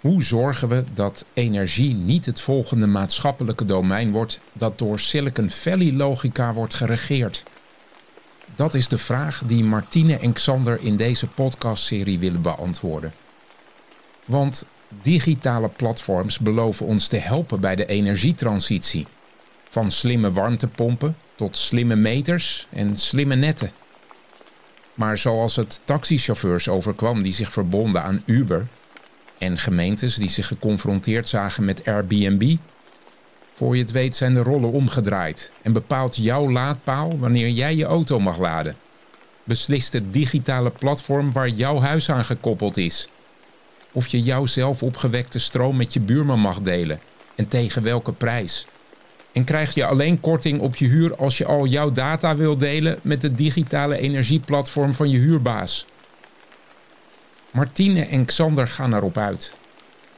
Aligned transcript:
Hoe 0.00 0.22
zorgen 0.22 0.68
we 0.68 0.84
dat 0.94 1.24
energie 1.32 1.94
niet 1.94 2.26
het 2.26 2.40
volgende 2.40 2.86
maatschappelijke 2.86 3.64
domein 3.64 4.10
wordt 4.10 4.40
dat 4.52 4.78
door 4.78 5.00
Silicon 5.00 5.50
Valley 5.50 5.92
logica 5.92 6.52
wordt 6.52 6.74
geregeerd? 6.74 7.44
Dat 8.54 8.74
is 8.74 8.88
de 8.88 8.98
vraag 8.98 9.42
die 9.46 9.64
Martine 9.64 10.18
en 10.18 10.32
Xander 10.32 10.80
in 10.80 10.96
deze 10.96 11.26
podcastserie 11.26 12.18
willen 12.18 12.42
beantwoorden. 12.42 13.12
Want 14.24 14.66
digitale 15.02 15.68
platforms 15.68 16.38
beloven 16.38 16.86
ons 16.86 17.06
te 17.06 17.16
helpen 17.16 17.60
bij 17.60 17.76
de 17.76 17.86
energietransitie. 17.86 19.06
Van 19.68 19.90
slimme 19.90 20.32
warmtepompen 20.32 21.16
tot 21.34 21.56
slimme 21.56 21.96
meters 21.96 22.66
en 22.70 22.96
slimme 22.96 23.34
netten. 23.34 23.72
Maar 24.94 25.18
zoals 25.18 25.56
het 25.56 25.80
taxichauffeurs 25.84 26.68
overkwam 26.68 27.22
die 27.22 27.32
zich 27.32 27.52
verbonden 27.52 28.02
aan 28.02 28.22
Uber 28.24 28.66
en 29.38 29.58
gemeentes 29.58 30.14
die 30.14 30.28
zich 30.28 30.46
geconfronteerd 30.46 31.28
zagen 31.28 31.64
met 31.64 31.84
Airbnb, 31.84 32.56
voor 33.54 33.76
je 33.76 33.82
het 33.82 33.92
weet 33.92 34.16
zijn 34.16 34.34
de 34.34 34.42
rollen 34.42 34.72
omgedraaid 34.72 35.52
en 35.62 35.72
bepaalt 35.72 36.16
jouw 36.16 36.50
laadpaal 36.50 37.18
wanneer 37.18 37.48
jij 37.48 37.74
je 37.74 37.84
auto 37.84 38.20
mag 38.20 38.38
laden. 38.38 38.76
Beslist 39.44 39.92
het 39.92 40.12
digitale 40.12 40.70
platform 40.70 41.32
waar 41.32 41.48
jouw 41.48 41.80
huis 41.80 42.10
aan 42.10 42.24
gekoppeld 42.24 42.76
is. 42.76 43.08
Of 43.92 44.06
je 44.06 44.22
jouw 44.22 44.46
zelf 44.46 44.82
opgewekte 44.82 45.38
stroom 45.38 45.76
met 45.76 45.92
je 45.92 46.00
buurman 46.00 46.40
mag 46.40 46.60
delen 46.60 47.00
en 47.34 47.48
tegen 47.48 47.82
welke 47.82 48.12
prijs. 48.12 48.66
En 49.32 49.44
krijg 49.44 49.74
je 49.74 49.84
alleen 49.84 50.20
korting 50.20 50.60
op 50.60 50.76
je 50.76 50.86
huur 50.86 51.16
als 51.16 51.38
je 51.38 51.44
al 51.44 51.66
jouw 51.66 51.92
data 51.92 52.36
wil 52.36 52.56
delen 52.56 52.98
met 53.02 53.22
het 53.22 53.36
digitale 53.36 53.98
energieplatform 53.98 54.94
van 54.94 55.10
je 55.10 55.18
huurbaas. 55.18 55.86
Martine 57.52 58.04
en 58.04 58.24
Xander 58.24 58.68
gaan 58.68 58.94
erop 58.94 59.16
uit. 59.16 59.56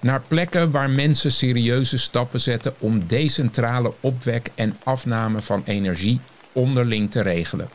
Naar 0.01 0.23
plekken 0.23 0.71
waar 0.71 0.91
mensen 0.91 1.33
serieuze 1.33 1.99
stappen 1.99 2.41
zetten 2.41 2.75
om 2.79 3.07
decentrale 3.07 3.95
opwek 4.01 4.51
en 4.55 4.77
afname 4.85 5.41
van 5.43 5.63
energie 5.65 6.21
onderling 6.53 7.11
te 7.11 7.21
regelen. 7.21 7.69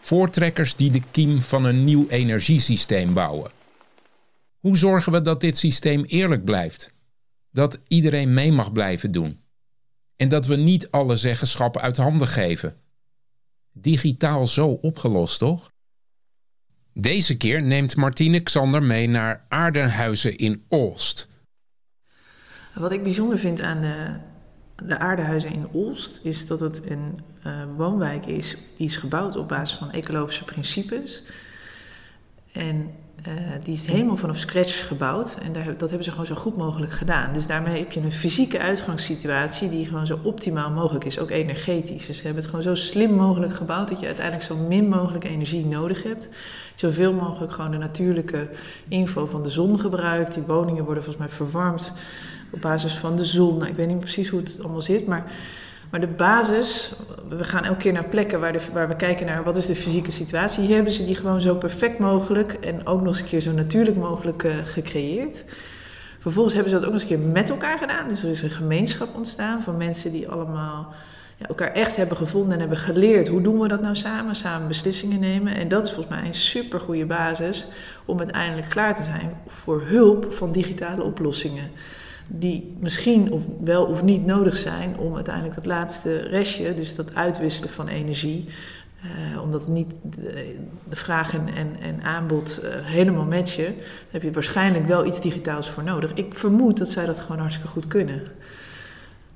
Voortrekkers 0.00 0.76
die 0.76 0.90
de 0.90 1.02
kiem 1.10 1.42
van 1.42 1.64
een 1.64 1.84
nieuw 1.84 2.08
energiesysteem 2.08 3.14
bouwen. 3.14 3.50
Hoe 4.60 4.76
zorgen 4.76 5.12
we 5.12 5.22
dat 5.22 5.40
dit 5.40 5.58
systeem 5.58 6.04
eerlijk 6.04 6.44
blijft? 6.44 6.92
Dat 7.50 7.80
iedereen 7.88 8.32
mee 8.34 8.52
mag 8.52 8.72
blijven 8.72 9.12
doen? 9.12 9.40
En 10.16 10.28
dat 10.28 10.46
we 10.46 10.56
niet 10.56 10.90
alle 10.90 11.16
zeggenschap 11.16 11.76
uit 11.76 11.96
handen 11.96 12.28
geven? 12.28 12.76
Digitaal 13.72 14.46
zo 14.46 14.66
opgelost, 14.68 15.38
toch? 15.38 15.70
Deze 16.92 17.36
keer 17.36 17.62
neemt 17.62 17.96
Martine 17.96 18.40
Xander 18.40 18.82
mee 18.82 19.08
naar 19.08 19.44
Aardenhuizen 19.48 20.36
in 20.36 20.64
Olst. 20.68 21.28
Wat 22.74 22.92
ik 22.92 23.02
bijzonder 23.02 23.38
vind 23.38 23.60
aan 23.60 23.80
de, 23.80 24.16
de 24.84 24.98
Aardenhuizen 24.98 25.52
in 25.52 25.68
Olst 25.72 26.24
is 26.24 26.46
dat 26.46 26.60
het 26.60 26.90
een 26.90 27.20
uh, 27.46 27.62
woonwijk 27.76 28.26
is 28.26 28.56
die 28.76 28.86
is 28.86 28.96
gebouwd 28.96 29.36
op 29.36 29.48
basis 29.48 29.78
van 29.78 29.90
ecologische 29.90 30.44
principes. 30.44 31.22
En 32.52 32.90
uh, 33.28 33.34
die 33.64 33.74
is 33.74 33.86
helemaal 33.86 34.16
vanaf 34.16 34.36
scratch 34.36 34.86
gebouwd 34.86 35.38
en 35.42 35.52
daar, 35.52 35.64
dat 35.64 35.88
hebben 35.88 36.04
ze 36.04 36.10
gewoon 36.10 36.26
zo 36.26 36.34
goed 36.34 36.56
mogelijk 36.56 36.92
gedaan. 36.92 37.32
Dus 37.32 37.46
daarmee 37.46 37.78
heb 37.78 37.92
je 37.92 38.00
een 38.00 38.12
fysieke 38.12 38.58
uitgangssituatie 38.58 39.68
die 39.68 39.86
gewoon 39.86 40.06
zo 40.06 40.18
optimaal 40.22 40.70
mogelijk 40.70 41.04
is, 41.04 41.18
ook 41.18 41.30
energetisch. 41.30 42.06
Dus 42.06 42.16
ze 42.16 42.24
hebben 42.24 42.42
het 42.42 42.50
gewoon 42.50 42.64
zo 42.64 42.74
slim 42.74 43.12
mogelijk 43.12 43.54
gebouwd 43.54 43.88
dat 43.88 44.00
je 44.00 44.06
uiteindelijk 44.06 44.46
zo 44.46 44.56
min 44.56 44.88
mogelijk 44.88 45.24
energie 45.24 45.66
nodig 45.66 46.02
hebt. 46.02 46.28
Zoveel 46.74 47.12
mogelijk 47.12 47.52
gewoon 47.52 47.70
de 47.70 47.78
natuurlijke 47.78 48.48
info 48.88 49.26
van 49.26 49.42
de 49.42 49.50
zon 49.50 49.80
gebruikt. 49.80 50.34
Die 50.34 50.42
woningen 50.42 50.84
worden 50.84 51.02
volgens 51.02 51.26
mij 51.26 51.36
verwarmd 51.36 51.92
op 52.50 52.60
basis 52.60 52.94
van 52.94 53.16
de 53.16 53.24
zon. 53.24 53.56
Nou, 53.56 53.70
ik 53.70 53.76
weet 53.76 53.88
niet 53.88 53.98
precies 53.98 54.28
hoe 54.28 54.40
het 54.40 54.58
allemaal 54.60 54.82
zit, 54.82 55.06
maar 55.06 55.32
maar 55.90 56.00
de 56.00 56.06
basis, 56.06 56.92
we 57.28 57.44
gaan 57.44 57.64
elke 57.64 57.78
keer 57.78 57.92
naar 57.92 58.08
plekken 58.08 58.40
waar, 58.40 58.60
waar 58.72 58.88
we 58.88 58.96
kijken 58.96 59.26
naar 59.26 59.42
wat 59.42 59.56
is 59.56 59.66
de 59.66 59.74
fysieke 59.74 60.10
situatie. 60.10 60.64
Hier 60.64 60.74
hebben 60.74 60.92
ze 60.92 61.04
die 61.04 61.14
gewoon 61.14 61.40
zo 61.40 61.54
perfect 61.54 61.98
mogelijk 61.98 62.52
en 62.52 62.86
ook 62.86 63.00
nog 63.00 63.08
eens 63.08 63.20
een 63.20 63.26
keer 63.26 63.40
zo 63.40 63.52
natuurlijk 63.52 63.96
mogelijk 63.96 64.42
uh, 64.42 64.52
gecreëerd. 64.64 65.44
Vervolgens 66.18 66.54
hebben 66.54 66.72
ze 66.72 66.78
dat 66.78 66.86
ook 66.86 66.92
nog 66.92 67.02
eens 67.02 67.10
een 67.10 67.18
keer 67.18 67.32
met 67.32 67.50
elkaar 67.50 67.78
gedaan. 67.78 68.08
Dus 68.08 68.22
er 68.22 68.30
is 68.30 68.42
een 68.42 68.50
gemeenschap 68.50 69.14
ontstaan 69.14 69.62
van 69.62 69.76
mensen 69.76 70.12
die 70.12 70.28
allemaal 70.28 70.94
ja, 71.36 71.46
elkaar 71.46 71.72
echt 71.72 71.96
hebben 71.96 72.16
gevonden 72.16 72.52
en 72.52 72.60
hebben 72.60 72.78
geleerd. 72.78 73.28
Hoe 73.28 73.40
doen 73.40 73.60
we 73.60 73.68
dat 73.68 73.82
nou 73.82 73.94
samen? 73.94 74.34
Samen 74.34 74.68
beslissingen 74.68 75.20
nemen. 75.20 75.54
En 75.54 75.68
dat 75.68 75.84
is 75.84 75.92
volgens 75.92 76.16
mij 76.16 76.26
een 76.26 76.34
super 76.34 76.80
goede 76.80 77.06
basis 77.06 77.68
om 78.04 78.18
uiteindelijk 78.18 78.68
klaar 78.68 78.94
te 78.94 79.04
zijn 79.04 79.32
voor 79.46 79.82
hulp 79.84 80.32
van 80.32 80.52
digitale 80.52 81.02
oplossingen 81.02 81.70
die 82.26 82.76
misschien 82.80 83.32
of 83.32 83.42
wel 83.60 83.84
of 83.84 84.02
niet 84.02 84.26
nodig 84.26 84.56
zijn 84.56 84.98
om 84.98 85.14
uiteindelijk 85.14 85.54
dat 85.54 85.66
laatste 85.66 86.16
restje, 86.18 86.74
dus 86.74 86.94
dat 86.94 87.14
uitwisselen 87.14 87.70
van 87.70 87.88
energie, 87.88 88.48
uh, 89.04 89.42
omdat 89.42 89.68
niet 89.68 89.94
de, 90.02 90.56
de 90.88 90.96
vraag 90.96 91.34
en, 91.34 91.48
en, 91.82 92.02
aanbod 92.02 92.60
uh, 92.64 92.70
helemaal 92.82 93.24
matchen, 93.24 93.64
dan 93.64 93.74
heb 94.10 94.22
je 94.22 94.32
waarschijnlijk 94.32 94.86
wel 94.86 95.06
iets 95.06 95.20
digitaals 95.20 95.70
voor 95.70 95.82
nodig. 95.82 96.14
Ik 96.14 96.34
vermoed 96.34 96.78
dat 96.78 96.88
zij 96.88 97.06
dat 97.06 97.20
gewoon 97.20 97.38
hartstikke 97.38 97.68
goed 97.68 97.86
kunnen. 97.86 98.22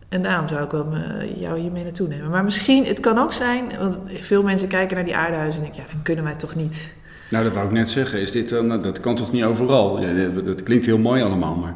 En 0.08 0.22
daarom 0.22 0.48
zou 0.48 0.64
ik 0.64 0.70
wel 0.70 0.84
me, 0.84 1.32
jou 1.38 1.58
hiermee 1.58 1.82
naartoe 1.82 2.08
nemen. 2.08 2.30
Maar 2.30 2.44
misschien, 2.44 2.86
het 2.86 3.00
kan 3.00 3.18
ook 3.18 3.32
zijn, 3.32 3.72
want 3.78 3.98
veel 4.20 4.42
mensen 4.42 4.68
kijken 4.68 4.96
naar 4.96 5.04
die 5.04 5.16
aardehuizen 5.16 5.58
en 5.58 5.64
denken, 5.64 5.82
ja, 5.86 5.92
dan 5.92 6.02
kunnen 6.02 6.24
wij 6.24 6.34
toch 6.34 6.54
niet. 6.54 6.92
Nou, 7.30 7.44
dat 7.44 7.52
wou 7.52 7.66
ik 7.66 7.72
net 7.72 7.88
zeggen. 7.88 8.20
Is 8.20 8.30
dit 8.30 8.48
dan, 8.48 8.82
dat 8.82 9.00
kan 9.00 9.16
toch 9.16 9.32
niet 9.32 9.44
overal? 9.44 10.00
Ja, 10.00 10.28
dat 10.28 10.62
klinkt 10.62 10.86
heel 10.86 10.98
mooi 10.98 11.22
allemaal, 11.22 11.54
maar 11.54 11.74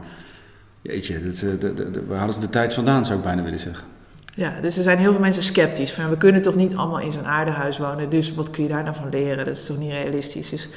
Jeetje, 0.83 1.22
dat, 1.22 1.43
eh, 1.81 1.87
waar 2.06 2.19
hadden 2.19 2.34
ze 2.34 2.41
de 2.41 2.50
tijd 2.50 2.75
vandaan, 2.75 3.06
zou 3.06 3.19
ik 3.19 3.25
bijna 3.25 3.43
willen 3.43 3.61
zeggen. 3.61 3.87
Ja, 4.34 4.61
dus 4.61 4.77
er 4.77 4.83
zijn 4.83 4.99
heel 4.99 5.12
veel 5.12 5.21
mensen 5.21 5.43
sceptisch. 5.43 5.93
Van, 5.93 6.09
we 6.09 6.16
kunnen 6.16 6.43
toch 6.43 6.55
niet 6.55 6.75
allemaal 6.75 7.00
in 7.00 7.12
zo'n 7.12 7.27
aardehuis 7.27 7.78
wonen, 7.78 8.11
dus 8.11 8.34
wat 8.34 8.50
kun 8.50 8.62
je 8.62 8.69
daar 8.69 8.83
nou 8.83 8.94
van 8.94 9.09
leren? 9.09 9.44
Dat 9.44 9.56
is 9.56 9.67
toch 9.67 9.78
niet 9.78 9.91
realistisch? 9.91 10.50
Dus 10.50 10.69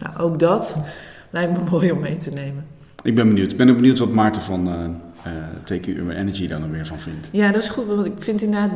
nou, 0.00 0.18
ook 0.18 0.38
dat 0.38 0.76
lijkt 1.30 1.52
me 1.52 1.58
mooi 1.70 1.92
om 1.92 2.00
mee 2.00 2.16
te 2.16 2.30
nemen. 2.30 2.66
Ik 3.02 3.14
ben 3.14 3.28
benieuwd. 3.28 3.50
Ik 3.50 3.56
ben 3.56 3.70
ook 3.70 3.76
benieuwd 3.76 3.98
wat 3.98 4.12
Maarten 4.12 4.42
van 4.42 4.68
uh, 4.68 4.74
uh, 5.32 5.78
TQ 5.80 5.86
Urban 5.86 6.16
Energy 6.16 6.46
daar 6.46 6.60
nog 6.60 6.70
weer 6.70 6.86
van 6.86 7.00
vindt. 7.00 7.28
Ja, 7.30 7.52
dat 7.52 7.62
is 7.62 7.68
goed, 7.68 7.86
want 7.86 8.06
ik 8.06 8.12
vind 8.18 8.42
inderdaad 8.42 8.70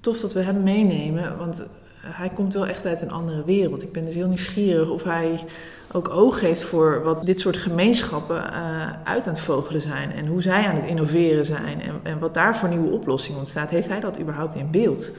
tof 0.00 0.20
dat 0.20 0.32
we 0.32 0.40
hem 0.40 0.62
meenemen. 0.62 1.36
Want 1.36 1.66
hij 2.06 2.28
komt 2.28 2.54
wel 2.54 2.66
echt 2.66 2.86
uit 2.86 3.02
een 3.02 3.10
andere 3.10 3.44
wereld. 3.44 3.82
Ik 3.82 3.92
ben 3.92 4.04
dus 4.04 4.14
heel 4.14 4.28
nieuwsgierig 4.28 4.88
of 4.88 5.02
hij 5.02 5.44
ook 5.92 6.08
oog 6.08 6.40
heeft 6.40 6.62
voor 6.62 7.02
wat 7.02 7.26
dit 7.26 7.40
soort 7.40 7.56
gemeenschappen 7.56 8.36
uh, 8.36 8.86
uit 9.04 9.26
aan 9.26 9.32
het 9.32 9.42
vogelen 9.42 9.80
zijn. 9.80 10.12
En 10.12 10.26
hoe 10.26 10.42
zij 10.42 10.66
aan 10.66 10.76
het 10.76 10.84
innoveren 10.84 11.46
zijn. 11.46 11.82
En, 11.82 12.00
en 12.02 12.18
wat 12.18 12.34
daar 12.34 12.56
voor 12.56 12.68
nieuwe 12.68 12.90
oplossingen 12.90 13.38
ontstaat. 13.38 13.70
Heeft 13.70 13.88
hij 13.88 14.00
dat 14.00 14.20
überhaupt 14.20 14.54
in 14.54 14.70
beeld? 14.70 15.10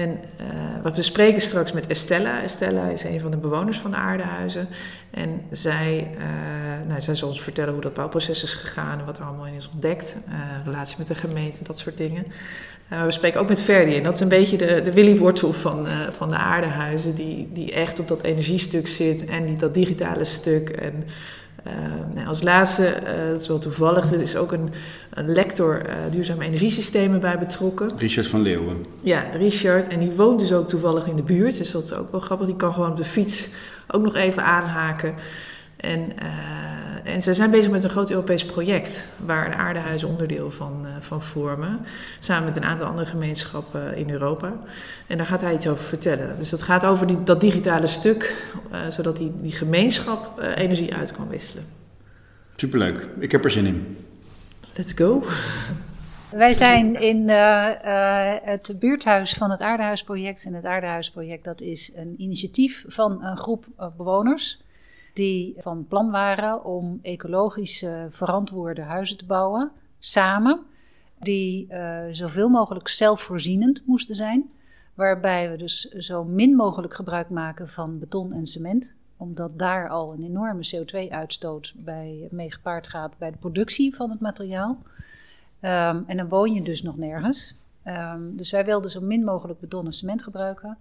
En 0.00 0.20
wat 0.82 0.96
we 0.96 1.02
spreken 1.02 1.40
straks 1.40 1.72
met 1.72 1.86
Estella. 1.86 2.42
Estella 2.42 2.88
is 2.88 3.04
een 3.04 3.20
van 3.20 3.30
de 3.30 3.36
bewoners 3.36 3.78
van 3.78 3.90
de 3.90 3.96
aardehuizen. 3.96 4.68
En 5.10 5.40
zij, 5.50 6.10
uh, 6.14 6.88
nou, 6.88 7.00
zij 7.00 7.14
zal 7.14 7.28
ons 7.28 7.42
vertellen 7.42 7.72
hoe 7.72 7.82
dat 7.82 7.94
bouwproces 7.94 8.42
is 8.42 8.54
gegaan 8.54 8.98
en 8.98 9.04
wat 9.04 9.18
er 9.18 9.24
allemaal 9.24 9.46
in 9.46 9.54
is 9.54 9.70
ontdekt. 9.72 10.16
Uh, 10.28 10.34
relatie 10.64 10.98
met 10.98 11.06
de 11.06 11.14
gemeente, 11.14 11.64
dat 11.64 11.78
soort 11.78 11.96
dingen. 11.96 12.26
we 12.88 13.10
spreken 13.10 13.40
ook 13.40 13.48
met 13.48 13.60
Verdi. 13.60 13.96
En 13.96 14.02
dat 14.02 14.14
is 14.14 14.20
een 14.20 14.28
beetje 14.28 14.56
de, 14.56 14.80
de 14.84 14.92
Willy-wortel 14.92 15.52
van, 15.52 15.86
van 16.16 16.28
de 16.28 16.36
aardehuizen. 16.36 17.14
Die, 17.14 17.48
die 17.52 17.72
echt 17.72 17.98
op 17.98 18.08
dat 18.08 18.22
energiestuk 18.22 18.88
zit 18.88 19.24
en 19.24 19.46
die, 19.46 19.56
dat 19.56 19.74
digitale 19.74 20.24
stuk. 20.24 20.68
En 20.68 21.04
uh, 21.66 21.72
nou, 22.14 22.26
als 22.26 22.42
laatste, 22.42 22.82
uh, 23.02 23.30
dat 23.30 23.40
is 23.40 23.48
wel 23.48 23.58
toevallig, 23.58 24.12
er 24.12 24.20
is 24.20 24.36
ook 24.36 24.52
een, 24.52 24.70
een 25.10 25.32
lector 25.32 25.82
uh, 25.86 25.92
duurzame 26.10 26.44
energiesystemen 26.44 27.20
bij 27.20 27.38
betrokken. 27.38 27.90
Richard 27.98 28.26
van 28.26 28.40
Leeuwen. 28.40 28.84
Ja, 29.00 29.24
Richard. 29.36 29.88
En 29.88 29.98
die 30.00 30.10
woont 30.10 30.40
dus 30.40 30.52
ook 30.52 30.68
toevallig 30.68 31.06
in 31.06 31.16
de 31.16 31.22
buurt. 31.22 31.58
Dus 31.58 31.70
dat 31.70 31.82
is 31.82 31.94
ook 31.94 32.10
wel 32.10 32.20
grappig. 32.20 32.46
Die 32.46 32.56
kan 32.56 32.72
gewoon 32.72 32.90
op 32.90 32.96
de 32.96 33.04
fiets 33.04 33.48
ook 33.88 34.02
nog 34.02 34.14
even 34.14 34.44
aanhaken. 34.44 35.14
En, 35.76 36.12
en 37.04 37.22
zij 37.22 37.34
zijn 37.34 37.50
bezig 37.50 37.70
met 37.70 37.84
een 37.84 37.90
groot 37.90 38.10
Europees 38.10 38.44
project 38.44 39.06
waar 39.16 39.50
de 39.50 39.56
aardehuizen 39.56 40.08
onderdeel 40.08 40.50
van, 40.50 40.82
uh, 40.84 40.90
van 41.00 41.22
vormen. 41.22 41.80
Samen 42.18 42.44
met 42.44 42.56
een 42.56 42.64
aantal 42.64 42.86
andere 42.86 43.08
gemeenschappen 43.08 43.96
in 43.96 44.10
Europa. 44.10 44.52
En 45.06 45.16
daar 45.16 45.26
gaat 45.26 45.40
hij 45.40 45.54
iets 45.54 45.66
over 45.66 45.84
vertellen. 45.84 46.38
Dus 46.38 46.50
dat 46.50 46.62
gaat 46.62 46.84
over 46.84 47.06
die, 47.06 47.22
dat 47.22 47.40
digitale 47.40 47.86
stuk, 47.86 48.46
uh, 48.72 48.88
zodat 48.88 49.16
die, 49.16 49.32
die 49.40 49.52
gemeenschap 49.52 50.40
energie 50.54 50.94
uit 50.94 51.12
kan 51.12 51.28
wisselen. 51.28 51.64
Superleuk, 52.56 53.08
ik 53.18 53.32
heb 53.32 53.44
er 53.44 53.50
zin 53.50 53.66
in. 53.66 53.96
Let's 54.74 54.92
go. 54.92 55.24
Wij 56.30 56.54
zijn 56.54 57.00
in 57.00 57.28
het 57.28 58.72
buurthuis 58.78 59.32
van 59.32 59.50
het 59.50 59.60
Aardehuisproject. 59.60 60.44
En 60.44 60.54
het 60.54 60.64
Aardehuisproject 60.64 61.44
dat 61.44 61.60
is 61.60 61.92
een 61.94 62.14
initiatief 62.16 62.84
van 62.86 63.24
een 63.24 63.36
groep 63.36 63.66
bewoners 63.96 64.58
die 65.14 65.54
van 65.58 65.86
plan 65.86 66.10
waren 66.10 66.64
om 66.64 66.98
ecologisch 67.02 67.84
verantwoorde 68.08 68.82
huizen 68.82 69.16
te 69.18 69.26
bouwen, 69.26 69.70
samen, 69.98 70.60
die 71.18 71.66
uh, 71.70 72.02
zoveel 72.10 72.48
mogelijk 72.48 72.88
zelfvoorzienend 72.88 73.82
moesten 73.86 74.16
zijn, 74.16 74.50
waarbij 74.94 75.50
we 75.50 75.56
dus 75.56 75.80
zo 75.80 76.24
min 76.24 76.56
mogelijk 76.56 76.94
gebruik 76.94 77.30
maken 77.30 77.68
van 77.68 77.98
beton 77.98 78.32
en 78.32 78.46
cement, 78.46 78.92
omdat 79.16 79.58
daar 79.58 79.88
al 79.88 80.12
een 80.12 80.24
enorme 80.24 80.70
CO2-uitstoot 80.76 81.74
bij 81.84 82.28
mee 82.30 82.52
gepaard 82.52 82.88
gaat 82.88 83.18
bij 83.18 83.30
de 83.30 83.36
productie 83.36 83.94
van 83.94 84.10
het 84.10 84.20
materiaal. 84.20 84.78
Ehm, 85.60 86.02
en 86.06 86.16
dan 86.16 86.28
woon 86.28 86.52
je 86.52 86.62
dus 86.62 86.82
nog 86.82 86.96
nergens. 86.96 87.54
Ehm, 87.82 88.36
dus 88.36 88.50
wij 88.50 88.64
wilden 88.64 88.90
zo 88.90 89.00
min 89.00 89.24
mogelijk 89.24 89.60
beton 89.60 89.86
en 89.86 89.92
cement 89.92 90.22
gebruiken. 90.22 90.78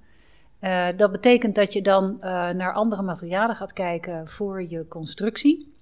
Uh, 0.61 0.87
dat 0.95 1.11
betekent 1.11 1.55
dat 1.55 1.73
je 1.73 1.81
dan 1.81 2.17
uh, 2.21 2.49
naar 2.49 2.73
andere 2.73 3.01
materialen 3.01 3.55
gaat 3.55 3.73
kijken 3.73 4.27
voor 4.27 4.63
je 4.63 4.87
constructie. 4.87 5.73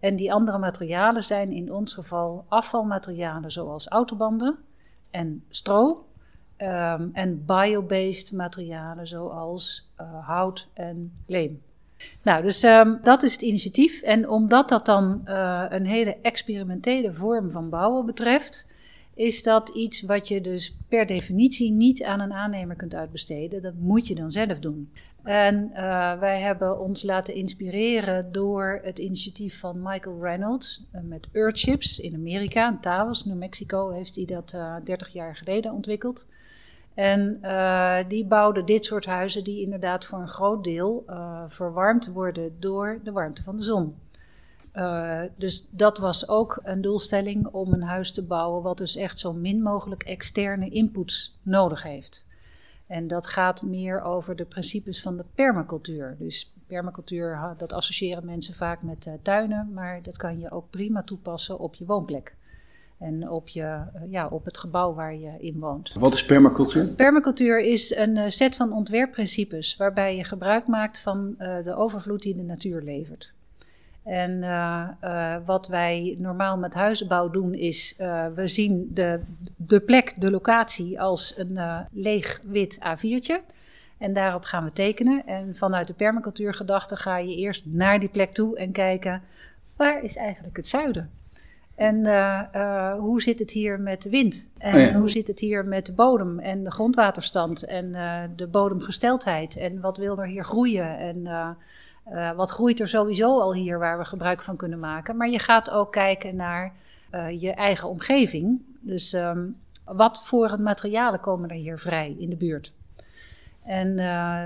En 0.00 0.16
die 0.16 0.32
andere 0.32 0.58
materialen 0.58 1.24
zijn 1.24 1.52
in 1.52 1.72
ons 1.72 1.94
geval 1.94 2.44
afvalmaterialen 2.48 3.50
zoals 3.50 3.88
autobanden 3.88 4.58
en 5.10 5.42
stro. 5.48 6.06
Um, 6.58 7.10
en 7.12 7.44
biobased 7.46 8.32
materialen 8.32 9.06
zoals 9.06 9.90
uh, 10.00 10.26
hout 10.26 10.68
en 10.72 11.12
leem. 11.26 11.62
Nou, 12.24 12.42
dus 12.42 12.62
um, 12.62 13.00
dat 13.02 13.22
is 13.22 13.32
het 13.32 13.42
initiatief. 13.42 14.02
En 14.02 14.28
omdat 14.28 14.68
dat 14.68 14.86
dan 14.86 15.20
een 15.68 15.86
hele 15.86 16.16
experimentele 16.22 17.12
vorm 17.12 17.50
van 17.50 17.68
bouwen 17.68 18.06
betreft, 18.06 18.66
is 19.14 19.42
dat 19.42 19.68
iets 19.68 20.02
wat 20.02 20.28
je 20.28 20.40
dus 20.40 20.76
per 20.88 21.06
definitie 21.06 21.72
niet 21.72 22.02
aan 22.02 22.20
een 22.20 22.32
aannemer 22.32 22.76
kunt 22.76 22.94
uitbesteden. 22.94 23.62
Dat 23.62 23.74
moet 23.78 24.06
je 24.06 24.14
dan 24.14 24.30
zelf 24.30 24.58
doen. 24.58 24.90
En 25.22 25.70
uh, 25.72 26.18
wij 26.18 26.40
hebben 26.40 26.80
ons 26.80 27.02
laten 27.02 27.34
inspireren 27.34 28.32
door 28.32 28.80
het 28.82 28.98
initiatief 28.98 29.58
van 29.58 29.82
Michael 29.82 30.18
Reynolds 30.20 30.84
uh, 30.94 31.00
met 31.02 31.28
Earthships 31.32 31.98
in 31.98 32.14
Amerika. 32.14 32.68
In 32.68 32.80
Taos, 32.80 33.24
New 33.24 33.36
Mexico, 33.36 33.90
heeft 33.90 34.16
hij 34.16 34.24
dat 34.24 34.52
uh, 34.54 34.76
30 34.84 35.12
jaar 35.12 35.36
geleden 35.36 35.72
ontwikkeld. 35.72 36.26
En 36.94 37.40
die 38.08 38.26
bouwden 38.26 38.64
dit 38.66 38.84
soort 38.84 39.04
huizen 39.04 39.44
die 39.44 39.62
inderdaad 39.62 40.04
voor 40.04 40.18
een 40.18 40.28
groot 40.28 40.64
deel 40.64 41.04
verwarmd 41.48 42.06
worden 42.06 42.56
door 42.58 43.00
de 43.04 43.12
warmte 43.12 43.42
van 43.42 43.56
de 43.56 43.62
zon. 43.62 43.94
Uh, 44.74 45.20
dus 45.36 45.66
dat 45.70 45.98
was 45.98 46.28
ook 46.28 46.60
een 46.62 46.80
doelstelling 46.80 47.46
om 47.46 47.72
een 47.72 47.82
huis 47.82 48.12
te 48.12 48.24
bouwen 48.24 48.62
wat 48.62 48.78
dus 48.78 48.96
echt 48.96 49.18
zo 49.18 49.32
min 49.32 49.62
mogelijk 49.62 50.02
externe 50.02 50.68
inputs 50.68 51.38
nodig 51.42 51.82
heeft. 51.82 52.24
En 52.86 53.06
dat 53.06 53.26
gaat 53.26 53.62
meer 53.62 54.02
over 54.02 54.36
de 54.36 54.44
principes 54.44 55.02
van 55.02 55.16
de 55.16 55.24
permacultuur. 55.34 56.16
Dus 56.18 56.52
permacultuur, 56.66 57.54
dat 57.56 57.72
associëren 57.72 58.24
mensen 58.24 58.54
vaak 58.54 58.82
met 58.82 59.08
tuinen, 59.22 59.72
maar 59.72 60.02
dat 60.02 60.16
kan 60.16 60.40
je 60.40 60.50
ook 60.50 60.70
prima 60.70 61.02
toepassen 61.02 61.58
op 61.58 61.74
je 61.74 61.84
woonplek 61.84 62.34
en 62.98 63.30
op, 63.30 63.48
je, 63.48 63.82
ja, 64.10 64.28
op 64.28 64.44
het 64.44 64.58
gebouw 64.58 64.94
waar 64.94 65.14
je 65.14 65.32
in 65.38 65.58
woont. 65.58 65.92
Wat 65.92 66.14
is 66.14 66.24
permacultuur? 66.24 66.94
Permacultuur 66.94 67.60
is 67.60 67.96
een 67.96 68.32
set 68.32 68.56
van 68.56 68.72
ontwerpprincipes 68.72 69.76
waarbij 69.76 70.16
je 70.16 70.24
gebruik 70.24 70.66
maakt 70.66 70.98
van 70.98 71.34
uh, 71.38 71.62
de 71.62 71.74
overvloed 71.74 72.22
die 72.22 72.36
de 72.36 72.42
natuur 72.42 72.82
levert. 72.82 73.33
En 74.04 74.30
uh, 74.42 74.88
uh, 75.04 75.36
wat 75.46 75.68
wij 75.68 76.16
normaal 76.18 76.58
met 76.58 76.74
huizenbouw 76.74 77.30
doen 77.30 77.54
is, 77.54 77.94
we 78.34 78.48
zien 78.48 78.90
de, 78.94 79.24
de 79.56 79.80
plek, 79.80 80.12
de 80.16 80.30
locatie 80.30 81.00
als 81.00 81.38
een 81.38 81.58
leeg 81.92 82.40
wit 82.42 82.78
A4'tje. 82.78 83.54
En 83.98 84.12
daarop 84.12 84.44
gaan 84.44 84.64
we 84.64 84.72
tekenen. 84.72 85.26
En 85.26 85.54
vanuit 85.54 85.86
de 85.86 85.94
permacultuurgedachte 85.94 86.96
ga 86.96 87.18
je 87.18 87.36
eerst 87.36 87.66
naar 87.66 88.00
die 88.00 88.08
plek 88.08 88.32
toe 88.32 88.56
en 88.56 88.72
kijken, 88.72 89.22
waar 89.76 90.02
is 90.02 90.16
eigenlijk 90.16 90.56
het 90.56 90.66
zuiden? 90.66 91.10
En 91.74 92.06
uh, 92.06 92.42
uh, 92.54 92.94
hoe 92.94 93.22
zit 93.22 93.38
het 93.38 93.50
hier 93.50 93.80
met 93.80 94.02
de 94.02 94.10
wind? 94.10 94.46
En 94.58 94.74
oh 94.74 94.80
ja. 94.80 94.98
hoe 94.98 95.10
zit 95.10 95.26
het 95.26 95.40
hier 95.40 95.64
met 95.64 95.86
de 95.86 95.92
bodem 95.92 96.38
en 96.38 96.64
de 96.64 96.70
grondwaterstand 96.70 97.64
en 97.64 97.84
uh, 97.84 98.22
de 98.36 98.46
bodemgesteldheid? 98.46 99.56
En 99.56 99.80
wat 99.80 99.96
wil 99.96 100.18
er 100.18 100.26
hier 100.26 100.44
groeien? 100.44 100.98
En 100.98 101.26
wat 102.36 102.50
groeit 102.50 102.80
er 102.80 102.88
sowieso 102.88 103.40
al 103.40 103.54
hier 103.54 103.78
waar 103.78 103.98
we 103.98 104.04
gebruik 104.04 104.42
van 104.42 104.56
kunnen 104.56 104.78
maken? 104.78 105.16
Maar 105.16 105.28
je 105.28 105.38
gaat 105.38 105.70
ook 105.70 105.92
kijken 105.92 106.36
naar 106.36 106.72
je 107.38 107.50
eigen 107.50 107.88
omgeving. 107.88 108.62
Dus 108.80 109.12
um, 109.12 109.56
wat 109.84 110.24
voor 110.24 110.60
materialen 110.60 111.20
komen 111.20 111.50
er 111.50 111.56
hier 111.56 111.78
vrij 111.78 112.16
in 112.18 112.30
de 112.30 112.36
buurt? 112.36 112.72
En 113.62 113.94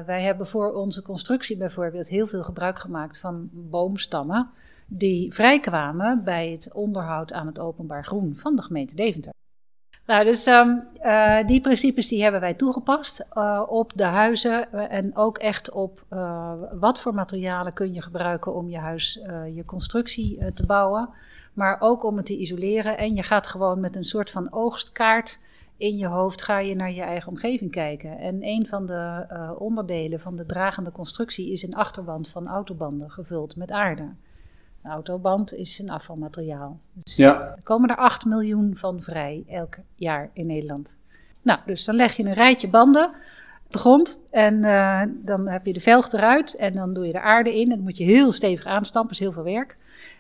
wij 0.06 0.22
hebben 0.22 0.46
voor 0.46 0.72
onze 0.72 1.02
constructie 1.02 1.56
bijvoorbeeld 1.56 2.08
heel 2.08 2.26
veel 2.26 2.42
gebruik 2.42 2.78
gemaakt 2.78 3.18
van 3.18 3.48
boomstammen 3.52 4.50
die 4.86 5.34
vrijkwamen 5.34 6.24
bij 6.24 6.50
het 6.50 6.72
onderhoud 6.72 7.32
aan 7.32 7.46
het 7.46 7.58
openbaar 7.58 8.04
groen 8.04 8.32
van 8.36 8.56
de 8.56 8.62
gemeente 8.62 8.94
Deventer. 8.94 9.32
Nou, 10.08 10.24
dus 10.24 10.46
um, 10.46 10.88
uh, 11.02 11.46
die 11.46 11.60
principes 11.60 12.08
die 12.08 12.22
hebben 12.22 12.40
wij 12.40 12.54
toegepast 12.54 13.26
uh, 13.32 13.62
op 13.66 13.92
de 13.94 14.04
huizen 14.04 14.72
en 14.90 15.16
ook 15.16 15.38
echt 15.38 15.70
op 15.70 16.04
wat 16.72 17.00
voor 17.00 17.14
materialen 17.14 17.72
kun 17.72 17.94
je 17.94 18.02
gebruiken 18.02 18.54
om 18.54 18.68
je 18.68 18.78
huis, 18.78 19.20
je 19.54 19.64
constructie 19.64 20.52
te 20.54 20.66
bouwen, 20.66 21.08
maar 21.52 21.76
ook 21.80 22.04
om 22.04 22.16
het 22.16 22.26
te 22.26 22.36
isoleren. 22.36 22.98
En 22.98 23.14
je 23.14 23.22
gaat 23.22 23.46
gewoon 23.46 23.80
met 23.80 23.96
een 23.96 24.04
soort 24.04 24.30
van 24.30 24.52
oogstkaart 24.52 25.38
in 25.76 25.96
je 25.96 26.06
hoofd 26.06 26.42
ga 26.42 26.58
je 26.58 26.74
naar 26.74 26.92
je 26.92 27.02
eigen 27.02 27.28
omgeving 27.28 27.70
kijken. 27.70 28.18
En 28.18 28.38
een 28.40 28.66
van 28.66 28.86
de 28.86 29.26
onderdelen 29.58 30.20
van 30.20 30.36
de 30.36 30.46
dragende 30.46 30.92
constructie 30.92 31.52
is 31.52 31.62
een 31.62 31.74
achterwand 31.74 32.28
van 32.28 32.48
autobanden 32.48 33.10
gevuld 33.10 33.56
met 33.56 33.70
aarde. 33.70 34.08
Een 34.88 34.94
autoband 34.94 35.54
is 35.54 35.78
een 35.78 35.90
afvalmateriaal. 35.90 36.78
Dus 36.92 37.16
ja. 37.16 37.40
Er 37.40 37.62
komen 37.62 37.88
er 37.88 37.96
8 37.96 38.24
miljoen 38.24 38.76
van 38.76 39.02
vrij 39.02 39.44
elk 39.48 39.76
jaar 39.94 40.30
in 40.32 40.46
Nederland. 40.46 40.96
Nou, 41.42 41.60
dus 41.66 41.84
dan 41.84 41.94
leg 41.94 42.16
je 42.16 42.24
een 42.24 42.32
rijtje 42.32 42.68
banden 42.68 43.06
op 43.66 43.72
de 43.72 43.78
grond 43.78 44.18
en 44.30 44.64
uh, 44.64 45.02
dan 45.08 45.48
heb 45.48 45.66
je 45.66 45.72
de 45.72 45.80
velg 45.80 46.12
eruit 46.12 46.54
en 46.54 46.74
dan 46.74 46.92
doe 46.94 47.06
je 47.06 47.12
de 47.12 47.20
aarde 47.20 47.60
in. 47.60 47.70
En 47.70 47.76
dan 47.76 47.82
moet 47.82 47.96
je 47.96 48.04
heel 48.04 48.32
stevig 48.32 48.66
aanstampen, 48.66 49.12
is 49.12 49.18
heel 49.18 49.32
veel 49.32 49.42
werk. 49.42 49.76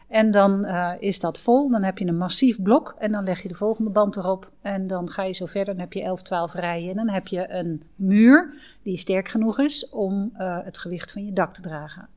En 0.08 0.30
dan 0.30 0.66
uh, 0.66 0.92
is 0.98 1.20
dat 1.20 1.38
vol, 1.38 1.70
dan 1.70 1.82
heb 1.82 1.98
je 1.98 2.06
een 2.06 2.16
massief 2.16 2.62
blok 2.62 2.94
en 2.98 3.12
dan 3.12 3.24
leg 3.24 3.42
je 3.42 3.48
de 3.48 3.54
volgende 3.54 3.90
band 3.90 4.16
erop. 4.16 4.50
En 4.62 4.86
dan 4.86 5.10
ga 5.10 5.22
je 5.22 5.32
zo 5.32 5.46
verder, 5.46 5.74
dan 5.74 5.82
heb 5.82 5.92
je 5.92 6.02
11, 6.02 6.22
12 6.22 6.54
rijen 6.54 6.90
en 6.90 6.96
dan 6.96 7.08
heb 7.08 7.26
je 7.28 7.50
een 7.50 7.82
muur 7.96 8.54
die 8.82 8.98
sterk 8.98 9.28
genoeg 9.28 9.58
is 9.58 9.88
om 9.88 10.32
uh, 10.38 10.58
het 10.64 10.78
gewicht 10.78 11.12
van 11.12 11.24
je 11.24 11.32
dak 11.32 11.54
te 11.54 11.60
dragen. 11.60 12.08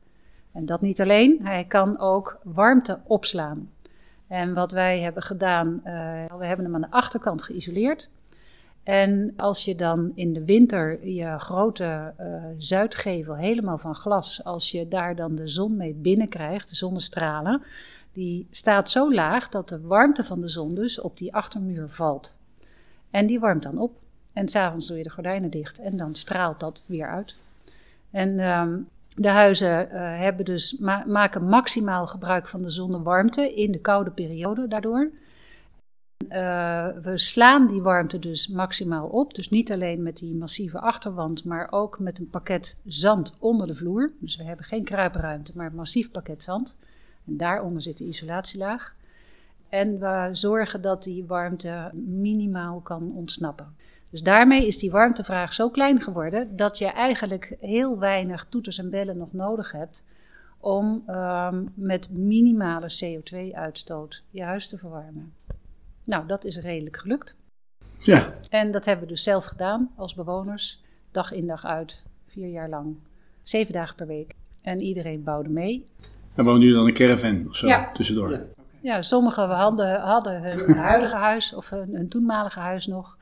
En 0.54 0.66
dat 0.66 0.82
niet 0.82 1.02
alleen, 1.02 1.40
hij 1.44 1.66
kan 1.66 2.00
ook 2.00 2.40
warmte 2.44 3.00
opslaan. 3.04 3.70
En 4.28 4.54
wat 4.54 4.72
wij 4.72 5.00
hebben 5.00 5.24
gedaan, 5.24 5.68
uh, 5.68 5.84
we 6.38 6.46
hebben 6.46 6.66
hem 6.66 6.76
aan 6.76 6.82
de 6.82 6.92
achterkant 6.92 7.44
geïsoleerd. 7.44 8.10
En 8.84 9.34
als 9.38 9.66
je 9.66 9.76
dan 9.76 10.12
in 10.16 10.34
de 10.34 10.46
winter 10.46 11.08
je 11.08 11.40
grote 11.40 12.14
uh, 12.20 12.44
zuidgevel 12.58 13.36
helemaal 13.36 13.78
van 13.78 13.96
glas, 13.96 14.44
als 14.44 14.72
je 14.72 14.88
daar 14.88 15.16
dan 15.16 15.36
de 15.36 15.48
zon 15.48 15.78
mee 15.78 15.94
binnenkrijgt, 15.94 16.70
de 16.70 16.76
zonnestralen, 16.76 17.64
die 18.12 18.48
staat 18.50 18.90
zo 18.90 19.14
laag 19.14 19.50
dat 19.50 19.70
de 19.70 19.82
warmte 19.82 20.24
van 20.24 20.42
de 20.42 20.48
zon 20.48 20.76
dus 20.76 21.00
op 21.00 21.18
die 21.18 21.34
achtermuur 21.34 21.90
valt. 21.90 22.34
En 23.10 23.26
die 23.26 23.40
warmt 23.40 23.64
dan 23.64 23.78
op. 23.78 24.00
En 24.34 24.50
s'avonds 24.50 24.88
doe 24.88 24.98
je 24.98 25.04
de 25.04 25.10
gordijnen 25.10 25.50
dicht 25.50 25.80
en 25.80 25.98
dan 25.98 26.16
straalt 26.16 26.60
dat 26.60 26.84
weer 26.86 27.08
uit. 27.08 27.36
En 28.12 28.40
um, 28.40 28.88
de 29.16 29.30
huizen 29.30 29.88
uh, 29.88 30.20
hebben 30.20 30.46
dus 30.46 30.78
ma 30.78 31.04
maken 31.08 31.44
maximaal 31.44 32.08
gebruik 32.08 32.48
van 32.48 32.62
de 32.62 32.70
zonnewarmte 32.70 33.54
in 33.54 33.72
de 33.72 33.80
koude 33.80 34.12
periode 34.12 34.68
daardoor. 34.68 35.12
Uh, 36.30 36.88
we 37.02 37.18
slaan 37.18 37.68
die 37.68 37.82
warmte 37.82 38.20
dus 38.20 38.48
maximaal 38.48 39.08
op. 39.08 39.34
Dus 39.34 39.50
niet 39.50 39.72
alleen 39.72 40.04
met 40.04 40.18
die 40.18 40.36
massieve 40.36 40.80
achterwand, 40.80 41.46
maar 41.46 41.68
ook 41.70 42.00
met 42.00 42.20
een 42.20 42.30
pakket 42.30 42.78
zand 42.86 43.36
onder 43.40 43.68
de 43.68 43.76
vloer. 43.76 44.12
Dus 44.20 44.36
we 44.36 44.44
hebben 44.44 44.66
geen 44.66 44.84
kruipruimte, 44.84 45.52
maar 45.56 45.66
een 45.66 45.76
massief 45.76 46.12
pakket 46.12 46.44
zand. 46.44 46.78
En 47.26 47.38
daaronder 47.38 47.82
zit 47.82 47.98
de 47.98 48.04
isolatielaag. 48.04 48.96
En 49.70 50.00
we 50.00 50.30
zorgen 50.32 50.82
dat 50.82 51.04
die 51.04 51.26
warmte 51.26 51.90
minimaal 51.94 52.80
kan 52.80 53.12
ontsnappen. 53.16 53.76
Dus 54.12 54.22
daarmee 54.24 54.68
is 54.68 54.78
die 54.78 54.92
warmtevraag 54.92 55.54
zo 55.54 55.70
klein 55.70 56.02
geworden 56.02 56.56
dat 56.56 56.78
je 56.78 56.86
eigenlijk 56.86 57.56
heel 57.60 58.00
weinig 58.00 58.46
toeters 58.50 58.78
en 58.78 58.90
bellen 58.90 59.18
nog 59.18 59.34
nodig 59.34 59.72
hebt 59.72 60.04
om 60.60 61.04
um, 61.08 61.72
met 61.74 62.10
minimale 62.10 62.92
CO2-uitstoot 63.06 64.24
je 64.30 64.44
huis 64.44 64.68
te 64.68 64.78
verwarmen. 64.78 65.34
Nou, 66.04 66.28
dat 66.28 66.46
is 66.46 66.58
redelijk 66.58 66.98
gelukt. 66.98 67.36
Ja. 67.98 68.34
En 68.50 68.72
dat 68.72 68.86
hebben 68.86 69.06
we 69.06 69.12
dus 69.12 69.24
zelf 69.24 69.46
gedaan 69.46 69.92
als 69.96 70.14
bewoners, 70.14 70.82
dag 71.12 71.32
in 71.32 71.48
dag 71.48 71.66
uit, 71.66 72.04
vier 72.28 72.48
jaar 72.48 72.70
lang, 72.70 72.96
zeven 73.44 73.74
dagen 73.74 73.96
per 73.96 74.08
week. 74.08 74.36
En 74.64 74.82
iedereen 74.82 75.24
bouwde 75.24 75.50
mee. 75.50 75.86
En 76.36 76.44
woonde 76.44 76.60
jullie 76.60 76.76
dan 76.76 76.88
een 76.88 76.94
caravan 76.94 77.48
of 77.48 77.56
zo 77.56 77.68
ja. 77.68 77.92
tussendoor? 77.92 78.32
Ja, 78.32 78.42
ja 78.82 79.02
sommigen 79.02 79.50
hadden, 79.50 80.00
hadden 80.00 80.42
hun 80.42 80.78
huidige 80.90 81.16
huis 81.16 81.54
of 81.54 81.70
hun, 81.70 81.96
hun 81.96 82.10
toenmalige 82.10 82.60
huis 82.60 82.88
nog. 82.88 83.18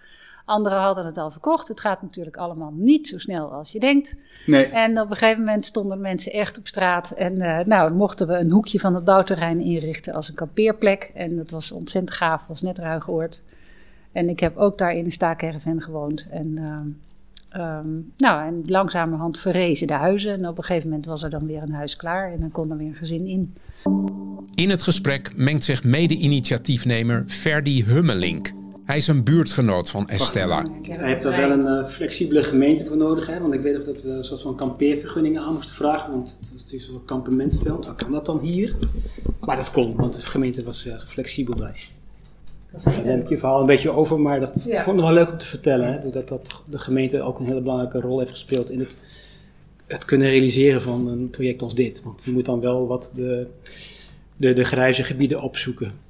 Anderen 0.50 0.80
hadden 0.80 1.06
het 1.06 1.18
al 1.18 1.32
verkocht. 1.32 1.68
Het 1.68 1.80
gaat 1.80 2.02
natuurlijk 2.02 2.38
allemaal 2.38 2.74
niet 2.76 3.08
zo 3.08 3.18
snel 3.18 3.52
als 3.52 3.72
je 3.72 3.80
denkt. 3.80 4.16
Nee. 4.46 4.66
En 4.66 5.00
op 5.00 5.10
een 5.10 5.16
gegeven 5.16 5.44
moment 5.44 5.66
stonden 5.66 6.02
mensen 6.02 6.32
echt 6.32 6.58
op 6.58 6.68
straat. 6.68 7.12
En 7.12 7.36
uh, 7.36 7.60
nou, 7.60 7.92
mochten 7.92 8.28
we 8.28 8.34
een 8.34 8.52
hoekje 8.52 8.80
van 8.80 8.96
het 8.96 9.04
bouwterrein 9.04 9.60
inrichten 9.60 10.14
als 10.14 10.30
een 10.30 10.36
kampeerplek. 10.36 11.12
En 11.14 11.36
dat 11.36 11.50
was 11.50 11.72
ontzettend 11.72 12.18
gaaf, 12.18 12.48
was 12.48 12.62
net 12.62 12.78
ruig 12.78 13.10
oord. 13.10 13.42
En 14.12 14.30
ik 14.30 14.40
heb 14.40 14.58
ook 14.58 14.78
daar 14.78 14.94
in 14.94 15.06
een 15.06 15.12
staakerven 15.12 15.82
gewoond. 15.82 16.28
En 16.30 16.58
uh, 16.58 16.76
Ehm, 17.50 17.88
nou, 18.18 18.48
en 18.48 18.64
langzamerhand 18.66 19.40
verrezen 19.40 19.88
de 19.88 19.94
huizen. 19.94 20.32
En 20.32 20.48
op 20.48 20.58
een 20.58 20.64
gegeven 20.64 20.90
moment 20.90 21.08
was 21.08 21.24
er 21.24 21.30
dan 21.30 21.46
weer 21.46 21.62
een 21.62 21.74
huis 21.74 21.96
klaar 21.96 22.32
en 22.32 22.40
dan 22.40 22.52
kon 22.52 22.72
er 22.72 22.78
weer 22.78 22.88
een 22.88 22.94
gezin 22.94 23.26
in. 23.26 23.54
In 24.56 24.70
het 24.70 24.84
gesprek 24.84 25.32
mengt 25.36 25.64
zich 25.64 25.84
mede-initiatiefnemer 25.84 27.24
Ferdi 27.28 27.84
Hummelink. 27.84 28.59
Hij 28.90 28.98
is 28.98 29.08
een 29.08 29.24
buurtgenoot 29.24 29.90
van 29.90 30.08
Estella. 30.08 30.66
Je 30.82 30.94
hebt 30.94 31.24
daar 31.24 31.38
wel 31.38 31.52
een 31.52 31.84
uh, 31.84 31.90
flexibele 31.90 32.44
gemeente 32.44 32.86
voor 32.86 32.98
nodig, 32.98 33.28
hè? 33.28 33.40
want 33.40 33.54
ik 33.54 33.62
weet 33.62 33.74
nog 33.74 33.84
dat 33.84 34.02
we 34.02 34.10
een 34.10 34.24
soort 34.24 34.42
van 34.42 34.56
kampeervergunningen 34.56 35.42
aan 35.42 35.54
moesten 35.54 35.76
vragen, 35.76 36.12
want 36.12 36.38
het 36.40 36.52
was 36.52 36.62
natuurlijk 36.62 36.92
zo'n 36.92 37.06
kampementveld. 37.06 37.96
Kan 37.96 38.12
dat 38.12 38.26
dan 38.26 38.40
hier? 38.40 38.76
Maar 39.40 39.56
dat 39.56 39.72
kon, 39.72 39.96
want 39.96 40.16
de 40.16 40.22
gemeente 40.22 40.64
was 40.64 40.86
uh, 40.86 41.00
flexibel 41.00 41.56
daar. 41.56 41.88
Daar 42.84 43.02
neem 43.06 43.20
ik 43.20 43.30
je 43.30 43.38
verhaal 43.38 43.60
een 43.60 43.66
beetje 43.66 43.92
over, 43.92 44.20
maar 44.20 44.40
dat 44.40 44.64
ja. 44.66 44.84
vond 44.84 44.98
ik 44.98 45.04
wel 45.04 45.14
leuk 45.14 45.32
om 45.32 45.38
te 45.38 45.46
vertellen. 45.46 46.02
Hè? 46.02 46.10
Dat, 46.10 46.28
dat 46.28 46.64
de 46.66 46.80
gemeente 46.80 47.22
ook 47.22 47.40
een 47.40 47.46
hele 47.46 47.62
belangrijke 47.62 48.00
rol 48.00 48.20
heeft 48.20 48.32
gespeeld 48.32 48.72
in 48.72 48.80
het, 48.80 48.98
het 49.88 50.06
kunnen 50.06 50.30
realiseren 50.30 50.82
van 50.82 51.08
een 51.08 51.30
project 51.30 51.62
als 51.62 51.76
dit. 51.76 52.04
Want 52.04 52.24
je 52.26 52.32
moet 52.32 52.46
dan 52.46 52.60
wel 52.60 52.88
wat 52.88 53.12
de, 53.16 53.48
de, 54.38 54.54
de 54.54 54.64
grijze 54.64 55.04
gebieden 55.04 55.42
opzoeken. 55.42 56.08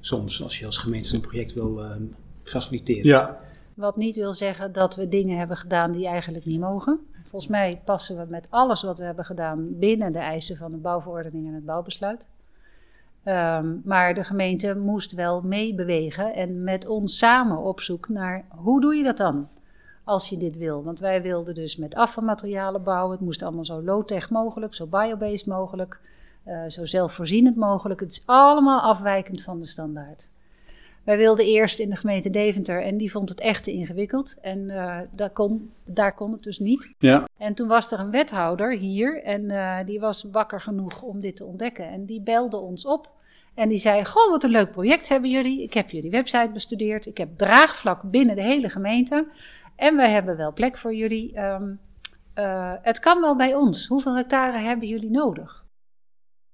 Soms, 0.00 0.42
als 0.42 0.58
je 0.58 0.66
als 0.66 0.78
gemeente 0.78 1.14
een 1.14 1.20
project 1.20 1.54
wil 1.54 1.84
uh, 1.84 1.90
faciliteren. 2.42 3.04
Ja. 3.04 3.40
Wat 3.74 3.96
niet 3.96 4.16
wil 4.16 4.34
zeggen 4.34 4.72
dat 4.72 4.94
we 4.96 5.08
dingen 5.08 5.38
hebben 5.38 5.56
gedaan 5.56 5.92
die 5.92 6.06
eigenlijk 6.06 6.44
niet 6.44 6.60
mogen. 6.60 7.00
Volgens 7.28 7.50
mij 7.50 7.80
passen 7.84 8.16
we 8.16 8.24
met 8.28 8.46
alles 8.50 8.82
wat 8.82 8.98
we 8.98 9.04
hebben 9.04 9.24
gedaan 9.24 9.78
binnen 9.78 10.12
de 10.12 10.18
eisen 10.18 10.56
van 10.56 10.70
de 10.70 10.76
bouwverordening 10.76 11.46
en 11.46 11.54
het 11.54 11.64
bouwbesluit. 11.64 12.26
Um, 13.24 13.80
maar 13.84 14.14
de 14.14 14.24
gemeente 14.24 14.76
moest 14.76 15.12
wel 15.12 15.42
meebewegen 15.42 16.34
en 16.34 16.64
met 16.64 16.86
ons 16.86 17.18
samen 17.18 17.58
op 17.58 17.80
zoek 17.80 18.08
naar 18.08 18.44
hoe 18.48 18.80
doe 18.80 18.94
je 18.94 19.02
dat 19.04 19.16
dan? 19.16 19.48
Als 20.04 20.28
je 20.28 20.36
dit 20.36 20.56
wil. 20.56 20.84
Want 20.84 20.98
wij 20.98 21.22
wilden 21.22 21.54
dus 21.54 21.76
met 21.76 21.94
afvalmaterialen 21.94 22.82
bouwen. 22.82 23.16
Het 23.16 23.20
moest 23.20 23.42
allemaal 23.42 23.64
zo 23.64 23.82
low-tech 23.82 24.30
mogelijk, 24.30 24.74
zo 24.74 24.86
biobased 24.86 25.46
mogelijk, 25.46 26.00
uh, 26.48 26.68
zo 26.68 26.84
zelfvoorzienend 26.84 27.56
mogelijk. 27.56 28.00
Het 28.00 28.10
is 28.10 28.22
allemaal 28.24 28.80
afwijkend 28.80 29.42
van 29.42 29.60
de 29.60 29.66
standaard. 29.66 30.30
Wij 31.04 31.16
wilden 31.16 31.44
eerst 31.44 31.78
in 31.78 31.90
de 31.90 31.96
gemeente 31.96 32.30
Deventer 32.30 32.82
en 32.82 32.96
die 32.96 33.10
vond 33.10 33.28
het 33.28 33.40
echt 33.40 33.64
te 33.64 33.72
ingewikkeld. 33.72 34.36
En 34.40 34.58
uh, 34.58 34.98
daar, 35.10 35.30
kon, 35.30 35.72
daar 35.84 36.14
kon 36.14 36.32
het 36.32 36.42
dus 36.42 36.58
niet. 36.58 36.90
Ja. 36.98 37.28
En 37.36 37.54
toen 37.54 37.68
was 37.68 37.92
er 37.92 38.00
een 38.00 38.10
wethouder 38.10 38.72
hier 38.72 39.22
en 39.22 39.42
uh, 39.50 39.76
die 39.86 40.00
was 40.00 40.26
wakker 40.32 40.60
genoeg 40.60 41.02
om 41.02 41.20
dit 41.20 41.36
te 41.36 41.44
ontdekken. 41.44 41.88
En 41.88 42.04
die 42.04 42.20
belde 42.20 42.56
ons 42.56 42.84
op 42.84 43.10
en 43.54 43.68
die 43.68 43.78
zei: 43.78 44.04
Goh, 44.04 44.30
wat 44.30 44.44
een 44.44 44.50
leuk 44.50 44.70
project 44.70 45.08
hebben 45.08 45.30
jullie. 45.30 45.62
Ik 45.62 45.74
heb 45.74 45.90
jullie 45.90 46.10
website 46.10 46.50
bestudeerd. 46.52 47.06
Ik 47.06 47.18
heb 47.18 47.28
draagvlak 47.36 48.02
binnen 48.02 48.36
de 48.36 48.42
hele 48.42 48.68
gemeente. 48.68 49.26
En 49.76 49.96
we 49.96 50.08
hebben 50.08 50.36
wel 50.36 50.52
plek 50.52 50.76
voor 50.76 50.94
jullie. 50.94 51.40
Um, 51.40 51.80
uh, 52.34 52.72
het 52.82 52.98
kan 52.98 53.20
wel 53.20 53.36
bij 53.36 53.54
ons. 53.54 53.86
Hoeveel 53.86 54.16
hectare 54.16 54.58
hebben 54.58 54.88
jullie 54.88 55.10
nodig? 55.10 55.64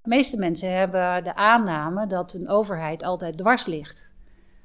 De 0.04 0.10
meeste 0.10 0.38
mensen 0.38 0.76
hebben 0.76 1.24
de 1.24 1.34
aanname 1.34 2.06
dat 2.06 2.34
een 2.34 2.48
overheid 2.48 3.02
altijd 3.02 3.36
dwars 3.36 3.66
ligt. 3.66 4.10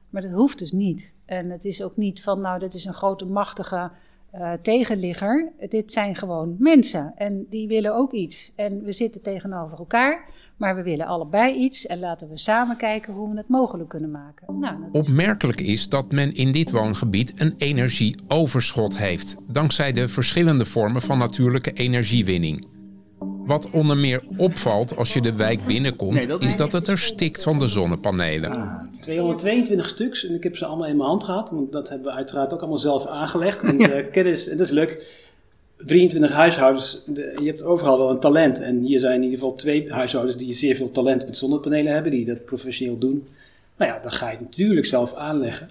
Maar 0.09 0.21
dat 0.21 0.31
hoeft 0.31 0.59
dus 0.59 0.71
niet. 0.71 1.13
En 1.25 1.49
het 1.49 1.65
is 1.65 1.83
ook 1.83 1.97
niet 1.97 2.21
van, 2.21 2.41
nou, 2.41 2.59
dit 2.59 2.73
is 2.73 2.85
een 2.85 2.93
grote 2.93 3.25
machtige 3.25 3.91
uh, 4.35 4.53
tegenligger. 4.61 5.51
Dit 5.69 5.91
zijn 5.91 6.15
gewoon 6.15 6.55
mensen 6.57 7.13
en 7.15 7.45
die 7.49 7.67
willen 7.67 7.95
ook 7.95 8.11
iets. 8.11 8.53
En 8.55 8.83
we 8.83 8.91
zitten 8.91 9.21
tegenover 9.21 9.77
elkaar, 9.77 10.25
maar 10.57 10.75
we 10.75 10.83
willen 10.83 11.05
allebei 11.05 11.55
iets. 11.55 11.87
En 11.87 11.99
laten 11.99 12.29
we 12.29 12.37
samen 12.37 12.77
kijken 12.77 13.13
hoe 13.13 13.31
we 13.31 13.37
het 13.37 13.47
mogelijk 13.47 13.89
kunnen 13.89 14.11
maken. 14.11 14.59
Nou, 14.59 14.75
Opmerkelijk 14.91 15.61
is 15.61 15.89
dat 15.89 16.11
men 16.11 16.33
in 16.33 16.51
dit 16.51 16.71
woongebied 16.71 17.33
een 17.35 17.53
energieoverschot 17.57 18.97
heeft, 18.97 19.35
dankzij 19.47 19.91
de 19.91 20.07
verschillende 20.07 20.65
vormen 20.65 21.01
van 21.01 21.17
natuurlijke 21.17 21.73
energiewinning. 21.73 22.78
Wat 23.49 23.69
onder 23.71 23.97
meer 23.97 24.21
opvalt 24.37 24.95
als 24.95 25.13
je 25.13 25.21
de 25.21 25.35
wijk 25.35 25.65
binnenkomt, 25.65 26.41
is 26.41 26.55
dat 26.55 26.71
het 26.71 26.87
er 26.87 26.97
stikt 26.97 27.43
van 27.43 27.59
de 27.59 27.67
zonnepanelen. 27.67 28.51
Ah, 28.51 28.83
222 28.99 29.87
stuks 29.87 30.25
en 30.25 30.35
ik 30.35 30.43
heb 30.43 30.57
ze 30.57 30.65
allemaal 30.65 30.87
in 30.87 30.97
mijn 30.97 31.09
hand 31.09 31.23
gehad, 31.23 31.49
want 31.49 31.71
dat 31.71 31.89
hebben 31.89 32.07
we 32.07 32.13
uiteraard 32.13 32.53
ook 32.53 32.59
allemaal 32.59 32.77
zelf 32.77 33.05
aangelegd. 33.05 33.61
En 33.61 33.77
ja. 33.77 33.95
uh, 33.97 34.11
kennis, 34.11 34.47
en 34.47 34.57
dat 34.57 34.65
is 34.65 34.73
leuk. 34.73 35.23
23 35.77 36.31
huishoudens, 36.31 37.03
de, 37.05 37.33
je 37.41 37.47
hebt 37.47 37.63
overal 37.63 37.97
wel 37.97 38.09
een 38.09 38.19
talent. 38.19 38.59
En 38.59 38.79
hier 38.79 38.99
zijn 38.99 39.15
in 39.15 39.23
ieder 39.23 39.39
geval 39.39 39.55
twee 39.55 39.91
huishoudens 39.91 40.37
die 40.37 40.53
zeer 40.53 40.75
veel 40.75 40.91
talent 40.91 41.25
met 41.25 41.37
zonnepanelen 41.37 41.93
hebben, 41.93 42.11
die 42.11 42.25
dat 42.25 42.45
professioneel 42.45 42.97
doen. 42.97 43.27
Nou 43.77 43.91
ja, 43.91 43.99
dan 43.99 44.11
ga 44.11 44.25
je 44.29 44.37
het 44.37 44.45
natuurlijk 44.45 44.85
zelf 44.85 45.13
aanleggen. 45.13 45.69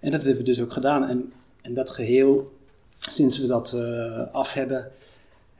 En 0.00 0.10
dat 0.10 0.20
hebben 0.20 0.44
we 0.44 0.50
dus 0.50 0.60
ook 0.60 0.72
gedaan. 0.72 1.08
En, 1.08 1.32
en 1.62 1.74
dat 1.74 1.90
geheel, 1.90 2.52
sinds 2.98 3.38
we 3.38 3.46
dat 3.46 3.72
uh, 3.76 4.32
af 4.32 4.52
hebben, 4.52 4.90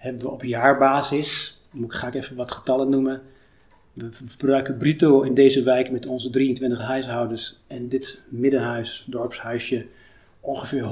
hebben 0.01 0.23
we 0.23 0.31
op 0.31 0.45
jaarbasis, 0.45 1.61
dan 1.73 1.93
ga 1.93 2.07
ik 2.07 2.15
even 2.15 2.37
wat 2.37 2.53
getallen 2.53 2.89
noemen. 2.89 3.23
We 3.93 4.13
verbruiken 4.13 4.77
bruto 4.77 5.23
in 5.23 5.35
deze 5.35 5.63
wijk 5.63 5.91
met 5.91 6.07
onze 6.07 6.31
23 6.31 6.81
huishoudens 6.81 7.63
en 7.67 7.89
dit 7.89 8.25
middenhuis, 8.29 9.05
dorpshuisje, 9.07 9.87
ongeveer 10.41 10.83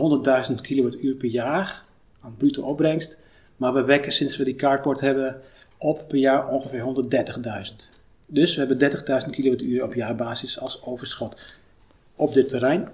100.000 0.50 0.54
kilowattuur 0.54 1.14
per 1.14 1.28
jaar 1.28 1.84
aan 2.20 2.36
bruto 2.36 2.62
opbrengst. 2.62 3.18
Maar 3.56 3.74
we 3.74 3.84
wekken 3.84 4.12
sinds 4.12 4.36
we 4.36 4.44
die 4.44 4.54
kaartport 4.54 5.00
hebben 5.00 5.40
op 5.78 6.08
per 6.08 6.18
jaar 6.18 6.48
ongeveer 6.48 7.06
130.000. 7.70 7.74
Dus 8.26 8.56
we 8.56 8.66
hebben 8.66 8.90
30.000 9.24 9.30
kilowattuur 9.30 9.82
op 9.82 9.94
jaarbasis 9.94 10.60
als 10.60 10.82
overschot 10.82 11.58
op 12.14 12.34
dit 12.34 12.48
terrein. 12.48 12.88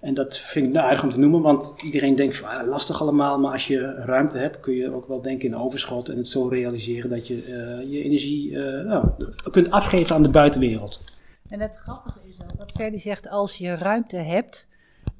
En 0.00 0.14
dat 0.14 0.38
vind 0.38 0.66
ik 0.66 0.72
nou 0.72 0.86
aardig 0.86 1.02
om 1.02 1.10
te 1.10 1.18
noemen, 1.18 1.42
want 1.42 1.74
iedereen 1.84 2.14
denkt 2.14 2.36
van 2.36 2.48
ah, 2.48 2.66
lastig 2.66 3.00
allemaal, 3.00 3.38
maar 3.38 3.52
als 3.52 3.66
je 3.66 3.94
ruimte 3.94 4.38
hebt 4.38 4.60
kun 4.60 4.74
je 4.74 4.94
ook 4.94 5.08
wel 5.08 5.22
denken 5.22 5.48
in 5.48 5.56
overschot 5.56 6.08
en 6.08 6.16
het 6.16 6.28
zo 6.28 6.48
realiseren 6.48 7.10
dat 7.10 7.26
je 7.26 7.34
uh, 7.34 7.90
je 7.90 8.02
energie 8.02 8.50
uh, 8.50 8.84
nou, 8.84 9.08
kunt 9.50 9.70
afgeven 9.70 10.14
aan 10.14 10.22
de 10.22 10.28
buitenwereld. 10.28 11.04
En 11.48 11.60
het 11.60 11.76
grappige 11.76 12.18
is 12.28 12.42
ook 12.42 12.58
dat 12.58 12.72
Ferdi 12.72 12.98
zegt 12.98 13.28
als 13.28 13.56
je 13.56 13.74
ruimte 13.74 14.16
hebt. 14.16 14.68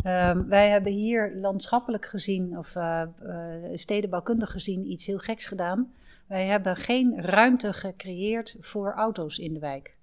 Um, 0.06 0.48
wij 0.48 0.70
hebben 0.70 0.92
hier 0.92 1.32
landschappelijk 1.40 2.06
gezien 2.06 2.58
of 2.58 2.74
uh, 2.74 3.02
stedenbouwkundig 3.74 4.50
gezien 4.50 4.90
iets 4.90 5.06
heel 5.06 5.18
geks 5.18 5.46
gedaan. 5.46 5.92
Wij 6.26 6.46
hebben 6.46 6.76
geen 6.76 7.22
ruimte 7.22 7.72
gecreëerd 7.72 8.56
voor 8.60 8.92
auto's 8.92 9.38
in 9.38 9.52
de 9.52 9.60
wijk. 9.60 9.96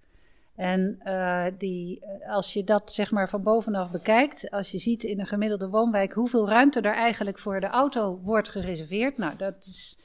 En 0.58 1.00
uh, 1.04 1.46
die, 1.58 2.04
als 2.28 2.54
je 2.54 2.64
dat 2.64 2.94
zeg 2.94 3.12
maar 3.12 3.30
van 3.30 3.44
bovenaf 3.44 3.92
bekijkt, 3.92 4.52
als 4.52 4.72
je 4.72 4.78
ziet 4.78 5.04
in 5.04 5.20
een 5.20 5.26
gemiddelde 5.26 5.70
woonwijk 5.70 6.14
hoeveel 6.14 6.50
ruimte 6.50 6.82
er 6.82 6.94
eigenlijk 6.94 7.40
voor 7.40 7.60
de 7.60 7.68
auto 7.68 8.20
wordt 8.24 8.50
gereserveerd, 8.50 9.18
nou 9.18 9.38
dat 9.38 9.66
is, 9.66 10.00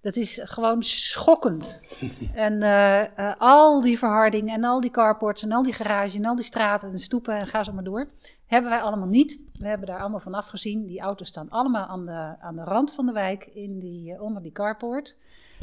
dat 0.00 0.16
is 0.16 0.40
gewoon 0.42 0.82
schokkend. 0.82 1.80
en 2.34 2.52
uh, 2.52 3.04
uh, 3.16 3.34
al 3.38 3.80
die 3.80 3.98
verharding 3.98 4.50
en 4.50 4.64
al 4.64 4.80
die 4.80 4.90
carports 4.90 5.42
en 5.42 5.52
al 5.52 5.62
die 5.62 5.72
garage 5.72 6.16
en 6.16 6.24
al 6.24 6.36
die 6.36 6.44
straten 6.44 6.90
en 6.90 6.98
stoepen 6.98 7.38
en 7.38 7.46
ga 7.46 7.62
zo 7.62 7.72
maar 7.72 7.84
door, 7.84 8.08
hebben 8.46 8.70
wij 8.70 8.80
allemaal 8.80 9.08
niet. 9.08 9.40
We 9.52 9.68
hebben 9.68 9.86
daar 9.86 10.00
allemaal 10.00 10.20
van 10.20 10.34
afgezien. 10.34 10.86
Die 10.86 11.00
auto's 11.00 11.28
staan 11.28 11.50
allemaal 11.50 11.86
aan 11.86 12.06
de, 12.06 12.34
aan 12.40 12.56
de 12.56 12.64
rand 12.64 12.94
van 12.94 13.06
de 13.06 13.12
wijk 13.12 13.46
in 13.54 13.78
die, 13.78 14.20
onder 14.20 14.42
die 14.42 14.52
carport. 14.52 15.16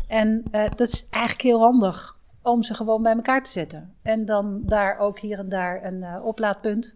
En 0.07 0.43
dat 0.51 0.87
is 0.87 1.07
eigenlijk 1.09 1.43
heel 1.43 1.59
handig 1.59 2.14
om 2.45 2.63
ze 2.63 2.73
gewoon 2.73 3.03
bij 3.03 3.13
elkaar 3.13 3.43
te 3.43 3.51
zetten. 3.51 3.93
En 4.01 4.25
dan 4.25 4.61
daar 4.65 4.97
ook 4.97 5.19
hier 5.19 5.39
en 5.39 5.49
daar 5.49 5.83
een 5.83 6.01
uh, 6.01 6.25
oplaadpunt. 6.25 6.95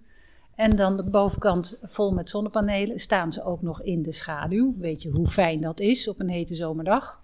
En 0.56 0.76
dan 0.76 0.98
de 0.98 1.04
bovenkant 1.04 1.78
vol 1.82 2.14
met 2.14 2.30
zonnepanelen. 2.30 3.00
Staan 3.00 3.32
ze 3.32 3.44
ook 3.44 3.62
nog 3.62 3.82
in 3.82 4.02
de 4.02 4.12
schaduw. 4.12 4.76
Weet 4.78 5.02
je 5.02 5.10
hoe 5.10 5.28
fijn 5.28 5.62
dat 5.62 5.80
is 5.80 6.08
op 6.08 6.20
een 6.20 6.30
hete 6.30 6.56
zomerdag. 6.56 7.20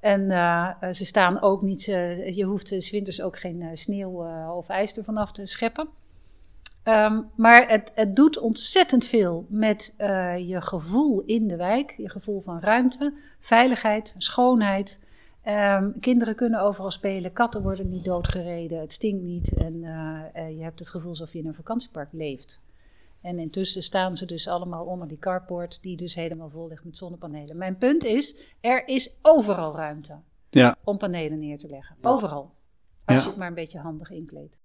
En 0.00 0.20
uh, 0.20 0.70
ze 0.92 1.04
staan 1.04 1.42
ook 1.42 1.62
niet, 1.62 1.84
je 1.84 2.44
hoeft 2.44 2.74
s 2.78 2.90
winters 2.90 3.20
ook 3.20 3.38
geen 3.38 3.70
sneeuw 3.72 4.26
of 4.56 4.68
ijs 4.68 4.96
er 4.96 5.04
vanaf 5.04 5.32
te 5.32 5.46
scheppen. 5.46 5.88
Um, 6.84 7.30
maar 7.36 7.68
het, 7.68 7.92
het, 7.94 8.16
doet 8.16 8.38
ontzettend 8.38 9.04
veel 9.04 9.46
met 9.48 9.94
je 10.46 10.58
gevoel 10.60 11.22
in 11.22 11.48
de 11.48 11.56
wijk. 11.56 11.94
Je 11.96 12.10
gevoel 12.10 12.40
van 12.40 12.60
ruimte, 12.60 13.12
veiligheid, 13.38 14.14
schoonheid. 14.18 15.00
Um, 15.48 16.00
kinderen 16.00 16.34
kunnen 16.34 16.60
overal 16.60 16.90
spelen, 16.90 17.32
katten 17.32 17.62
worden 17.62 17.88
niet 17.88 18.04
doodgereden, 18.04 18.80
het 18.80 18.92
stinkt 18.92 19.22
niet 19.22 19.54
en 19.54 19.74
uh, 19.74 20.20
uh, 20.36 20.56
je 20.56 20.62
hebt 20.62 20.78
het 20.78 20.90
gevoel 20.90 21.10
alsof 21.10 21.32
je 21.32 21.38
in 21.38 21.46
een 21.46 21.54
vakantiepark 21.54 22.12
leeft. 22.12 22.60
En 23.20 23.38
intussen 23.38 23.82
staan 23.82 24.16
ze 24.16 24.26
dus 24.26 24.48
allemaal 24.48 24.84
onder 24.84 25.08
die 25.08 25.18
carport, 25.18 25.78
die 25.82 25.96
dus 25.96 26.14
helemaal 26.14 26.50
vol 26.50 26.68
ligt 26.68 26.84
met 26.84 26.96
zonnepanelen. 26.96 27.56
Mijn 27.56 27.76
punt 27.76 28.04
is, 28.04 28.36
er 28.60 28.88
is 28.88 29.18
overal 29.22 29.76
ruimte 29.76 30.18
ja. 30.50 30.76
om 30.84 30.98
panelen 30.98 31.38
neer 31.38 31.58
te 31.58 31.68
leggen. 31.68 31.96
Overal. 32.00 32.52
Als 33.04 33.16
ja. 33.16 33.22
je 33.22 33.28
het 33.28 33.38
maar 33.38 33.48
een 33.48 33.54
beetje 33.54 33.78
handig 33.78 34.10
inkleedt. 34.10 34.58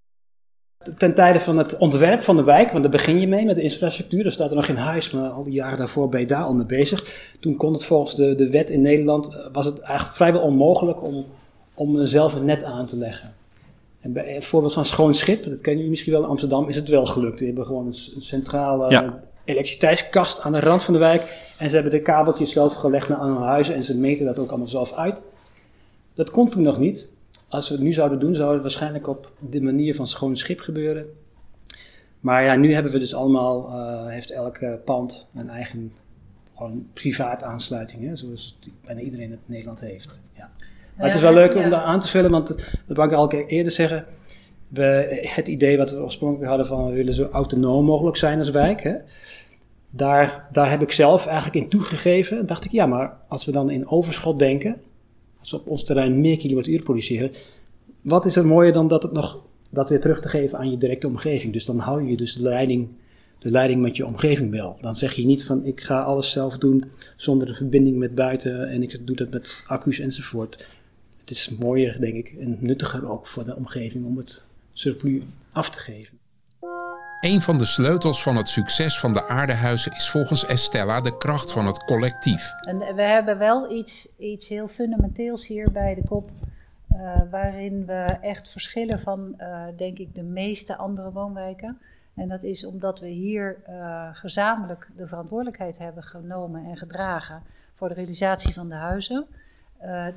Ten 0.98 1.14
tijde 1.14 1.40
van 1.40 1.58
het 1.58 1.78
ontwerp 1.78 2.22
van 2.22 2.36
de 2.36 2.44
wijk, 2.44 2.72
want 2.72 2.84
daar 2.84 2.92
begin 2.92 3.20
je 3.20 3.28
mee 3.28 3.46
met 3.46 3.56
de 3.56 3.62
infrastructuur. 3.62 4.26
Er 4.26 4.32
staat 4.32 4.50
er 4.50 4.56
nog 4.56 4.66
geen 4.66 4.78
huis, 4.78 5.12
maar 5.12 5.30
al 5.30 5.44
die 5.44 5.54
jaren 5.54 5.78
daarvoor 5.78 6.10
ben 6.10 6.20
je 6.20 6.26
daar 6.26 6.44
al 6.44 6.54
mee 6.54 6.66
bezig. 6.66 7.30
Toen 7.40 7.56
kon 7.56 7.74
het 7.74 7.86
volgens 7.86 8.16
de, 8.16 8.36
de 8.36 8.50
wet 8.50 8.70
in 8.70 8.82
Nederland, 8.82 9.30
eh, 9.30 9.46
was 9.52 9.66
het 9.66 9.80
eigenlijk 9.80 10.16
vrijwel 10.16 10.42
onmogelijk 10.42 11.08
om, 11.08 11.26
om 11.74 12.06
zelf 12.06 12.34
een 12.34 12.46
net 12.46 12.64
aan 12.64 12.86
te 12.86 12.98
leggen. 12.98 13.34
En 14.02 14.14
bij 14.14 14.34
het 14.34 14.46
voorbeeld 14.46 14.74
van 14.74 14.86
Schoon 14.86 15.14
Schip, 15.14 15.44
dat 15.44 15.54
kennen 15.54 15.74
jullie 15.74 15.90
misschien 15.90 16.14
wel 16.14 16.22
in 16.22 16.30
Amsterdam, 16.30 16.70
is 16.70 16.76
het 16.76 16.88
wel 16.88 17.06
gelukt. 17.06 17.38
Die 17.38 17.48
hebben 17.48 17.66
gewoon 17.66 17.88
een, 17.88 18.22
centrale 18.22 18.90
ja. 18.90 19.24
elektriciteitskast 19.44 20.42
aan 20.42 20.52
de 20.52 20.60
rand 20.60 20.84
van 20.84 20.94
de 20.94 21.00
wijk. 21.00 21.54
En 21.58 21.70
ze 21.70 21.74
hebben 21.76 21.94
de 21.94 22.02
kabeltjes 22.02 22.52
zelf 22.52 22.74
gelegd 22.74 23.10
naar 23.10 23.18
alle 23.18 23.46
huizen 23.46 23.76
en 23.76 23.84
ze 23.84 23.98
meten 23.98 24.26
dat 24.26 24.40
ook 24.40 24.50
allemaal 24.50 24.68
zelf 24.68 24.94
uit. 24.94 25.22
Dat 26.14 26.32
kon 26.32 26.50
toen 26.50 26.64
nog 26.64 26.80
niet. 26.80 27.10
Als 27.50 27.70
we 27.70 27.75
het 27.75 27.84
nu 27.84 27.94
zouden 27.94 28.20
doen, 28.20 28.36
zou 28.36 28.53
het 28.53 28.62
waarschijnlijk 28.62 29.08
op 29.08 29.32
de 29.39 29.62
manier 29.62 29.96
van 29.96 30.08
schoon 30.08 30.38
schip 30.38 30.60
gebeuren. 30.60 31.06
Maar 32.20 32.44
ja, 32.44 32.56
nu 32.56 32.74
hebben 32.74 32.91
we 32.91 33.00
dus 33.00 33.15
allemaal, 33.15 33.70
uh, 33.70 34.08
heeft 34.08 34.32
elke 34.32 34.82
pand 34.86 35.27
een 35.36 35.50
eigen 35.50 35.94
gewoon 36.56 36.88
privaat 36.94 37.44
aansluiting, 37.44 38.08
hè, 38.08 38.15
zoals 38.15 38.60
bijna 38.86 39.01
iedereen 39.01 39.32
het 39.32 39.39
in 39.39 39.53
Nederland 39.53 39.79
heeft. 39.79 40.20
Ja. 40.34 40.51
Maar 40.96 41.06
het 41.06 41.15
is 41.15 41.22
wel 41.22 41.34
leuk 41.34 41.56
om 41.56 41.70
daar 41.70 41.82
aan 41.82 42.00
te 42.00 42.08
vullen, 42.08 42.32
want 42.32 42.48
dat 42.88 42.98
wou 42.98 43.10
ik 43.10 43.15
al 43.15 43.32
eerder 43.32 43.72
zeggen. 43.72 44.06
We, 44.68 45.20
het 45.36 45.48
idee 45.48 45.77
wat 45.77 45.91
we 45.91 45.98
oorspronkelijk 45.98 46.50
hadden 46.50 46.68
van 46.68 46.86
we 46.86 46.94
willen 46.94 47.13
zo 47.13 47.24
autonoom 47.24 47.86
mogelijk 47.86 48.18
zijn 48.18 48.39
als 48.39 48.50
wijk. 48.50 48.84
Hè, 48.84 48.96
daar, 49.89 50.48
daar 50.51 50.70
heb 50.70 50.82
ik 50.82 50.91
zelf 50.91 51.25
eigenlijk 51.25 51.56
in 51.56 51.70
toegegeven. 51.70 52.46
dacht 52.46 52.65
ik, 52.65 52.72
ja, 52.72 52.86
maar 52.86 53.18
als 53.27 53.46
we 53.46 53.51
dan 53.51 53.70
in 53.70 53.88
overschot 53.88 54.39
denken, 54.39 54.82
als 55.39 55.51
we 55.51 55.58
op 55.58 55.67
ons 55.67 55.84
terrein 55.84 56.22
meer 56.22 56.38
kilowattuur 56.38 56.84
produceren, 56.84 57.31
wat 58.01 58.25
is 58.25 58.36
er 58.36 58.46
mooier 58.46 58.74
dan 58.74 58.88
dat 58.88 59.03
het 59.03 59.12
nog 59.12 59.48
dat 59.69 59.89
weer 59.89 60.00
terug 60.00 60.22
te 60.22 60.29
geven 60.29 60.58
aan 60.58 60.72
je 60.72 60.77
directe 60.77 61.08
omgeving. 61.08 61.53
Dus 61.53 61.65
dan 61.65 61.79
hou 61.79 62.10
je 62.10 62.17
dus 62.17 62.34
de 62.34 62.43
leiding, 62.43 62.88
de 63.39 63.51
leiding 63.51 63.81
met 63.81 63.96
je 63.96 64.05
omgeving 64.05 64.51
wel. 64.51 64.77
Dan 64.81 64.98
zeg 64.98 65.13
je 65.13 65.25
niet 65.25 65.43
van 65.43 65.65
ik 65.65 65.81
ga 65.81 66.01
alles 66.01 66.31
zelf 66.31 66.58
doen 66.58 66.86
zonder 67.17 67.50
een 67.50 67.55
verbinding 67.55 67.98
met 67.98 68.15
buiten 68.15 68.69
en 68.69 68.84
ik 68.84 69.08
doe 69.08 69.15
dat 69.15 69.29
met 69.29 69.63
accu's 69.67 70.00
enzovoort. 70.00 70.67
Het 71.19 71.29
is 71.29 71.50
mooier, 71.60 72.00
denk 72.00 72.15
ik, 72.15 72.36
en 72.39 72.58
nuttiger 72.60 73.12
ook 73.12 73.27
voor 73.27 73.46
de 73.46 73.55
omgeving 73.55 74.05
om 74.05 74.17
het 74.17 74.43
surplus 74.74 75.22
af 75.51 75.69
te 75.69 75.79
geven. 75.79 76.19
Een 77.20 77.42
van 77.42 77.58
de 77.58 77.66
sleutels 77.66 78.24
van 78.24 78.36
het 78.36 78.50
succes 78.50 79.00
van 79.00 79.14
de 79.14 79.28
aardehuizen 79.28 79.92
is 79.92 80.10
volgens 80.10 80.46
Estella 80.46 81.02
de 81.02 81.18
kracht 81.18 81.52
van 81.52 81.66
het 81.66 81.84
collectief. 81.84 82.54
En 82.62 82.78
we 82.96 83.02
hebben 83.02 83.38
wel 83.38 83.72
iets, 83.72 84.16
iets 84.18 84.48
heel 84.48 84.68
fundamenteels 84.68 85.48
hier 85.48 85.72
bij 85.72 85.96
de 85.96 86.04
kop 86.08 86.32
uh, 86.92 87.22
waarin 87.32 87.86
we 87.86 88.18
echt 88.22 88.50
verschillen 88.50 89.00
van, 89.00 89.34
uh, 89.38 89.64
denk 89.78 89.98
ik, 89.98 90.16
de 90.16 90.24
meeste 90.24 90.76
andere 90.76 91.12
woonwijken. 91.12 91.82
En 92.16 92.28
dat 92.28 92.44
is 92.44 92.66
omdat 92.66 93.00
we 93.00 93.08
hier 93.08 93.58
uh, 93.70 94.10
gezamenlijk 94.12 94.90
de 94.96 95.08
verantwoordelijkheid 95.08 95.78
hebben 95.78 96.04
genomen 96.04 96.66
en 96.66 96.78
gedragen 96.78 97.44
voor 97.76 97.88
de 97.88 97.94
realisatie 97.94 98.54
van 98.54 98.70
de 98.70 98.76
huizen. 98.76 99.28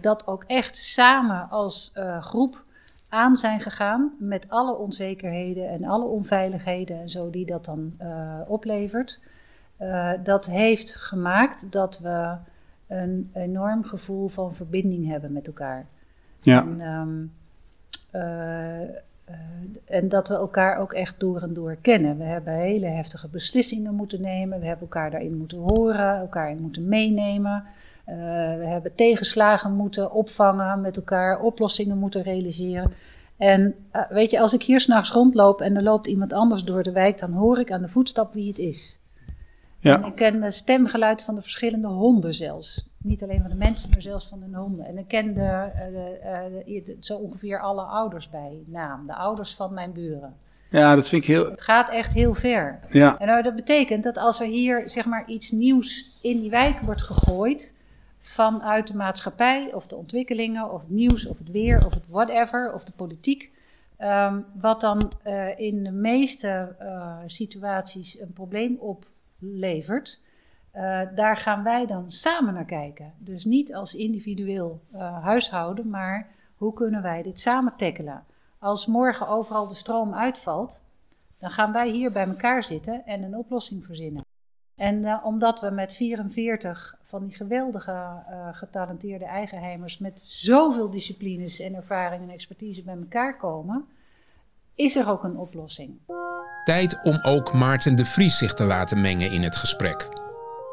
dat 0.00 0.26
ook 0.26 0.44
echt 0.46 0.76
samen 0.76 1.50
als 1.50 1.92
groep 2.20 2.64
aan 3.12 3.36
zijn 3.36 3.60
gegaan 3.60 4.12
met 4.18 4.48
alle 4.48 4.76
onzekerheden 4.76 5.68
en 5.68 5.84
alle 5.84 6.04
onveiligheden 6.04 7.00
en 7.00 7.08
zo 7.08 7.30
die 7.30 7.46
dat 7.46 7.64
dan 7.64 7.92
oplevert. 8.46 9.20
dat 10.22 10.46
heeft 10.46 10.96
gemaakt 10.96 11.72
dat 11.72 11.98
we 11.98 12.36
een 12.86 13.30
enorm 13.32 13.84
gevoel 13.84 14.28
van 14.28 14.54
verbinding 14.54 15.08
hebben 15.08 15.32
met 15.32 15.46
elkaar. 15.46 15.86
Ja. 16.38 16.62
En, 16.62 16.80
ehm, 16.80 17.24
eh, 18.10 18.82
eh, 18.82 18.88
en 19.84 20.08
dat 20.08 20.28
we 20.28 20.34
elkaar 20.34 20.78
ook 20.78 20.92
echt 20.92 21.20
door 21.20 21.42
en 21.42 21.54
door 21.54 21.76
kennen. 21.80 22.18
We 22.18 22.24
hebben 22.24 22.54
hele 22.54 22.86
heftige 22.86 23.28
beslissingen 23.28 23.94
moeten 23.94 24.20
nemen. 24.20 24.60
We 24.60 24.66
hebben 24.66 24.88
elkaar 24.88 25.10
daarin 25.10 25.36
moeten 25.36 25.58
horen, 25.58 26.16
elkaar 26.18 26.50
in 26.50 26.60
moeten 26.60 26.88
meenemen. 26.88 27.64
Uh, 28.08 28.16
we 28.56 28.66
hebben 28.66 28.94
tegenslagen 28.94 29.74
moeten 29.74 30.12
opvangen 30.12 30.80
met 30.80 30.96
elkaar, 30.96 31.40
oplossingen 31.40 31.98
moeten 31.98 32.22
realiseren. 32.22 32.92
En 33.36 33.74
weet 34.08 34.30
je, 34.30 34.40
als 34.40 34.54
ik 34.54 34.62
hier 34.62 34.80
s'nachts 34.80 35.10
rondloop 35.10 35.60
en 35.60 35.76
er 35.76 35.82
loopt 35.82 36.06
iemand 36.06 36.32
anders 36.32 36.64
door 36.64 36.82
de 36.82 36.92
wijk, 36.92 37.18
dan 37.18 37.32
hoor 37.32 37.58
ik 37.58 37.72
aan 37.72 37.82
de 37.82 37.88
voetstap 37.88 38.34
wie 38.34 38.48
het 38.48 38.58
is. 38.58 39.00
Ja. 39.78 39.96
En 39.96 40.04
ik 40.04 40.14
ken 40.14 40.42
het 40.42 40.54
stemgeluid 40.54 41.22
van 41.22 41.34
de 41.34 41.42
verschillende 41.42 41.88
honden 41.88 42.34
zelfs. 42.34 42.88
Niet 42.98 43.22
alleen 43.22 43.40
van 43.40 43.50
de 43.50 43.56
mensen, 43.56 43.90
maar 43.90 44.02
zelfs 44.02 44.26
van 44.26 44.40
de 44.50 44.56
honden. 44.56 44.86
En 44.86 44.98
ik 44.98 45.08
ken 45.08 45.34
de, 45.34 45.40
eh, 45.40 46.84
de, 46.84 46.96
zo 47.00 47.16
ongeveer 47.16 47.60
alle 47.60 47.82
ouders 47.82 48.30
bij 48.30 48.62
naam. 48.66 49.06
De 49.06 49.14
ouders 49.14 49.54
van 49.54 49.74
mijn 49.74 49.92
buren. 49.92 50.36
Ja, 50.70 50.94
dat 50.94 51.08
vind 51.08 51.22
ik 51.22 51.28
heel... 51.28 51.50
Het 51.50 51.60
gaat 51.60 51.90
echt 51.90 52.12
heel 52.12 52.34
ver. 52.34 52.80
Ja. 52.90 53.18
En 53.18 53.26
nou, 53.26 53.42
dat 53.42 53.54
betekent 53.54 54.04
dat 54.04 54.16
als 54.16 54.40
er 54.40 54.46
hier 54.46 54.90
zeg 54.90 55.04
maar 55.04 55.26
iets 55.26 55.50
nieuws 55.50 56.10
in 56.20 56.40
die 56.40 56.50
wijk 56.50 56.80
wordt 56.80 57.02
gegooid... 57.02 57.74
vanuit 58.24 58.86
de 58.86 58.96
maatschappij 58.96 59.74
of 59.74 59.86
de 59.86 59.96
ontwikkelingen 59.96 60.72
of 60.72 60.80
het 60.80 60.90
nieuws 60.90 61.26
of 61.26 61.38
het 61.38 61.50
weer 61.50 61.86
of 61.86 61.94
het 61.94 62.08
whatever 62.08 62.72
of 62.72 62.84
de 62.84 62.92
politiek... 62.92 63.50
Ehm, 63.96 64.40
wat 64.54 64.80
dan 64.80 65.12
uh, 65.24 65.58
in 65.58 65.84
de 65.84 65.90
meeste 65.90 66.76
uh, 66.80 67.18
situaties 67.26 68.20
een 68.20 68.32
probleem 68.32 68.78
oplevert... 68.78 70.20
Uh, 70.74 71.00
daar 71.14 71.36
gaan 71.36 71.62
wij 71.62 71.86
dan 71.86 72.12
samen 72.12 72.54
naar 72.54 72.64
kijken. 72.64 73.12
Dus 73.18 73.44
niet 73.44 73.74
als 73.74 73.94
individueel 73.94 74.80
huishouden, 75.22 75.88
maar 75.88 76.30
hoe 76.54 76.72
kunnen 76.72 77.02
wij 77.02 77.22
dit 77.22 77.40
samen 77.40 77.76
tackelen? 77.76 78.24
Als 78.58 78.86
morgen 78.86 79.28
overal 79.28 79.68
de 79.68 79.74
stroom 79.74 80.14
uitvalt, 80.14 80.80
dan 81.38 81.50
gaan 81.50 81.72
wij 81.72 81.90
hier 81.90 82.12
bij 82.12 82.26
elkaar 82.26 82.64
zitten 82.64 83.06
en 83.06 83.22
een 83.22 83.36
oplossing 83.36 83.84
verzinnen. 83.84 84.24
En 84.76 85.02
uh, 85.02 85.20
omdat 85.24 85.60
we 85.60 85.70
met 85.70 85.94
44 85.94 86.94
van 87.02 87.24
die 87.24 87.34
geweldige 87.34 88.22
getalenteerde 88.52 89.24
eigenheimers 89.24 89.98
met 89.98 90.20
zoveel 90.20 90.90
disciplines 90.90 91.60
en 91.60 91.74
ervaring 91.74 92.22
en 92.22 92.30
expertise 92.30 92.82
bij 92.82 92.96
elkaar 92.96 93.36
komen, 93.36 93.86
is 94.74 94.96
er 94.96 95.08
ook 95.08 95.24
een 95.24 95.36
oplossing. 95.36 95.98
Tijd 96.64 97.00
om 97.02 97.20
ook 97.22 97.52
Maarten 97.52 97.96
de 97.96 98.04
Vries 98.04 98.38
zich 98.38 98.54
te 98.54 98.64
laten 98.64 99.00
mengen 99.00 99.32
in 99.32 99.42
het 99.42 99.56
gesprek. 99.56 100.08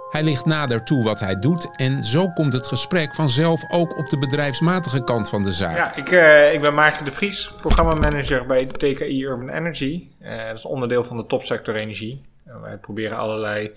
Hij 0.09 0.23
ligt 0.23 0.45
nader 0.45 0.83
toe 0.83 1.03
wat 1.03 1.19
hij 1.19 1.39
doet 1.39 1.75
en 1.75 2.03
zo 2.03 2.29
komt 2.29 2.53
het 2.53 2.67
gesprek 2.67 3.15
vanzelf 3.15 3.71
ook 3.71 3.97
op 3.97 4.09
de 4.09 4.17
bedrijfsmatige 4.17 5.03
kant 5.03 5.29
van 5.29 5.43
de 5.43 5.51
zaak. 5.51 5.75
Ja, 5.75 5.95
ik, 5.95 6.11
uh, 6.11 6.53
ik 6.53 6.61
ben 6.61 6.73
Maarten 6.73 7.05
de 7.05 7.11
Vries, 7.11 7.51
programmamanager 7.61 8.45
bij 8.45 8.65
TKI 8.65 9.23
Urban 9.23 9.49
Energy. 9.49 10.07
Uh, 10.21 10.47
dat 10.47 10.57
is 10.57 10.65
onderdeel 10.65 11.03
van 11.03 11.17
de 11.17 11.25
topsector 11.25 11.75
energie. 11.75 12.21
Wij 12.61 12.77
proberen 12.77 13.17
allerlei 13.17 13.71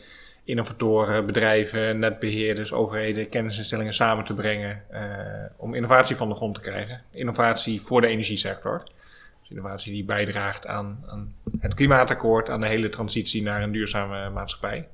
innovatoren, 0.44 1.26
bedrijven, 1.26 1.98
netbeheerders, 1.98 2.72
overheden, 2.72 3.28
kennisinstellingen 3.28 3.94
samen 3.94 4.24
te 4.24 4.34
brengen 4.34 4.84
om 5.56 5.74
innovatie 5.74 6.16
van 6.16 6.28
de 6.28 6.34
grond 6.34 6.54
te 6.54 6.60
krijgen. 6.60 7.02
Innovatie 7.10 7.82
voor 7.82 8.00
de 8.00 8.06
energiesector. 8.06 8.82
Dus 9.40 9.50
innovatie 9.50 9.92
die 9.92 10.04
bijdraagt 10.04 10.66
aan, 10.66 11.04
aan 11.06 11.34
het 11.60 11.74
klimaatakkoord, 11.74 12.50
aan 12.50 12.60
de 12.60 12.66
hele 12.66 12.88
transitie 12.88 13.42
naar 13.42 13.62
een 13.62 13.72
duurzame 13.72 14.30
maatschappij. 14.30 14.88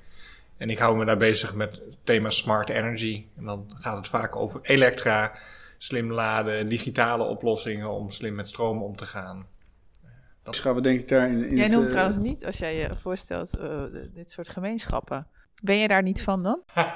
En 0.57 0.71
ik 0.71 0.79
hou 0.79 0.97
me 0.97 1.05
daar 1.05 1.17
bezig 1.17 1.55
met 1.55 1.75
het 1.75 1.97
thema 2.05 2.31
smart 2.31 2.69
energy. 2.69 3.25
En 3.37 3.45
dan 3.45 3.71
gaat 3.79 3.97
het 3.97 4.09
vaak 4.09 4.37
over 4.37 4.61
elektra, 4.63 5.33
slim 5.79 6.13
laden, 6.13 6.69
digitale 6.69 7.25
oplossingen 7.25 7.91
om 7.91 8.11
slim 8.11 8.35
met 8.35 8.49
stroom 8.49 8.83
om 8.83 8.97
te 8.97 9.07
gaan. 9.07 9.47
Dat 10.51 10.61
gaan 10.61 10.75
we 10.75 10.81
denk 10.81 11.01
ik 11.01 11.09
daar 11.09 11.29
in, 11.29 11.45
in 11.45 11.57
Jij 11.57 11.69
noemt 11.69 11.85
uh... 11.85 11.91
trouwens 11.91 12.19
niet, 12.19 12.47
als 12.47 12.59
jij 12.59 12.77
je 12.77 12.89
voorstelt, 13.03 13.59
uh, 13.61 13.83
dit 14.15 14.31
soort 14.31 14.49
gemeenschappen. 14.49 15.27
Ben 15.63 15.77
je 15.77 15.89
daar 15.89 16.03
niet 16.03 16.23
van 16.23 16.43
dan? 16.43 16.63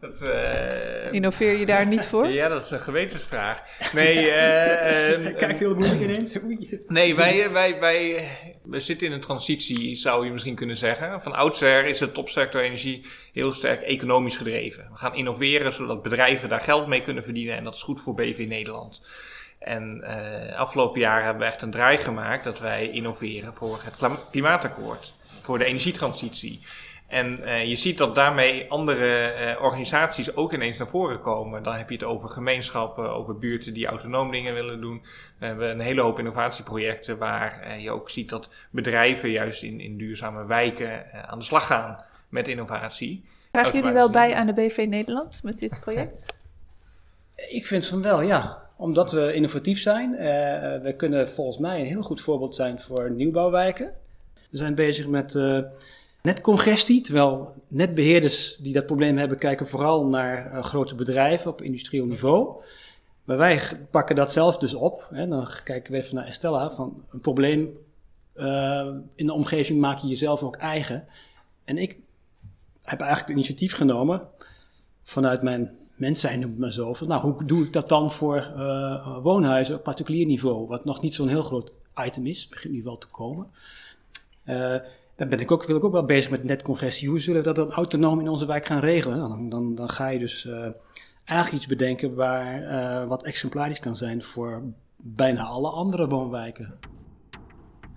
Dat, 0.00 0.22
uh, 0.22 1.12
Innoveer 1.12 1.58
je 1.58 1.66
daar 1.66 1.86
niet 1.86 2.04
voor? 2.04 2.26
Ja, 2.38 2.48
dat 2.48 2.64
is 2.64 2.70
een 2.70 2.80
gewetensvraag. 2.80 3.62
Nee, 3.92 4.16
uh, 4.26 5.36
kijkt 5.36 5.58
heel 5.58 5.74
moeilijk 5.74 6.00
ineens. 6.00 6.38
Nee, 6.88 7.14
wij, 7.14 7.50
wij, 7.50 7.80
wij, 7.80 8.28
we 8.62 8.80
zitten 8.80 9.06
in 9.06 9.12
een 9.12 9.20
transitie, 9.20 9.96
zou 9.96 10.24
je 10.24 10.32
misschien 10.32 10.54
kunnen 10.54 10.76
zeggen. 10.76 11.20
Van 11.20 11.34
oudsher 11.34 11.84
is 11.84 11.98
de 11.98 12.12
topsector 12.12 12.60
energie 12.60 13.06
heel 13.32 13.52
sterk 13.52 13.82
economisch 13.82 14.36
gedreven. 14.36 14.88
We 14.90 14.96
gaan 14.96 15.14
innoveren 15.14 15.72
zodat 15.72 16.02
bedrijven 16.02 16.48
daar 16.48 16.60
geld 16.60 16.86
mee 16.86 17.02
kunnen 17.02 17.24
verdienen 17.24 17.56
en 17.56 17.64
dat 17.64 17.74
is 17.74 17.82
goed 17.82 18.00
voor 18.00 18.14
BV 18.14 18.44
Nederland. 18.48 19.02
En 19.58 20.04
uh, 20.04 20.58
afgelopen 20.58 21.00
jaar 21.00 21.22
hebben 21.22 21.42
we 21.42 21.48
echt 21.48 21.62
een 21.62 21.70
draai 21.70 21.98
gemaakt 21.98 22.44
dat 22.44 22.58
wij 22.58 22.90
innoveren 22.90 23.54
voor 23.54 23.80
het 23.82 24.18
klimaatakkoord, 24.30 25.12
voor 25.42 25.58
de 25.58 25.64
energietransitie. 25.64 26.60
En 27.06 27.38
uh, 27.40 27.64
je 27.64 27.76
ziet 27.76 27.98
dat 27.98 28.14
daarmee 28.14 28.70
andere 28.70 29.34
uh, 29.56 29.62
organisaties 29.62 30.36
ook 30.36 30.52
ineens 30.52 30.78
naar 30.78 30.88
voren 30.88 31.20
komen. 31.20 31.62
Dan 31.62 31.74
heb 31.74 31.88
je 31.88 31.94
het 31.94 32.04
over 32.04 32.28
gemeenschappen, 32.28 33.10
over 33.14 33.38
buurten 33.38 33.74
die 33.74 33.86
autonoom 33.86 34.30
dingen 34.30 34.54
willen 34.54 34.80
doen. 34.80 35.02
We 35.38 35.46
hebben 35.46 35.70
een 35.70 35.80
hele 35.80 36.00
hoop 36.00 36.18
innovatieprojecten 36.18 37.18
waar 37.18 37.66
uh, 37.66 37.82
je 37.82 37.90
ook 37.90 38.10
ziet 38.10 38.28
dat 38.28 38.48
bedrijven 38.70 39.30
juist 39.30 39.62
in, 39.62 39.80
in 39.80 39.96
duurzame 39.96 40.46
wijken 40.46 41.12
aan 41.28 41.38
de 41.38 41.44
slag 41.44 41.66
gaan 41.66 42.04
met 42.28 42.48
innovatie. 42.48 43.24
Krijgen 43.50 43.78
jullie 43.78 43.92
wel 43.92 44.10
bij 44.10 44.34
aan 44.34 44.46
de 44.46 44.52
BV 44.52 44.86
Nederland 44.88 45.42
met 45.42 45.58
dit 45.58 45.80
project? 45.80 46.34
Ik 47.48 47.66
vind 47.66 47.86
van 47.86 48.02
wel, 48.02 48.20
ja. 48.20 48.67
Omdat 48.78 49.12
we 49.12 49.32
innovatief 49.34 49.80
zijn. 49.80 50.10
we 50.82 50.94
kunnen 50.96 51.28
volgens 51.28 51.58
mij 51.58 51.80
een 51.80 51.86
heel 51.86 52.02
goed 52.02 52.20
voorbeeld 52.20 52.54
zijn 52.54 52.80
voor 52.80 53.10
nieuwbouwwijken. 53.10 53.92
We 54.50 54.56
zijn 54.56 54.74
bezig 54.74 55.06
met 55.06 55.34
netcongestie. 56.22 57.00
Terwijl 57.00 57.54
netbeheerders 57.68 58.56
die 58.56 58.72
dat 58.72 58.86
probleem 58.86 59.18
hebben, 59.18 59.38
kijken 59.38 59.68
vooral 59.68 60.06
naar 60.06 60.52
uh, 60.52 60.64
grote 60.64 60.94
bedrijven 60.94 61.50
op 61.50 61.62
industrieel 61.62 62.06
niveau. 62.06 62.62
Maar 63.24 63.36
wij 63.36 63.60
pakken 63.90 64.16
dat 64.16 64.32
zelf 64.32 64.58
dus 64.58 64.74
op. 64.74 65.08
Hè. 65.10 65.28
Dan 65.28 65.50
kijken 65.64 65.92
we 65.92 65.98
even 65.98 66.14
naar 66.14 66.26
Estella. 66.26 66.70
Van 66.70 67.04
een 67.10 67.20
probleem 67.20 67.78
uh, 68.34 68.88
in 69.14 69.26
de 69.26 69.32
omgeving 69.32 69.80
maak 69.80 69.98
je 69.98 70.06
jezelf 70.06 70.42
ook 70.42 70.56
eigen. 70.56 71.06
En 71.64 71.78
ik 71.78 71.96
heb 72.82 73.00
eigenlijk 73.00 73.28
het 73.28 73.38
initiatief 73.38 73.74
genomen 73.74 74.28
vanuit 75.02 75.42
mijn 75.42 75.77
mens 75.98 76.20
zijn, 76.20 76.42
het 76.42 76.58
maar 76.58 76.72
zo. 76.72 76.94
Van, 76.94 77.08
nou, 77.08 77.22
hoe 77.22 77.44
doe 77.44 77.64
ik 77.64 77.72
dat 77.72 77.88
dan 77.88 78.10
voor 78.10 78.52
uh, 78.56 79.18
woonhuizen 79.22 79.74
op 79.74 79.82
particulier 79.82 80.26
niveau? 80.26 80.66
Wat 80.66 80.84
nog 80.84 81.02
niet 81.02 81.14
zo'n 81.14 81.28
heel 81.28 81.42
groot 81.42 81.72
item 82.06 82.26
is, 82.26 82.48
begint 82.48 82.74
nu 82.74 82.82
wel 82.82 82.98
te 82.98 83.06
komen. 83.06 83.46
Uh, 84.44 84.76
dan 85.16 85.28
ben 85.28 85.40
ik 85.40 85.50
ook, 85.50 85.64
wil 85.64 85.76
ik 85.76 85.84
ook 85.84 85.92
wel 85.92 86.04
bezig 86.04 86.30
met 86.30 86.44
netcongressie. 86.44 87.08
Hoe 87.08 87.20
zullen 87.20 87.42
we 87.42 87.52
dat 87.52 87.56
dan 87.56 87.70
autonoom 87.70 88.20
in 88.20 88.28
onze 88.28 88.46
wijk 88.46 88.66
gaan 88.66 88.80
regelen? 88.80 89.18
Nou, 89.18 89.28
dan, 89.28 89.48
dan, 89.48 89.74
dan 89.74 89.90
ga 89.90 90.08
je 90.08 90.18
dus 90.18 90.44
uh, 90.44 90.66
eigenlijk 91.24 91.62
iets 91.62 91.66
bedenken 91.66 92.14
waar 92.14 93.06
wat 93.08 93.22
exemplarisch 93.22 93.80
kan 93.80 93.96
zijn 93.96 94.22
voor 94.22 94.62
bijna 94.96 95.42
alle 95.42 95.68
andere 95.70 96.08
woonwijken. 96.08 96.78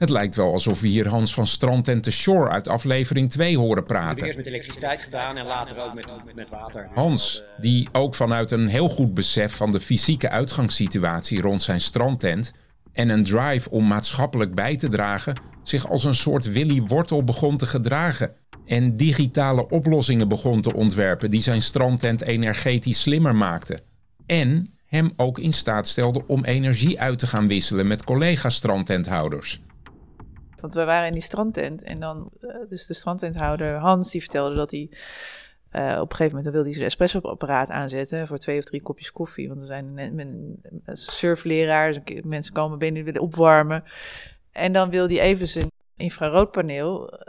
Het 0.01 0.09
lijkt 0.09 0.35
wel 0.35 0.51
alsof 0.51 0.81
we 0.81 0.87
hier 0.87 1.07
Hans 1.07 1.33
van 1.33 1.47
Strand 1.47 1.87
en 1.87 2.01
The 2.01 2.11
Shore 2.11 2.49
uit 2.49 2.67
aflevering 2.67 3.29
2 3.29 3.57
horen 3.57 3.83
praten. 3.83 4.25
Eerst 4.25 4.37
met 4.37 4.47
elektriciteit 4.47 5.01
gedaan 5.01 5.37
en 5.37 5.45
later 5.45 5.77
ook 5.77 5.93
met, 5.93 6.35
met 6.35 6.49
water. 6.49 6.89
Hans, 6.93 7.43
die 7.57 7.89
ook 7.91 8.15
vanuit 8.15 8.51
een 8.51 8.67
heel 8.67 8.89
goed 8.89 9.13
besef 9.13 9.55
van 9.55 9.71
de 9.71 9.79
fysieke 9.79 10.29
uitgangssituatie 10.29 11.41
rond 11.41 11.61
zijn 11.61 11.81
strandtent 11.81 12.53
en 12.93 13.09
een 13.09 13.23
drive 13.23 13.69
om 13.69 13.87
maatschappelijk 13.87 14.55
bij 14.55 14.77
te 14.77 14.89
dragen, 14.89 15.33
zich 15.63 15.89
als 15.89 16.03
een 16.03 16.15
soort 16.15 16.51
Willy 16.51 16.81
Wortel 16.81 17.23
begon 17.23 17.57
te 17.57 17.65
gedragen 17.65 18.33
en 18.65 18.97
digitale 18.97 19.69
oplossingen 19.69 20.27
begon 20.27 20.61
te 20.61 20.73
ontwerpen 20.73 21.31
die 21.31 21.41
zijn 21.41 21.61
strandtent 21.61 22.21
energetisch 22.21 23.01
slimmer 23.01 23.35
maakten. 23.35 23.81
En 24.25 24.73
hem 24.85 25.13
ook 25.15 25.39
in 25.39 25.53
staat 25.53 25.87
stelde 25.87 26.27
om 26.27 26.43
energie 26.43 26.99
uit 26.99 27.19
te 27.19 27.27
gaan 27.27 27.47
wisselen 27.47 27.87
met 27.87 28.03
collega-strandtenthouders. 28.03 29.61
Want 30.61 30.73
we 30.73 30.83
waren 30.83 31.07
in 31.07 31.13
die 31.13 31.21
strandtent 31.21 31.83
en 31.83 31.99
dan, 31.99 32.31
dus 32.69 32.85
de 32.85 32.93
strandtenthouder 32.93 33.75
Hans, 33.75 34.11
die 34.11 34.21
vertelde 34.21 34.55
dat 34.55 34.71
hij 34.71 34.89
uh, 35.71 35.97
op 36.01 36.09
een 36.09 36.15
gegeven 36.15 36.25
moment 36.25 36.43
dan 36.43 36.53
wilde 36.53 36.67
hij 36.67 36.73
zijn 36.73 36.85
espresso-apparaat 36.85 37.69
aanzetten 37.69 38.27
voor 38.27 38.37
twee 38.37 38.57
of 38.57 38.63
drie 38.63 38.81
kopjes 38.81 39.11
koffie. 39.11 39.47
Want 39.47 39.61
er 39.61 39.67
zijn 39.67 39.97
een, 39.97 40.59
surfleraar, 40.93 42.01
mensen 42.23 42.53
komen 42.53 42.77
binnen, 42.77 43.03
willen 43.03 43.21
opwarmen. 43.21 43.83
En 44.51 44.73
dan 44.73 44.89
wil 44.89 45.07
hij 45.07 45.19
even 45.19 45.47
zijn 45.47 45.71
infraroodpaneel 45.95 47.19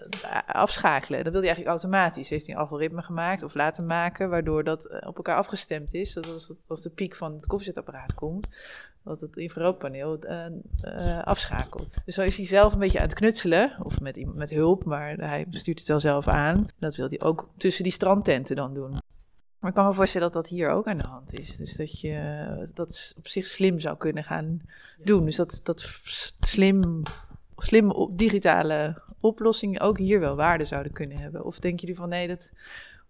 afschakelen. 0.47 1.25
Dat 1.25 1.33
wil 1.33 1.43
hij 1.43 1.51
eigenlijk 1.51 1.83
automatisch. 1.83 2.29
Heeft 2.29 2.47
hij 2.47 2.55
een 2.55 2.61
algoritme 2.61 3.03
gemaakt 3.03 3.43
of 3.43 3.55
laten 3.55 3.87
maken, 3.87 4.31
waardoor 4.31 4.65
dat 4.65 5.05
op 5.07 5.17
elkaar 5.17 5.37
afgestemd 5.37 5.95
is. 5.95 6.13
Dat 6.13 6.33
als, 6.33 6.55
als 6.67 6.83
de 6.83 6.91
piek 6.91 7.15
van 7.15 7.33
het 7.33 7.47
koffiezetapparaat 7.47 8.15
komt, 8.15 8.49
dat 9.05 9.21
het 9.21 9.37
infraroodpaneel 9.37 10.19
uh, 10.25 10.45
uh, 10.85 11.23
afschakelt. 11.23 11.95
Dus 12.05 12.15
zo 12.15 12.23
is 12.23 12.37
hij 12.37 12.47
zelf 12.47 12.73
een 12.73 12.79
beetje 12.79 12.99
aan 12.99 13.05
het 13.05 13.15
knutselen, 13.15 13.77
of 13.83 14.01
met, 14.01 14.35
met 14.35 14.51
hulp, 14.51 14.85
maar 14.85 15.17
hij 15.17 15.47
stuurt 15.51 15.79
het 15.79 15.89
wel 15.89 16.01
zelf 16.01 16.29
aan. 16.29 16.67
Dat 16.79 16.97
wil 16.97 17.09
hij 17.09 17.21
ook 17.21 17.49
tussen 17.57 17.83
die 17.83 17.93
strandtenten 17.93 18.57
dan 18.57 18.75
doen. 18.75 18.91
Maar 19.59 19.71
ik 19.71 19.77
kan 19.77 19.87
me 19.87 19.93
voorstellen 19.93 20.33
dat 20.33 20.43
dat 20.43 20.51
hier 20.51 20.71
ook 20.71 20.87
aan 20.87 20.99
de 20.99 21.07
hand 21.07 21.35
is. 21.35 21.57
Dus 21.57 21.77
dat 21.77 22.01
je 22.01 22.71
dat 22.75 23.15
op 23.19 23.29
zich 23.29 23.47
slim 23.47 23.81
zou 23.81 23.97
kunnen 23.97 24.25
gaan 24.25 24.61
doen. 25.05 25.25
Dus 25.25 25.37
dat, 25.37 25.61
dat 25.63 26.01
slim, 26.41 27.03
slimme 27.57 28.09
digitale 28.13 29.03
oplossingen 29.21 29.81
ook 29.81 29.99
hier 29.99 30.21
wel 30.21 30.37
waarde 30.37 30.65
zouden 30.65 30.93
kunnen 30.93 31.19
hebben. 31.19 31.45
Of 31.45 31.59
denken 31.59 31.81
jullie 31.81 31.97
van 31.97 32.09
nee, 32.09 32.29
dat 32.29 32.53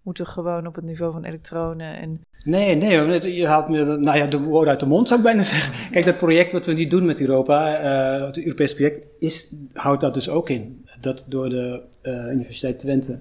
moeten 0.03 0.27
gewoon 0.27 0.67
op 0.67 0.75
het 0.75 0.85
niveau 0.85 1.12
van 1.12 1.25
elektronen 1.25 1.99
en 1.99 2.21
Nee, 2.45 2.75
nee, 2.75 3.35
je 3.35 3.47
haalt 3.47 3.69
me 3.69 3.85
nou 3.85 4.19
ja, 4.19 4.27
de 4.27 4.38
woorden 4.38 4.71
uit 4.71 4.81
de 4.81 4.87
mond, 4.87 5.09
zou 5.09 5.21
ik 5.21 5.27
bijna 5.27 5.43
zeggen. 5.43 5.91
Kijk, 5.91 6.05
dat 6.05 6.19
project 6.19 6.53
wat 6.53 6.67
we 6.67 6.73
nu 6.73 6.87
doen 6.87 7.05
met 7.05 7.21
Europa, 7.21 7.83
uh, 8.21 8.27
het 8.27 8.38
Europees 8.38 8.75
project, 8.75 9.01
is, 9.19 9.53
houdt 9.73 10.01
dat 10.01 10.15
dus 10.15 10.29
ook 10.29 10.49
in. 10.51 10.85
Dat 11.01 11.25
door 11.29 11.49
de 11.49 11.83
uh, 12.03 12.33
Universiteit 12.33 12.79
Twente, 12.79 13.19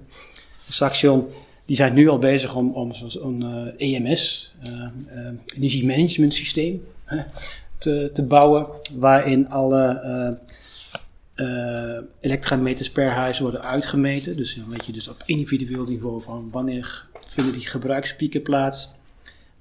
Saxion, 0.68 1.26
die 1.66 1.76
zijn 1.76 1.94
nu 1.94 2.08
al 2.08 2.18
bezig 2.18 2.56
om, 2.56 2.72
om 2.72 2.92
zo'n 2.92 3.44
uh, 3.78 3.94
EMS, 3.94 4.54
energiemanagement 5.56 6.34
systeem, 6.34 6.84
te, 7.78 8.10
te 8.12 8.24
bouwen, 8.24 8.66
waarin 8.98 9.48
alle 9.48 10.00
elektrameters 12.20 12.90
per 12.90 13.08
huis 13.08 13.38
worden 13.38 13.62
uitgemeten. 13.62 14.36
Dus 14.36 14.54
dan 14.54 14.68
weet 14.68 14.86
je 14.86 14.92
dus 14.92 15.08
op 15.08 15.22
individueel 15.26 15.84
niveau 15.84 16.22
van 16.22 16.50
wanneer 16.50 17.06
vinden 17.24 17.52
die 17.52 17.66
gebruikspieken 17.66 18.42
plaats 18.42 18.90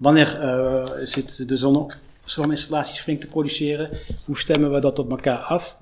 Wanneer 0.01 0.43
uh, 0.43 0.85
zit 1.05 1.47
de 1.49 1.57
zon, 1.57 1.91
zoninstallaties 2.25 2.99
flink 2.99 3.21
te 3.21 3.27
produceren? 3.27 3.89
Hoe 4.25 4.37
stemmen 4.37 4.71
we 4.73 4.79
dat 4.79 4.99
op 4.99 5.09
elkaar 5.09 5.37
af? 5.37 5.77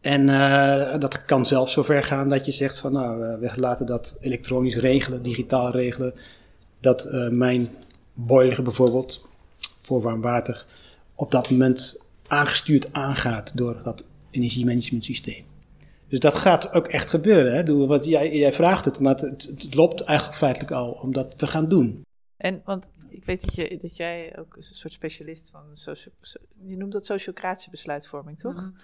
En 0.00 0.28
uh, 0.28 0.98
dat 0.98 1.24
kan 1.24 1.46
zelfs 1.46 1.72
zover 1.72 2.02
gaan 2.02 2.28
dat 2.28 2.46
je 2.46 2.52
zegt 2.52 2.78
van 2.78 2.92
nou, 2.92 3.22
uh, 3.22 3.38
we 3.38 3.60
laten 3.60 3.86
dat 3.86 4.16
elektronisch 4.20 4.76
regelen, 4.76 5.22
digitaal 5.22 5.70
regelen. 5.70 6.14
Dat 6.80 7.06
uh, 7.06 7.28
mijn 7.28 7.68
boiler 8.14 8.62
bijvoorbeeld 8.62 9.28
voor 9.80 10.02
warm 10.02 10.20
water 10.20 10.64
op 11.14 11.30
dat 11.30 11.50
moment 11.50 12.00
aangestuurd 12.26 12.92
aangaat 12.92 13.56
door 13.56 13.80
dat 13.82 14.04
energiemanagement 14.32 15.04
systeem. 15.04 15.44
Dus 16.08 16.20
dat 16.20 16.34
gaat 16.34 16.72
ook 16.72 16.86
echt 16.86 17.10
gebeuren. 17.10 17.54
Hè? 17.54 17.86
Want 17.86 18.04
jij, 18.04 18.36
jij 18.36 18.52
vraagt 18.52 18.84
het, 18.84 19.00
maar 19.00 19.16
het, 19.16 19.42
het 19.42 19.74
loopt 19.74 20.00
eigenlijk 20.00 20.38
feitelijk 20.38 20.72
al 20.72 20.92
om 20.92 21.12
dat 21.12 21.38
te 21.38 21.46
gaan 21.46 21.68
doen. 21.68 22.04
En 22.36 22.62
want 22.64 22.90
ik 23.08 23.24
weet 23.24 23.44
dat, 23.44 23.54
je, 23.54 23.78
dat 23.80 23.96
jij 23.96 24.38
ook 24.38 24.56
een 24.56 24.62
soort 24.62 24.92
specialist 24.92 25.50
van 25.50 25.64
je 26.64 26.76
noemt 26.76 26.92
dat 26.92 27.04
sociocratische 27.04 27.70
besluitvorming, 27.70 28.38
toch? 28.38 28.54
Mm 28.54 28.74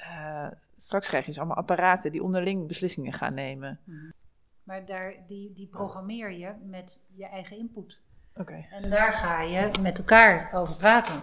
uh, 0.00 0.46
straks 0.76 1.08
krijg 1.08 1.24
je 1.24 1.30
dus 1.30 1.38
allemaal 1.38 1.56
apparaten 1.56 2.12
die 2.12 2.22
onderling 2.22 2.66
beslissingen 2.66 3.12
gaan 3.12 3.34
nemen. 3.34 3.80
Mm 3.84 4.12
Maar 4.62 4.86
daar, 4.86 5.14
die, 5.26 5.52
die 5.52 5.66
programmeer 5.66 6.32
je 6.32 6.54
met 6.62 7.00
je 7.14 7.26
eigen 7.26 7.56
input. 7.56 8.00
Oké. 8.34 8.66
En 8.70 8.90
daar 8.90 9.12
ga 9.12 9.42
je 9.42 9.70
met 9.80 9.98
elkaar 9.98 10.52
over 10.52 10.74
praten. 10.74 11.22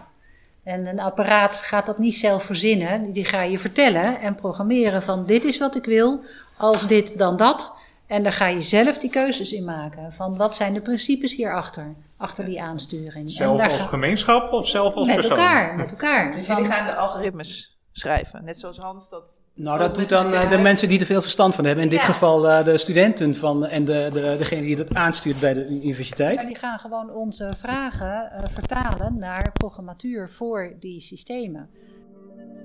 En 0.62 0.86
een 0.86 1.00
apparaat 1.00 1.56
gaat 1.56 1.86
dat 1.86 1.98
niet 1.98 2.14
zelf 2.14 2.42
verzinnen, 2.42 3.12
die 3.12 3.24
ga 3.24 3.42
je 3.42 3.58
vertellen 3.58 4.20
en 4.20 4.34
programmeren 4.34 5.02
van 5.02 5.26
dit 5.26 5.44
is 5.44 5.58
wat 5.58 5.76
ik 5.76 5.84
wil, 5.84 6.20
als 6.56 6.86
dit 6.86 7.18
dan 7.18 7.36
dat. 7.36 7.76
En 8.06 8.22
dan 8.22 8.32
ga 8.32 8.46
je 8.46 8.62
zelf 8.62 8.98
die 8.98 9.10
keuzes 9.10 9.52
in 9.52 9.64
maken. 9.64 10.12
Van 10.12 10.36
wat 10.36 10.56
zijn 10.56 10.74
de 10.74 10.80
principes 10.80 11.34
hierachter, 11.34 11.94
achter 12.16 12.44
die 12.44 12.62
aansturing. 12.62 13.30
Zelf 13.30 13.68
als 13.68 13.80
gemeenschap 13.80 14.52
of 14.52 14.68
zelf 14.68 14.94
als 14.94 15.06
met 15.06 15.16
persoon? 15.16 15.38
Elkaar, 15.38 15.76
met 15.76 15.90
elkaar. 15.90 16.34
Dus 16.36 16.46
jullie 16.46 16.64
gaan 16.64 16.86
de 16.86 16.94
algoritmes 16.94 17.78
schrijven, 17.92 18.44
net 18.44 18.58
zoals 18.58 18.78
Hans 18.78 19.08
dat... 19.08 19.34
Nou, 19.58 19.78
dat 19.78 19.94
doet 19.94 20.08
dan 20.08 20.32
uh, 20.32 20.50
de 20.50 20.58
mensen 20.58 20.88
die 20.88 21.00
er 21.00 21.06
veel 21.06 21.22
verstand 21.22 21.54
van 21.54 21.64
hebben. 21.64 21.84
In 21.84 21.90
dit 21.90 22.00
ja. 22.00 22.06
geval 22.06 22.46
uh, 22.46 22.64
de 22.64 22.78
studenten 22.78 23.34
van, 23.34 23.66
en 23.66 23.84
de, 23.84 24.08
de, 24.12 24.34
degene 24.38 24.62
die 24.62 24.76
dat 24.76 24.94
aanstuurt 24.94 25.40
bij 25.40 25.54
de 25.54 25.66
universiteit. 25.68 26.40
En 26.40 26.46
die 26.46 26.58
gaan 26.58 26.78
gewoon 26.78 27.10
onze 27.10 27.50
vragen 27.56 28.30
uh, 28.32 28.44
vertalen 28.48 29.18
naar 29.18 29.52
programmatuur 29.52 30.28
voor 30.28 30.76
die 30.80 31.00
systemen. 31.00 31.68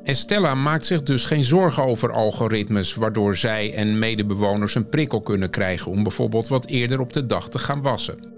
Estella 0.03 0.56
maakt 0.56 0.86
zich 0.86 1.03
dus 1.03 1.25
geen 1.25 1.43
zorgen 1.43 1.84
over 1.84 2.12
algoritmes, 2.12 2.95
waardoor 2.95 3.36
zij 3.36 3.73
en 3.75 3.99
medebewoners 3.99 4.75
een 4.75 4.89
prikkel 4.89 5.21
kunnen 5.21 5.49
krijgen 5.49 5.91
om 5.91 6.03
bijvoorbeeld 6.03 6.47
wat 6.47 6.65
eerder 6.65 6.99
op 6.99 7.13
de 7.13 7.25
dag 7.25 7.49
te 7.49 7.60
gaan 7.60 7.82
wassen. 7.82 8.32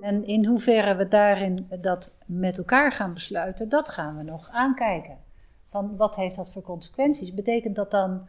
En 0.00 0.26
in 0.26 0.46
hoeverre 0.46 0.96
we 0.96 1.08
daarin 1.08 1.66
dat 1.80 2.14
met 2.26 2.58
elkaar 2.58 2.92
gaan 2.92 3.14
besluiten, 3.14 3.68
dat 3.68 3.88
gaan 3.88 4.16
we 4.16 4.22
nog 4.22 4.48
aankijken. 4.50 5.23
Van 5.74 5.96
wat 5.96 6.16
heeft 6.16 6.36
dat 6.36 6.50
voor 6.50 6.62
consequenties? 6.62 7.34
Betekent 7.34 7.76
dat 7.76 7.90
dan, 7.90 8.26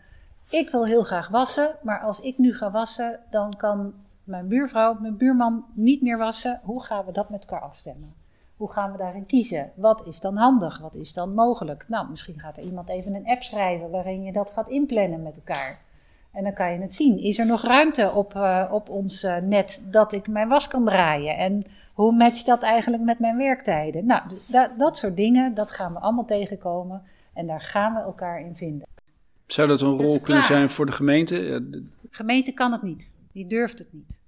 ik 0.50 0.70
wil 0.70 0.86
heel 0.86 1.04
graag 1.04 1.28
wassen, 1.28 1.76
maar 1.82 2.00
als 2.00 2.20
ik 2.20 2.38
nu 2.38 2.56
ga 2.56 2.72
wassen, 2.72 3.20
dan 3.30 3.56
kan 3.58 3.94
mijn 4.24 4.48
buurvrouw, 4.48 4.98
mijn 5.00 5.18
buurman 5.18 5.66
niet 5.74 6.02
meer 6.02 6.18
wassen. 6.18 6.60
Hoe 6.64 6.84
gaan 6.84 7.06
we 7.06 7.12
dat 7.12 7.30
met 7.30 7.46
elkaar 7.46 7.62
afstemmen? 7.62 8.14
Hoe 8.58 8.72
gaan 8.72 8.92
we 8.92 8.98
daarin 8.98 9.26
kiezen? 9.26 9.72
Wat 9.76 10.06
is 10.06 10.20
dan 10.20 10.36
handig? 10.36 10.80
Wat 10.80 10.96
is 10.96 11.14
dan 11.14 11.34
mogelijk? 11.34 11.86
Nou, 11.88 12.10
misschien 12.10 12.40
gaat 12.40 12.58
er 12.58 12.64
iemand 12.64 12.90
even 12.90 13.14
een 13.14 13.28
app 13.28 13.44
schrijven 13.44 13.90
waarin 13.90 14.24
je 14.24 14.32
dat 14.32 14.52
gaat 14.52 14.70
inplannen 14.70 15.24
met 15.24 15.36
elkaar. 15.36 15.80
En 16.32 16.44
dan 16.44 16.54
kan 16.54 16.72
je 16.72 16.80
het 16.80 16.94
zien. 16.94 17.18
Is 17.18 17.40
er 17.40 17.46
nog 17.46 17.62
ruimte 17.62 18.12
op, 18.12 18.34
uh, 18.34 18.70
op 18.72 18.90
ons 18.90 19.24
uh, 19.24 19.38
net 19.38 19.86
dat 19.92 20.12
ik 20.12 20.28
mijn 20.28 20.48
was 20.48 20.68
kan 20.68 20.86
draaien? 20.86 21.38
En 21.38 21.64
hoe 21.94 22.12
matcht 22.12 22.46
dat 22.46 22.62
eigenlijk 22.62 23.04
met 23.04 23.20
mijn 23.20 23.38
werktijden? 23.38 24.06
Nou, 24.06 24.22
dat, 24.48 24.70
dat 24.78 24.98
soort 24.98 25.16
dingen, 25.16 25.54
dat 25.54 25.72
gaan 25.72 25.94
we 25.94 26.00
allemaal 26.00 26.26
tegenkomen. 26.26 27.04
En 27.36 27.48
daar 27.48 27.62
gaan 27.62 27.94
we 27.94 28.00
elkaar 28.00 28.40
in 28.40 28.56
vinden. 28.56 28.88
Zou 29.48 29.68
dat 29.68 29.82
een 29.82 29.98
rol 29.98 30.20
kunnen 30.20 30.44
zijn 30.44 30.70
voor 30.70 30.86
de 30.86 30.92
gemeente? 30.92 31.36
De 31.70 31.84
gemeente 32.10 32.52
kan 32.52 32.72
het 32.72 32.82
niet. 32.82 33.12
Die 33.32 33.48
durft 33.48 33.80
het 33.80 33.88
niet. 33.92 34.20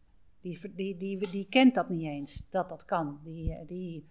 Die, 0.42 0.60
die, 0.76 0.98
die, 0.98 1.30
die 1.32 1.48
kent 1.50 1.76
dat 1.76 1.90
niet 1.90 2.06
eens, 2.06 2.44
dat 2.50 2.70
dat 2.70 2.86
kan. 2.86 3.20
Die, 3.24 3.58
die, 3.68 4.08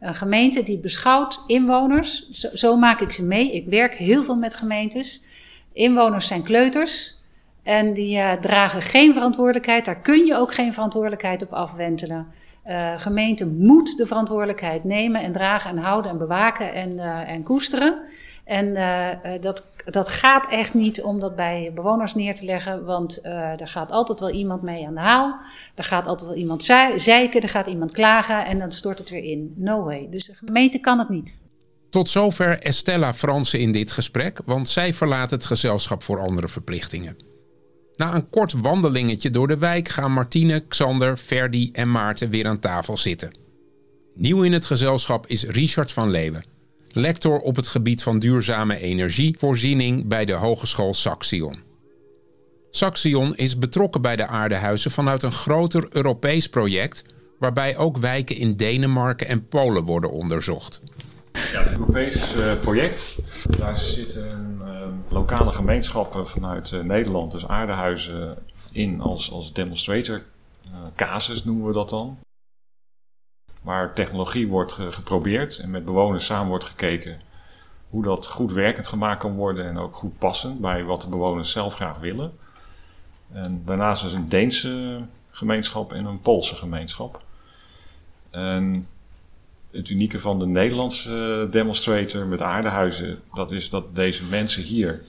een 0.00 0.14
gemeente 0.14 0.62
die 0.62 0.78
beschouwt 0.78 1.42
inwoners, 1.46 2.28
zo, 2.28 2.48
zo, 2.52 2.76
maak 2.76 3.00
ik 3.00 3.12
ze 3.12 3.24
mee. 3.24 3.52
Ik 3.52 3.66
werk 3.66 3.94
heel 3.94 4.22
veel 4.22 4.36
met 4.36 4.54
gemeentes. 4.54 5.22
Inwoners 5.72 6.26
zijn 6.26 6.42
kleuters 6.42 7.16
en 7.62 7.92
die 7.92 8.16
uh, 8.16 8.32
dragen 8.32 8.82
geen 8.82 9.12
verantwoordelijkheid. 9.12 9.84
Daar 9.84 10.00
kun 10.00 10.26
je 10.26 10.34
ook 10.34 10.54
geen 10.54 10.72
verantwoordelijkheid 10.72 11.42
op 11.42 11.52
afwentelen. 11.52 12.26
Uh, 12.66 12.98
gemeente 12.98 13.46
moet 13.46 13.96
de 13.96 14.06
verantwoordelijkheid 14.06 14.84
nemen 14.84 15.22
en 15.22 15.32
dragen 15.32 15.70
en 15.70 15.78
houden 15.78 16.10
en 16.10 16.18
bewaken 16.18 16.72
en, 16.72 16.92
uh, 16.92 17.30
en 17.30 17.42
koesteren. 17.42 18.02
En 18.48 18.66
uh, 18.66 19.40
dat, 19.40 19.64
dat 19.84 20.08
gaat 20.08 20.50
echt 20.50 20.74
niet 20.74 21.02
om 21.02 21.20
dat 21.20 21.36
bij 21.36 21.72
bewoners 21.74 22.14
neer 22.14 22.34
te 22.34 22.44
leggen, 22.44 22.84
want 22.84 23.18
uh, 23.22 23.60
er 23.60 23.68
gaat 23.68 23.90
altijd 23.90 24.20
wel 24.20 24.30
iemand 24.30 24.62
mee 24.62 24.86
aan 24.86 24.94
de 24.94 25.00
haal. 25.00 25.40
Er 25.74 25.84
gaat 25.84 26.06
altijd 26.06 26.30
wel 26.30 26.38
iemand 26.38 26.64
zeiken, 26.96 27.42
er 27.42 27.48
gaat 27.48 27.66
iemand 27.66 27.92
klagen 27.92 28.46
en 28.46 28.58
dan 28.58 28.72
stort 28.72 28.98
het 28.98 29.10
weer 29.10 29.24
in. 29.24 29.52
No 29.56 29.84
way. 29.84 30.08
Dus 30.10 30.24
de 30.24 30.34
gemeente 30.34 30.78
kan 30.78 30.98
het 30.98 31.08
niet. 31.08 31.38
Tot 31.90 32.08
zover 32.08 32.60
Estella 32.62 33.14
Fransen 33.14 33.60
in 33.60 33.72
dit 33.72 33.92
gesprek, 33.92 34.40
want 34.44 34.68
zij 34.68 34.94
verlaat 34.94 35.30
het 35.30 35.44
gezelschap 35.44 36.02
voor 36.02 36.20
andere 36.20 36.48
verplichtingen. 36.48 37.16
Na 37.96 38.14
een 38.14 38.30
kort 38.30 38.52
wandelingetje 38.52 39.30
door 39.30 39.48
de 39.48 39.58
wijk 39.58 39.88
gaan 39.88 40.12
Martine, 40.12 40.60
Xander, 40.60 41.16
Ferdi 41.16 41.70
en 41.72 41.90
Maarten 41.90 42.30
weer 42.30 42.46
aan 42.46 42.58
tafel 42.58 42.96
zitten. 42.96 43.30
Nieuw 44.14 44.42
in 44.42 44.52
het 44.52 44.66
gezelschap 44.66 45.26
is 45.26 45.44
Richard 45.44 45.92
van 45.92 46.10
Leeuwen, 46.10 46.44
lector 46.90 47.38
op 47.38 47.56
het 47.56 47.68
gebied 47.68 48.02
van 48.02 48.18
duurzame 48.18 48.80
energievoorziening 48.80 50.06
bij 50.06 50.24
de 50.24 50.32
Hogeschool 50.32 50.94
Saxion. 50.94 51.54
Saxion 52.70 53.36
is 53.36 53.58
betrokken 53.58 54.02
bij 54.02 54.16
de 54.16 54.26
aardehuizen 54.26 54.90
vanuit 54.90 55.22
een 55.22 55.32
groter 55.32 55.86
Europees 55.90 56.48
project 56.48 57.04
waarbij 57.38 57.76
ook 57.76 57.96
wijken 57.96 58.36
in 58.36 58.56
Denemarken 58.56 59.26
en 59.26 59.48
Polen 59.48 59.84
worden 59.84 60.10
onderzocht. 60.10 60.82
Ja, 61.32 61.62
het 61.62 61.70
Europees 61.70 62.34
uh, 62.36 62.60
project. 62.60 63.16
Daar 63.58 63.76
zitten 63.76 64.60
uh, 64.62 64.68
lokale 65.08 65.52
gemeenschappen 65.52 66.28
vanuit 66.28 66.70
uh, 66.70 66.80
Nederland, 66.80 67.32
dus 67.32 67.46
aardehuizen, 67.46 68.36
in 68.72 69.00
als, 69.00 69.30
als 69.30 69.52
demonstrator. 69.52 70.22
casus 70.96 71.44
noemen 71.44 71.66
we 71.66 71.72
dat 71.72 71.88
dan. 71.88 72.18
Waar 73.62 73.94
technologie 73.94 74.48
wordt 74.48 74.72
geprobeerd 74.72 75.58
en 75.58 75.70
met 75.70 75.84
bewoners 75.84 76.26
samen 76.26 76.48
wordt 76.48 76.64
gekeken 76.64 77.20
hoe 77.90 78.02
dat 78.02 78.26
goed 78.26 78.52
werkend 78.52 78.86
gemaakt 78.86 79.20
kan 79.20 79.34
worden 79.34 79.66
en 79.66 79.78
ook 79.78 79.96
goed 79.96 80.18
passend 80.18 80.60
bij 80.60 80.84
wat 80.84 81.00
de 81.00 81.08
bewoners 81.08 81.50
zelf 81.50 81.74
graag 81.74 81.98
willen. 81.98 82.32
En 83.32 83.62
daarnaast 83.64 84.04
is 84.04 84.12
een 84.12 84.28
Deense 84.28 85.00
gemeenschap 85.30 85.92
en 85.92 86.04
een 86.04 86.20
Poolse 86.20 86.54
gemeenschap. 86.54 87.24
En 88.30 88.86
het 89.70 89.88
unieke 89.88 90.20
van 90.20 90.38
de 90.38 90.46
Nederlandse 90.46 91.44
eh, 91.44 91.52
demonstrator 91.52 92.26
met 92.26 92.42
aardehuizen, 92.42 93.20
dat 93.34 93.50
is 93.50 93.70
dat 93.70 93.94
deze 93.94 94.24
mensen 94.24 94.62
hier 94.62 95.02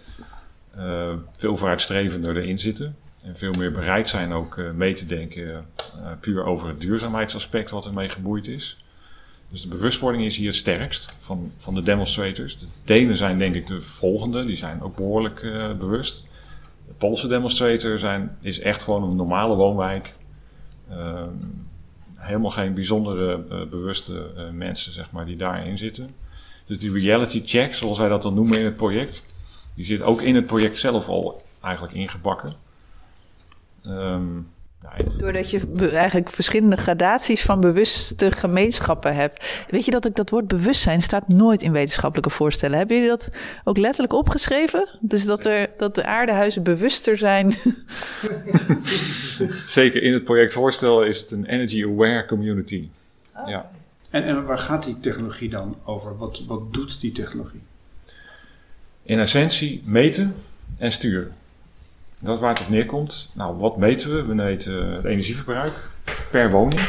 uh, 0.77 1.13
veel 1.35 1.57
vooruitstrevender 1.57 2.37
erin 2.37 2.59
zitten. 2.59 2.95
En 3.23 3.37
veel 3.37 3.53
meer 3.57 3.71
bereid 3.71 4.07
zijn 4.07 4.31
ook 4.31 4.55
uh, 4.55 4.71
mee 4.71 4.93
te 4.93 5.05
denken 5.05 5.65
uh, 5.97 6.11
puur 6.19 6.45
over 6.45 6.67
het 6.67 6.81
duurzaamheidsaspect 6.81 7.69
wat 7.69 7.85
ermee 7.85 8.09
geboeid 8.09 8.47
is. 8.47 8.77
Dus 9.49 9.61
de 9.61 9.67
bewustwording 9.67 10.23
is 10.23 10.37
hier 10.37 10.47
het 10.47 10.55
sterkst 10.55 11.15
van, 11.19 11.51
van 11.57 11.75
de 11.75 11.81
demonstrators. 11.81 12.57
De 12.57 12.65
Denen 12.83 13.17
zijn 13.17 13.37
denk 13.37 13.55
ik 13.55 13.67
de 13.67 13.81
volgende, 13.81 14.45
die 14.45 14.57
zijn 14.57 14.81
ook 14.81 14.95
behoorlijk 14.95 15.41
bewust. 15.79 16.27
De 16.87 16.93
Poolse 16.93 17.27
demonstrator 17.27 17.99
zijn, 17.99 18.37
is 18.41 18.59
echt 18.59 18.83
gewoon 18.83 19.03
een 19.03 19.15
normale 19.15 19.55
woonwijk. 19.55 20.15
Ehm, 20.89 21.29
helemaal 22.15 22.51
geen 22.51 22.73
bijzondere 22.73 23.43
uh, 23.51 23.69
bewuste 23.69 24.31
mensen 24.53 24.93
zeg 24.93 25.11
maar, 25.11 25.25
die 25.25 25.37
daarin 25.37 25.77
zitten. 25.77 26.09
Dus 26.65 26.79
die 26.79 26.91
reality 26.91 27.41
check, 27.45 27.75
zoals 27.75 27.97
wij 27.97 28.09
dat 28.09 28.21
dan 28.21 28.33
noemen 28.33 28.59
in 28.59 28.65
het 28.65 28.75
project, 28.75 29.25
die 29.75 29.85
zit 29.85 30.01
ook 30.01 30.21
in 30.21 30.35
het 30.35 30.45
project 30.45 30.77
zelf 30.77 31.07
al 31.07 31.43
eigenlijk 31.61 31.93
ingebakken. 31.93 32.53
Um, 33.85 34.47
Doordat 35.17 35.49
je 35.49 35.89
eigenlijk 35.91 36.29
verschillende 36.29 36.75
gradaties 36.75 37.41
van 37.41 37.61
bewuste 37.61 38.31
gemeenschappen 38.31 39.15
hebt. 39.15 39.65
Weet 39.69 39.85
je 39.85 39.91
dat 39.91 40.05
ik 40.05 40.15
dat 40.15 40.29
woord 40.29 40.47
bewustzijn 40.47 41.01
staat 41.01 41.27
nooit 41.27 41.61
in 41.61 41.71
wetenschappelijke 41.71 42.29
voorstellen. 42.29 42.77
Hebben 42.77 42.95
jullie 42.95 43.11
dat 43.11 43.29
ook 43.63 43.77
letterlijk 43.77 44.13
opgeschreven? 44.13 44.89
Dus 44.99 45.25
dat, 45.25 45.45
er, 45.45 45.69
dat 45.77 45.95
de 45.95 46.05
aardehuizen 46.05 46.63
bewuster 46.63 47.17
zijn. 47.17 47.55
Zeker, 49.67 50.03
in 50.03 50.13
het 50.13 50.23
projectvoorstel 50.23 51.03
is 51.03 51.19
het 51.19 51.31
een 51.31 51.45
energy 51.45 51.83
aware 51.83 52.25
community. 52.25 52.89
Oh. 53.35 53.49
Ja. 53.49 53.71
En, 54.09 54.23
en 54.23 54.45
waar 54.45 54.57
gaat 54.57 54.83
die 54.83 54.99
technologie 54.99 55.49
dan 55.49 55.75
over? 55.83 56.17
Wat, 56.17 56.43
wat 56.47 56.73
doet 56.73 57.01
die 57.01 57.11
technologie? 57.11 57.61
In 59.03 59.19
essentie 59.19 59.81
meten 59.85 60.33
en 60.77 60.91
sturen. 60.91 61.35
Dat 62.19 62.35
is 62.35 62.41
waar 62.41 62.53
het 62.53 62.61
op 62.61 62.69
neerkomt. 62.69 63.31
Nou, 63.33 63.57
wat 63.57 63.77
meten 63.77 64.15
we? 64.15 64.23
We 64.23 64.33
meten 64.33 64.91
het 64.91 65.05
energieverbruik 65.05 65.89
per 66.31 66.51
woning. 66.51 66.81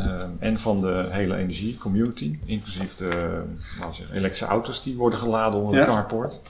Uh, 0.00 0.22
en 0.38 0.58
van 0.58 0.80
de 0.80 1.06
hele 1.10 1.36
energiecommunity, 1.36 2.38
inclusief 2.44 2.94
de 2.94 3.42
zeggen, 3.92 4.16
elektrische 4.16 4.46
auto's 4.46 4.82
die 4.82 4.96
worden 4.96 5.18
geladen 5.18 5.60
onder 5.60 5.80
ja. 5.80 5.84
de 5.84 5.90
carport. 5.90 6.40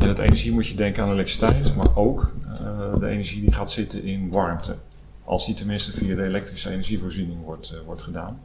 En 0.00 0.08
het 0.08 0.18
energie 0.18 0.52
moet 0.52 0.66
je 0.66 0.74
denken 0.74 1.02
aan 1.02 1.12
elektriciteit, 1.12 1.76
maar 1.76 1.96
ook 1.96 2.32
uh, 2.46 3.00
de 3.00 3.06
energie 3.06 3.40
die 3.40 3.52
gaat 3.52 3.70
zitten 3.70 4.02
in 4.02 4.30
warmte. 4.30 4.76
Als 5.24 5.46
die 5.46 5.54
tenminste 5.54 5.92
via 5.92 6.14
de 6.14 6.24
elektrische 6.24 6.70
energievoorziening 6.70 7.42
wordt, 7.42 7.74
wordt 7.86 8.02
gedaan. 8.02 8.40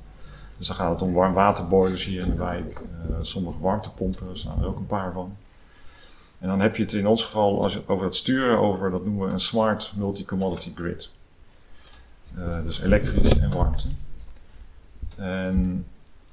Dus 0.58 0.68
dan 0.68 0.76
gaat 0.76 0.92
het 0.92 1.02
om 1.02 1.14
warmwaterboilers 1.14 2.06
hier 2.06 2.22
in 2.22 2.30
de 2.30 2.38
wijk. 2.38 2.82
sommige 3.22 3.60
warmtepompen, 3.60 4.30
er 4.30 4.38
staan 4.38 4.62
er 4.62 4.68
ook 4.68 4.78
een 4.78 4.86
paar 4.86 5.12
van. 5.12 5.36
En 6.40 6.48
dan 6.48 6.60
heb 6.60 6.76
je 6.76 6.84
het 6.84 6.94
in 6.94 7.08
ons 7.08 7.24
geval 7.24 7.64
als 7.64 7.88
over 7.88 8.06
het 8.06 8.16
sturen 8.16 8.58
over, 8.58 8.92
dat 8.92 9.06
noemen 9.06 9.28
we 9.28 9.34
een 9.34 9.40
smart 9.40 9.94
multi-commodity 9.96 10.72
grid. 10.76 11.10
Uh, 12.38 12.64
dus 12.64 12.82
elektrisch 12.82 13.40
en 13.40 13.50
warmte. 13.52 13.88
En 15.16 15.86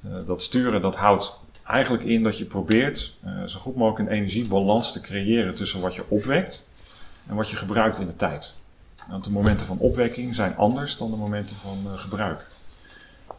uh, 0.07 0.13
dat 0.27 0.43
sturen 0.43 0.81
dat 0.81 0.97
houdt 0.97 1.39
eigenlijk 1.65 2.05
in 2.05 2.23
dat 2.23 2.39
je 2.39 2.45
probeert 2.45 3.17
uh, 3.25 3.45
zo 3.45 3.61
goed 3.61 3.77
mogelijk 3.77 4.11
een 4.11 4.17
energiebalans 4.17 4.93
te 4.93 5.01
creëren 5.01 5.55
tussen 5.55 5.81
wat 5.81 5.95
je 5.95 6.05
opwekt 6.09 6.67
en 7.27 7.35
wat 7.35 7.51
je 7.51 7.57
gebruikt 7.57 7.99
in 7.99 8.07
de 8.07 8.17
tijd. 8.17 8.55
Want 9.09 9.25
de 9.25 9.31
momenten 9.31 9.67
van 9.67 9.79
opwekking 9.79 10.35
zijn 10.35 10.57
anders 10.57 10.97
dan 10.97 11.11
de 11.11 11.17
momenten 11.17 11.57
van 11.57 11.99
gebruik. 11.99 12.47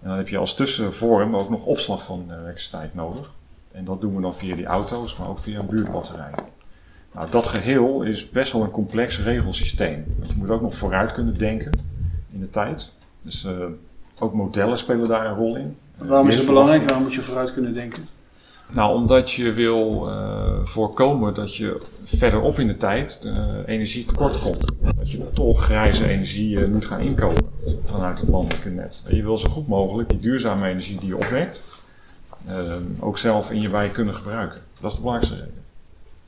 En 0.01 0.07
dan 0.07 0.17
heb 0.17 0.27
je 0.27 0.37
als 0.37 0.55
tussenvorm 0.55 1.35
ook 1.35 1.49
nog 1.49 1.65
opslag 1.65 2.03
van 2.03 2.31
elektriciteit 2.31 2.93
nodig. 2.93 3.31
En 3.71 3.85
dat 3.85 4.01
doen 4.01 4.15
we 4.15 4.21
dan 4.21 4.35
via 4.35 4.55
die 4.55 4.65
auto's, 4.65 5.17
maar 5.17 5.27
ook 5.27 5.39
via 5.39 5.59
een 5.59 5.65
buurtbatterij. 5.65 6.31
Nou, 7.17 7.29
dat 7.29 7.47
geheel 7.47 8.01
is 8.01 8.29
best 8.29 8.51
wel 8.51 8.61
een 8.61 8.71
complex 8.71 9.21
regelsysteem. 9.21 10.03
Want 10.17 10.29
je 10.29 10.35
moet 10.37 10.49
ook 10.49 10.61
nog 10.61 10.75
vooruit 10.75 11.13
kunnen 11.13 11.37
denken 11.37 11.71
in 12.31 12.39
de 12.39 12.49
tijd. 12.49 12.93
Dus 13.21 13.45
uh, 13.45 13.51
ook 14.19 14.33
modellen 14.33 14.77
spelen 14.77 15.07
daar 15.07 15.25
een 15.25 15.35
rol 15.35 15.55
in. 15.55 15.77
Waarom 15.97 16.27
is 16.27 16.35
het 16.35 16.45
belangrijk? 16.45 16.83
Waarom 16.83 17.03
moet 17.03 17.13
je 17.13 17.21
vooruit 17.21 17.53
kunnen 17.53 17.73
denken? 17.73 18.07
Nou, 18.73 18.95
omdat 18.95 19.31
je 19.31 19.51
wil 19.51 20.07
uh, 20.07 20.49
voorkomen 20.63 21.33
dat 21.33 21.55
je 21.55 21.81
verderop 22.03 22.59
in 22.59 22.67
de 22.67 22.77
tijd 22.77 23.23
uh, 23.25 23.47
energie 23.65 24.05
tekort 24.05 24.39
komt. 24.39 24.65
Dat 24.97 25.11
je 25.11 25.33
toch 25.33 25.63
grijze 25.63 26.07
energie 26.07 26.57
uh, 26.57 26.67
moet 26.67 26.85
gaan 26.85 26.99
inkopen 26.99 27.49
vanuit 27.85 28.19
het 28.19 28.29
landelijke 28.29 28.69
net. 28.69 29.03
En 29.07 29.15
je 29.15 29.23
wil 29.23 29.37
zo 29.37 29.49
goed 29.49 29.67
mogelijk 29.67 30.09
die 30.09 30.19
duurzame 30.19 30.67
energie 30.67 30.99
die 30.99 31.07
je 31.07 31.17
opwekt, 31.17 31.63
ook 32.99 33.17
zelf 33.17 33.51
in 33.51 33.61
je 33.61 33.69
wijk 33.69 33.93
kunnen 33.93 34.13
gebruiken. 34.13 34.61
Dat 34.81 34.91
is 34.91 34.97
de 34.97 35.03
belangrijkste 35.03 35.39
reden. 35.39 35.66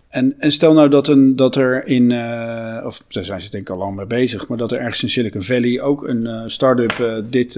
En, 0.10 0.40
en 0.40 0.52
stel 0.52 0.74
nou 0.74 0.90
dat, 0.90 1.08
een, 1.08 1.36
dat 1.36 1.56
er 1.56 1.88
in, 1.88 2.10
uh, 2.10 2.82
of 2.86 3.04
daar 3.08 3.24
zijn 3.24 3.42
ze 3.42 3.50
denk 3.50 3.64
ik 3.64 3.70
al 3.70 3.78
lang 3.78 3.96
mee 3.96 4.06
bezig, 4.06 4.48
maar 4.48 4.58
dat 4.58 4.72
er 4.72 4.80
ergens 4.80 5.04
in 5.04 5.10
Silicon 5.10 5.42
Valley 5.42 5.82
ook 5.82 6.08
een 6.08 6.26
uh, 6.26 6.44
start-up 6.46 6.92
uh, 6.92 7.18
dit, 7.24 7.54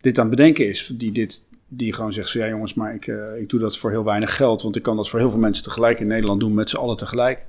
dit 0.00 0.18
aan 0.18 0.26
het 0.26 0.36
bedenken 0.36 0.68
is. 0.68 0.92
Die, 0.94 1.12
dit, 1.12 1.42
die 1.68 1.92
gewoon 1.92 2.12
zegt 2.12 2.30
van 2.30 2.40
ja 2.40 2.48
jongens, 2.48 2.74
maar 2.74 2.94
ik, 2.94 3.06
ik 3.38 3.48
doe 3.48 3.60
dat 3.60 3.78
voor 3.78 3.90
heel 3.90 4.04
weinig 4.04 4.36
geld, 4.36 4.62
want 4.62 4.76
ik 4.76 4.82
kan 4.82 4.96
dat 4.96 5.08
voor 5.08 5.18
heel 5.18 5.30
veel 5.30 5.38
mensen 5.38 5.64
tegelijk 5.64 6.00
in 6.00 6.06
Nederland 6.06 6.40
doen, 6.40 6.54
met 6.54 6.70
z'n 6.70 6.76
allen 6.76 6.96
tegelijk. 6.96 7.46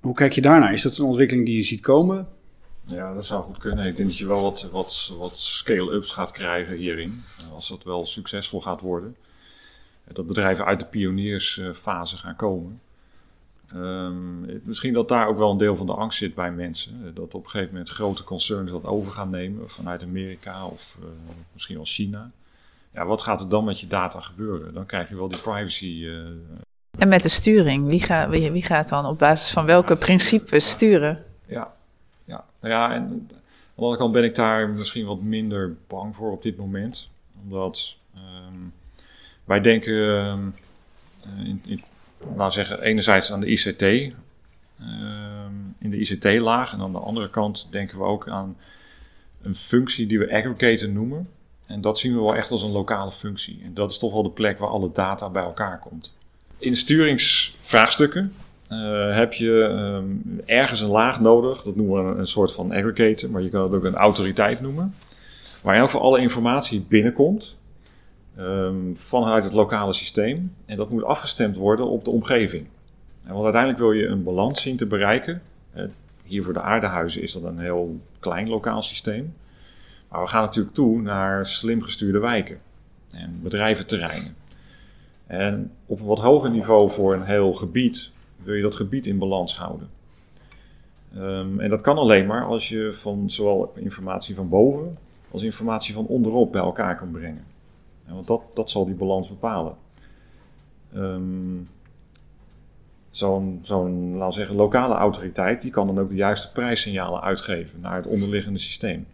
Hoe 0.00 0.14
kijk 0.14 0.32
je 0.32 0.40
daarnaar? 0.40 0.72
Is 0.72 0.82
dat 0.82 0.98
een 0.98 1.04
ontwikkeling 1.04 1.46
die 1.46 1.56
je 1.56 1.62
ziet 1.62 1.80
komen? 1.80 2.28
Ja, 2.84 3.14
dat 3.14 3.26
zou 3.26 3.42
goed 3.42 3.58
kunnen. 3.58 3.86
Ik 3.86 3.96
denk 3.96 4.08
dat 4.08 4.18
je 4.18 4.26
wel 4.26 4.42
wat, 4.42 4.68
wat, 4.72 5.12
wat 5.18 5.38
scale-ups 5.38 6.10
gaat 6.12 6.30
krijgen 6.30 6.76
hierin, 6.76 7.22
als 7.54 7.68
dat 7.68 7.84
wel 7.84 8.06
succesvol 8.06 8.60
gaat 8.60 8.80
worden 8.80 9.16
dat 10.12 10.26
bedrijven 10.26 10.64
uit 10.64 10.78
de 10.78 10.86
pioniersfase 10.86 12.16
gaan 12.16 12.36
komen. 12.36 12.80
Um, 13.74 14.60
misschien 14.64 14.92
dat 14.92 15.08
daar 15.08 15.28
ook 15.28 15.38
wel 15.38 15.50
een 15.50 15.58
deel 15.58 15.76
van 15.76 15.86
de 15.86 15.92
angst 15.92 16.18
zit 16.18 16.34
bij 16.34 16.52
mensen. 16.52 17.14
Dat 17.14 17.34
op 17.34 17.44
een 17.44 17.50
gegeven 17.50 17.72
moment 17.72 17.90
grote 17.90 18.24
concerns 18.24 18.70
dat 18.70 18.84
over 18.84 19.12
gaan 19.12 19.30
nemen 19.30 19.70
vanuit 19.70 20.02
Amerika 20.02 20.66
of 20.66 20.96
uh, 21.00 21.06
misschien 21.52 21.76
wel 21.76 21.84
China. 21.84 22.30
Ja, 22.92 23.06
wat 23.06 23.22
gaat 23.22 23.40
er 23.40 23.48
dan 23.48 23.64
met 23.64 23.80
je 23.80 23.86
data 23.86 24.20
gebeuren? 24.20 24.74
Dan 24.74 24.86
krijg 24.86 25.08
je 25.08 25.16
wel 25.16 25.28
die 25.28 25.40
privacy. 25.40 26.00
Uh, 26.04 26.26
en 26.98 27.08
met 27.08 27.22
de 27.22 27.28
sturing, 27.28 27.86
wie, 27.86 28.02
gaat 28.02 28.28
wie, 28.28 28.50
wie, 28.50 28.62
gaat 28.62 28.88
dan 28.88 29.06
op 29.06 29.18
basis 29.18 29.50
van 29.50 29.66
welke 29.66 29.96
principes 29.96 30.70
sturen? 30.70 31.18
Ja, 31.46 31.74
ja. 32.24 32.44
Nou 32.60 32.74
ja, 32.74 32.94
en 32.94 33.02
aan 33.02 33.26
de 33.28 33.34
andere 33.82 33.98
kant 33.98 34.12
ben 34.12 34.24
ik 34.24 34.34
daar 34.34 34.68
misschien 34.68 35.06
wat 35.06 35.20
minder 35.20 35.76
bang 35.86 36.16
voor 36.16 36.32
op 36.32 36.42
dit 36.42 36.56
moment. 36.56 37.08
Omdat 37.42 37.96
um, 38.14 38.72
wij 39.48 39.60
denken, 39.60 39.92
uh, 39.92 40.34
in, 41.46 41.62
in, 41.66 41.82
laten 42.36 42.44
we 42.46 42.66
zeggen, 42.66 42.82
enerzijds 42.82 43.32
aan 43.32 43.40
de 43.40 43.46
ICT, 43.46 43.82
ehm, 43.82 44.12
in 45.78 45.90
de 45.90 45.96
ICT-laag. 45.98 46.72
En 46.72 46.80
aan 46.80 46.92
de 46.92 46.98
andere 46.98 47.30
kant 47.30 47.68
denken 47.70 47.98
we 47.98 48.04
ook 48.04 48.28
aan 48.28 48.56
een 49.42 49.54
functie 49.54 50.06
die 50.06 50.18
we 50.18 50.32
aggregator 50.32 50.88
noemen. 50.88 51.28
En 51.66 51.80
dat 51.80 51.98
zien 51.98 52.14
we 52.14 52.20
wel 52.20 52.34
echt 52.34 52.50
als 52.50 52.62
een 52.62 52.70
lokale 52.70 53.12
functie. 53.12 53.60
En 53.64 53.74
dat 53.74 53.90
is 53.90 53.98
toch 53.98 54.12
wel 54.12 54.22
de 54.22 54.30
plek 54.30 54.58
waar 54.58 54.68
alle 54.68 54.90
data 54.92 55.30
bij 55.30 55.42
elkaar 55.42 55.78
komt. 55.78 56.14
In 56.58 56.76
sturingsvraagstukken 56.76 58.32
uh, 58.70 59.14
heb 59.16 59.32
je 59.32 59.50
um, 59.50 60.40
ergens 60.46 60.80
een 60.80 60.88
laag 60.88 61.20
nodig. 61.20 61.62
Dat 61.62 61.76
noemen 61.76 62.12
we 62.12 62.18
een, 62.18 62.26
soort 62.26 62.52
van 62.52 62.72
aggregator, 62.72 63.30
maar 63.30 63.42
je 63.42 63.48
kan 63.48 63.62
het 63.62 63.72
ook 63.72 63.84
een 63.84 63.94
autoriteit 63.94 64.60
noemen. 64.60 64.94
Waar 65.62 65.76
in 65.76 65.88
voor 65.88 66.00
alle 66.00 66.20
informatie 66.20 66.80
binnenkomt 66.80 67.56
um, 68.38 68.96
vanuit 68.96 69.44
het 69.44 69.52
lokale 69.52 69.92
systeem. 69.92 70.54
En 70.66 70.76
dat 70.76 70.90
moet 70.90 71.04
afgestemd 71.04 71.56
worden 71.56 71.88
op 71.88 72.04
de 72.04 72.10
omgeving. 72.10 72.66
En 73.24 73.32
want 73.32 73.44
uiteindelijk 73.44 73.82
wil 73.82 73.92
je 73.92 74.06
een 74.06 74.22
balans 74.22 74.62
zien 74.62 74.76
te 74.76 74.86
bereiken. 74.86 75.42
Uh, 75.76 75.84
hier 76.24 76.44
voor 76.44 76.52
de 76.52 76.60
aardehuizen 76.60 77.22
is 77.22 77.32
dat 77.32 77.42
een 77.42 77.58
heel 77.58 78.00
klein 78.18 78.48
lokaal 78.48 78.82
systeem. 78.82 79.34
Maar 80.08 80.20
we 80.20 80.28
gaan 80.28 80.42
natuurlijk 80.42 80.74
toe 80.74 81.02
naar 81.02 81.46
slim 81.46 81.82
gestuurde 81.82 82.18
wijken 82.18 82.58
en 83.10 83.40
bedrijventerreinen. 83.42 84.36
En 85.26 85.72
op 85.86 86.00
een 86.00 86.06
wat 86.06 86.18
hoger 86.18 86.50
niveau 86.50 86.90
voor 86.90 87.14
een 87.14 87.24
heel 87.24 87.52
gebied 87.52 88.10
wil 88.42 88.54
je 88.54 88.62
dat 88.62 88.74
gebied 88.74 89.06
in 89.06 89.18
balans 89.18 89.56
houden. 89.56 89.88
Um, 91.16 91.60
en 91.60 91.70
dat 91.70 91.80
kan 91.80 91.98
alleen 91.98 92.26
maar 92.26 92.44
als 92.44 92.68
je 92.68 92.92
van 92.92 93.30
zowel 93.30 93.72
informatie 93.76 94.34
van 94.34 94.48
boven 94.48 94.98
als 95.30 95.42
informatie 95.42 95.94
van 95.94 96.06
onderop 96.06 96.52
bij 96.52 96.60
elkaar 96.60 96.96
kan 96.96 97.10
brengen. 97.10 97.44
En 98.08 98.14
want 98.14 98.26
dat, 98.26 98.42
dat 98.54 98.70
zal 98.70 98.86
die 98.86 98.94
balans 98.94 99.28
bepalen. 99.28 99.76
Um, 100.94 101.68
Zo'n, 103.10 103.60
zo'n, 103.62 104.12
laten 104.12 104.26
we 104.26 104.32
zeggen, 104.32 104.56
lokale 104.56 104.94
autoriteit, 104.94 105.62
die 105.62 105.70
kan 105.70 105.86
dan 105.86 106.00
ook 106.00 106.08
de 106.08 106.14
juiste 106.14 106.52
prijssignalen 106.52 107.22
uitgeven 107.22 107.80
naar 107.80 107.96
het 107.96 108.06
onderliggende 108.06 108.58
systeem. 108.58 109.06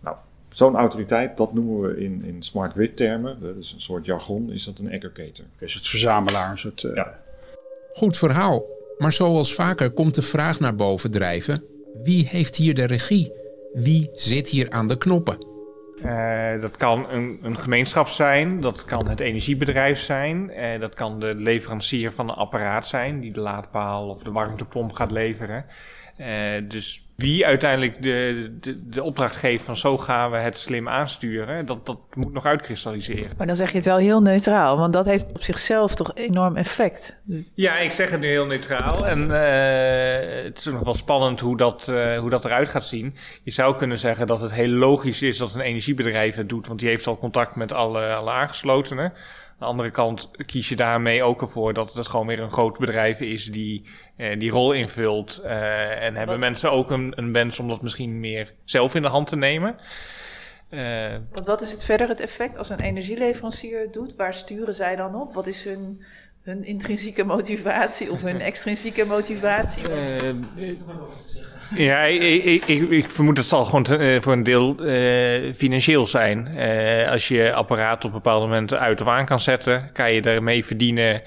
Nou, 0.00 0.16
zo'n 0.48 0.76
autoriteit, 0.76 1.36
dat 1.36 1.52
noemen 1.52 1.80
we 1.80 2.00
in, 2.00 2.24
in 2.24 2.42
smart 2.42 2.72
grid 2.72 2.96
termen, 2.96 3.40
dat 3.40 3.56
is 3.56 3.72
een 3.72 3.80
soort 3.80 4.04
jargon, 4.04 4.52
is 4.52 4.64
dat 4.64 4.78
een 4.78 4.92
aggregator. 4.92 5.44
Dus 5.58 5.74
het 5.74 5.88
verzamelaar, 5.88 6.50
een 6.50 6.58
soort... 6.58 6.82
Uh... 6.82 6.94
Ja. 6.94 7.18
Goed 7.92 8.16
verhaal. 8.16 8.62
Maar 8.98 9.12
zoals 9.12 9.54
vaker 9.54 9.90
komt 9.90 10.14
de 10.14 10.22
vraag 10.22 10.60
naar 10.60 10.76
boven 10.76 11.10
drijven: 11.10 11.62
wie 12.04 12.26
heeft 12.26 12.56
hier 12.56 12.74
de 12.74 12.84
regie? 12.84 13.32
Wie 13.72 14.10
zit 14.12 14.48
hier 14.48 14.70
aan 14.70 14.88
de 14.88 14.98
knoppen? 14.98 15.49
Uh, 16.04 16.60
dat 16.60 16.76
kan 16.76 17.10
een, 17.10 17.38
een, 17.42 17.58
gemeenschap 17.58 18.08
zijn, 18.08 18.60
dat 18.60 18.84
kan 18.84 19.08
het 19.08 19.20
energiebedrijf 19.20 20.00
zijn, 20.00 20.50
uh, 20.50 20.80
dat 20.80 20.94
kan 20.94 21.20
de 21.20 21.34
leverancier 21.34 22.12
van 22.12 22.28
een 22.28 22.34
apparaat 22.34 22.86
zijn 22.86 23.20
die 23.20 23.32
de 23.32 23.40
laadpaal 23.40 24.08
of 24.08 24.22
de 24.22 24.32
warmtepomp 24.32 24.92
gaat 24.92 25.10
leveren. 25.10 25.64
Uh, 26.18 26.26
dus 26.68 27.09
wie 27.20 27.46
uiteindelijk 27.46 28.02
de, 28.02 28.50
de, 28.60 28.88
de, 28.88 29.02
opdracht 29.02 29.36
geeft 29.36 29.64
van 29.64 29.76
zo 29.76 29.98
gaan 29.98 30.30
we 30.30 30.36
het 30.36 30.58
slim 30.58 30.88
aansturen, 30.88 31.66
dat, 31.66 31.86
dat 31.86 31.98
moet 32.14 32.32
nog 32.32 32.44
uitkristalliseren. 32.44 33.30
Maar 33.36 33.46
dan 33.46 33.56
zeg 33.56 33.70
je 33.70 33.76
het 33.76 33.86
wel 33.86 33.96
heel 33.96 34.22
neutraal, 34.22 34.78
want 34.78 34.92
dat 34.92 35.04
heeft 35.04 35.26
op 35.30 35.42
zichzelf 35.42 35.94
toch 35.94 36.10
enorm 36.14 36.56
effect. 36.56 37.16
Ja, 37.54 37.78
ik 37.78 37.90
zeg 37.90 38.10
het 38.10 38.20
nu 38.20 38.26
heel 38.26 38.46
neutraal 38.46 39.06
en 39.06 39.20
uh, 39.20 40.44
het 40.44 40.58
is 40.58 40.64
nog 40.64 40.82
wel 40.82 40.94
spannend 40.94 41.40
hoe 41.40 41.56
dat, 41.56 41.86
uh, 41.90 42.18
hoe 42.18 42.30
dat 42.30 42.44
eruit 42.44 42.68
gaat 42.68 42.84
zien. 42.84 43.14
Je 43.42 43.50
zou 43.50 43.76
kunnen 43.76 43.98
zeggen 43.98 44.26
dat 44.26 44.40
het 44.40 44.52
heel 44.52 44.68
logisch 44.68 45.22
is 45.22 45.38
dat 45.38 45.54
een 45.54 45.60
energiebedrijf 45.60 46.34
het 46.34 46.48
doet, 46.48 46.66
want 46.66 46.80
die 46.80 46.88
heeft 46.88 47.06
al 47.06 47.18
contact 47.18 47.56
met 47.56 47.72
alle, 47.72 48.14
alle 48.14 48.30
aangeslotenen. 48.30 49.12
Aan 49.60 49.66
de 49.66 49.72
andere 49.72 49.90
kant 49.90 50.30
kies 50.46 50.68
je 50.68 50.76
daarmee 50.76 51.22
ook 51.22 51.40
ervoor 51.40 51.74
dat 51.74 51.94
het 51.94 52.08
gewoon 52.08 52.26
weer 52.26 52.40
een 52.40 52.50
groot 52.50 52.78
bedrijf 52.78 53.20
is 53.20 53.44
die 53.44 53.84
eh, 54.16 54.38
die 54.38 54.50
rol 54.50 54.72
invult. 54.72 55.40
Uh, 55.44 56.02
en 56.02 56.16
hebben 56.16 56.38
mensen 56.38 56.70
ook 56.72 56.90
een, 56.90 57.12
een 57.16 57.32
wens 57.32 57.58
om 57.58 57.68
dat 57.68 57.82
misschien 57.82 58.20
meer 58.20 58.54
zelf 58.64 58.94
in 58.94 59.02
de 59.02 59.08
hand 59.08 59.26
te 59.26 59.36
nemen. 59.36 59.76
Uh, 60.70 61.16
Want 61.32 61.46
wat 61.46 61.62
is 61.62 61.72
het 61.72 61.84
verder 61.84 62.08
het 62.08 62.20
effect 62.20 62.58
als 62.58 62.68
een 62.68 62.80
energieleverancier 62.80 63.80
het 63.80 63.92
doet? 63.92 64.16
Waar 64.16 64.34
sturen 64.34 64.74
zij 64.74 64.96
dan 64.96 65.14
op? 65.14 65.34
Wat 65.34 65.46
is 65.46 65.64
hun, 65.64 66.02
hun 66.42 66.64
intrinsieke 66.64 67.24
motivatie 67.24 68.10
of 68.10 68.22
hun 68.22 68.40
extrinsieke 68.50 69.04
motivatie? 69.04 69.82
Ja, 71.74 72.02
ik, 72.02 72.44
ik, 72.44 72.90
ik, 72.90 73.10
vermoed 73.10 73.36
dat 73.36 73.44
het 73.44 73.54
zal 73.54 73.64
gewoon 73.64 74.00
uh, 74.00 74.20
voor 74.20 74.32
een 74.32 74.42
deel 74.42 74.76
uh, 74.86 75.52
financieel 75.54 76.06
zijn. 76.06 76.48
Uh, 76.56 77.10
als 77.10 77.28
je 77.28 77.52
apparaat 77.52 78.04
op 78.04 78.12
bepaalde 78.12 78.46
momenten 78.46 78.80
uit 78.80 79.00
of 79.00 79.06
aan 79.06 79.24
kan 79.24 79.40
zetten, 79.40 79.92
kan 79.92 80.12
je 80.12 80.22
daarmee 80.22 80.64
verdienen 80.64 81.22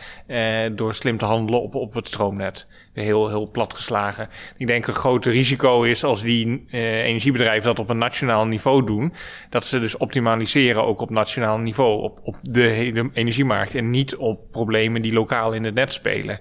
door 0.76 0.94
slim 0.94 1.18
te 1.18 1.26
handelen 1.26 1.62
op, 1.62 1.76
op 1.76 1.94
het 1.94 2.08
stroomnet. 2.08 2.68
Heel, 2.94 3.30
heel 3.30 3.50
plat 3.52 3.74
geslagen. 3.74 4.28
Ik 4.58 4.68
denk 4.68 4.88
een 4.88 4.96
groot 4.96 5.26
risico 5.26 5.84
is 5.84 6.04
als 6.04 6.22
die 6.22 6.66
energiebedrijven 6.72 7.64
dat 7.64 7.80
op 7.80 7.90
een 7.90 7.98
nationaal 7.98 8.46
niveau 8.46 8.86
doen, 8.86 9.14
dat 9.50 9.66
ze 9.66 9.80
dus 9.80 9.98
optimaliseren 9.98 10.86
ook 10.86 11.02
op 11.02 11.10
nationaal 11.10 11.58
niveau, 11.58 12.02
op, 12.02 12.20
op 12.24 12.36
de 12.42 12.62
hele 12.62 13.10
energiemarkt 13.14 13.76
en 13.76 13.90
niet 13.90 14.16
op 14.16 14.52
problemen 14.52 15.02
die 15.02 15.14
lokaal 15.14 15.54
in 15.54 15.64
het 15.64 15.74
net 15.74 15.94
spelen. 15.94 16.40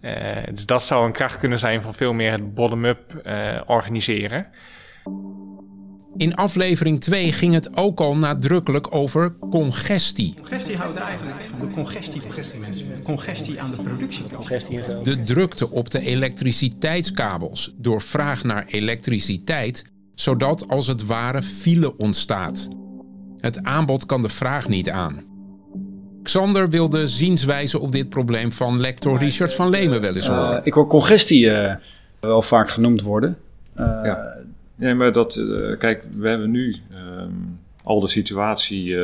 Uh, 0.00 0.12
dus 0.54 0.66
dat 0.66 0.82
zou 0.82 1.06
een 1.06 1.12
kracht 1.12 1.38
kunnen 1.38 1.58
zijn 1.58 1.82
van 1.82 1.94
veel 1.94 2.12
meer 2.12 2.30
het 2.30 2.54
bottom-up 2.54 3.22
uh, 3.26 3.60
organiseren. 3.66 4.46
In 6.16 6.34
aflevering 6.34 7.00
2 7.00 7.32
ging 7.32 7.52
het 7.52 7.76
ook 7.76 8.00
al 8.00 8.16
nadrukkelijk 8.16 8.94
over 8.94 9.36
congestie. 9.50 10.34
Congestie 10.34 10.76
houdt 10.76 10.98
eigenlijk 10.98 11.42
van 11.42 11.60
de 11.60 11.74
congestie, 11.74 12.20
congestie, 12.20 12.60
congestie 13.02 13.60
aan 13.60 13.70
de 13.70 13.82
productiekant. 13.82 15.04
De 15.04 15.22
drukte 15.22 15.70
op 15.70 15.90
de 15.90 16.00
elektriciteitskabels 16.00 17.74
door 17.76 18.02
vraag 18.02 18.44
naar 18.44 18.64
elektriciteit, 18.66 19.92
zodat 20.14 20.68
als 20.68 20.86
het 20.86 21.06
ware 21.06 21.42
file 21.42 21.96
ontstaat. 21.96 22.68
Het 23.36 23.62
aanbod 23.62 24.06
kan 24.06 24.22
de 24.22 24.28
vraag 24.28 24.68
niet 24.68 24.90
aan. 24.90 25.35
Xander 26.26 26.70
wil 26.70 26.88
de 26.88 27.06
zienswijze 27.06 27.78
op 27.78 27.92
dit 27.92 28.08
probleem 28.08 28.52
van 28.52 28.80
lector 28.80 29.18
Richard 29.18 29.54
van 29.54 29.70
Lemen 29.70 30.00
wel 30.00 30.14
eens 30.14 30.28
horen. 30.28 30.52
Uh, 30.52 30.60
ik 30.62 30.72
hoor 30.72 30.86
congestie 30.86 31.44
uh, 31.44 31.74
wel 32.20 32.42
vaak 32.42 32.70
genoemd 32.70 33.02
worden. 33.02 33.38
Uh, 33.78 34.00
ja. 34.04 34.34
Nee, 34.74 34.94
maar 34.94 35.12
dat, 35.12 35.32
kijk, 35.78 36.04
we 36.16 36.28
hebben 36.28 36.50
nu 36.50 36.76
um, 37.20 37.58
al 37.82 38.00
de 38.00 38.08
situatie 38.08 38.96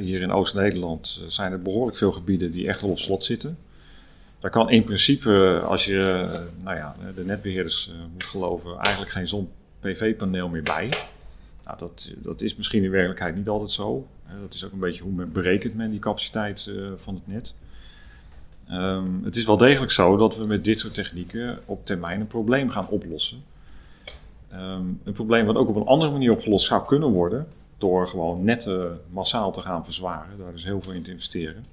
hier 0.00 0.20
in 0.20 0.32
Oost-Nederland. 0.32 1.20
zijn 1.26 1.52
er 1.52 1.62
behoorlijk 1.62 1.96
veel 1.96 2.12
gebieden 2.12 2.52
die 2.52 2.68
echt 2.68 2.82
al 2.82 2.90
op 2.90 2.98
slot 2.98 3.24
zitten. 3.24 3.58
Daar 4.40 4.50
kan 4.50 4.70
in 4.70 4.84
principe, 4.84 5.62
als 5.66 5.84
je 5.84 6.28
nou 6.62 6.76
ja, 6.76 6.94
de 7.14 7.24
netbeheerders 7.24 7.90
moet 8.12 8.24
geloven, 8.24 8.78
eigenlijk 8.78 9.14
geen 9.14 9.28
zon-PV-paneel 9.28 10.48
meer 10.48 10.62
bij. 10.62 10.88
Nou, 11.64 11.78
dat, 11.78 12.10
dat 12.16 12.40
is 12.40 12.56
misschien 12.56 12.84
in 12.84 12.90
werkelijkheid 12.90 13.36
niet 13.36 13.48
altijd 13.48 13.70
zo. 13.70 14.06
Dat 14.40 14.54
is 14.54 14.64
ook 14.64 14.72
een 14.72 14.78
beetje 14.78 15.02
hoe 15.02 15.26
berekent 15.26 15.74
men 15.74 15.90
die 15.90 16.00
capaciteit 16.00 16.66
uh, 16.68 16.88
van 16.96 17.14
het 17.14 17.26
net. 17.26 17.52
Um, 18.70 19.24
het 19.24 19.36
is 19.36 19.44
wel 19.44 19.56
degelijk 19.56 19.92
zo 19.92 20.16
dat 20.16 20.36
we 20.36 20.46
met 20.46 20.64
dit 20.64 20.78
soort 20.78 20.94
technieken 20.94 21.58
op 21.64 21.86
termijn 21.86 22.20
een 22.20 22.26
probleem 22.26 22.70
gaan 22.70 22.88
oplossen. 22.88 23.42
Um, 24.52 25.00
een 25.04 25.12
probleem 25.12 25.46
wat 25.46 25.56
ook 25.56 25.68
op 25.68 25.76
een 25.76 25.86
andere 25.86 26.10
manier 26.10 26.32
opgelost 26.32 26.66
zou 26.66 26.86
kunnen 26.86 27.08
worden. 27.08 27.46
Door 27.78 28.08
gewoon 28.08 28.44
netten 28.44 29.00
massaal 29.10 29.52
te 29.52 29.60
gaan 29.60 29.84
verzwaren. 29.84 30.38
Daar 30.38 30.54
is 30.54 30.64
heel 30.64 30.82
veel 30.82 30.92
in 30.92 31.02
te 31.02 31.10
investeren. 31.10 31.64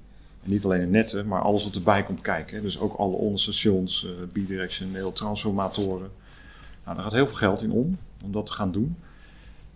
En 0.42 0.50
niet 0.50 0.64
alleen 0.64 0.80
in 0.80 0.90
netten, 0.90 1.26
maar 1.26 1.40
alles 1.40 1.64
wat 1.64 1.74
erbij 1.74 2.02
komt 2.02 2.20
kijken. 2.20 2.62
Dus 2.62 2.78
ook 2.78 2.96
alle 2.96 3.16
onderstations, 3.16 4.04
uh, 4.04 4.10
bidirectioneel, 4.32 5.12
transformatoren. 5.12 6.10
Nou, 6.84 6.96
daar 6.96 7.04
gaat 7.04 7.12
heel 7.12 7.26
veel 7.26 7.36
geld 7.36 7.62
in 7.62 7.72
om, 7.72 7.98
om 8.24 8.32
dat 8.32 8.46
te 8.46 8.52
gaan 8.52 8.72
doen. 8.72 8.96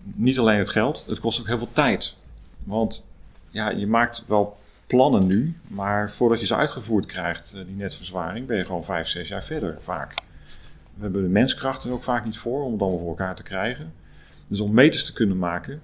Niet 0.03 0.39
alleen 0.39 0.59
het 0.59 0.71
geld, 0.71 1.05
het 1.09 1.21
kost 1.21 1.41
ook 1.41 1.47
heel 1.47 1.59
veel 1.59 1.73
tijd. 1.73 2.17
Want 2.65 3.07
ja, 3.51 3.71
je 3.71 3.87
maakt 3.87 4.25
wel 4.27 4.57
plannen 4.87 5.27
nu, 5.27 5.57
maar 5.67 6.11
voordat 6.11 6.41
je 6.41 6.47
ze 6.47 6.57
uitgevoerd 6.57 7.07
krijgt, 7.07 7.53
eh, 7.53 7.65
die 7.67 7.75
netverzwaring, 7.75 8.47
ben 8.47 8.57
je 8.57 8.65
gewoon 8.65 8.85
vijf, 8.85 9.09
zes 9.09 9.29
jaar 9.29 9.43
verder 9.43 9.77
vaak. 9.81 10.15
We 10.95 11.03
hebben 11.03 11.23
de 11.23 11.29
menskrachten 11.33 11.91
ook 11.91 12.03
vaak 12.03 12.25
niet 12.25 12.39
voor 12.39 12.65
om 12.65 12.73
het 12.73 12.81
allemaal 12.81 12.99
voor 12.99 13.09
elkaar 13.09 13.37
te 13.37 13.43
krijgen. 13.43 13.93
Dus 14.47 14.61
om 14.61 14.75
meters 14.75 15.05
te 15.05 15.13
kunnen 15.13 15.39
maken 15.39 15.81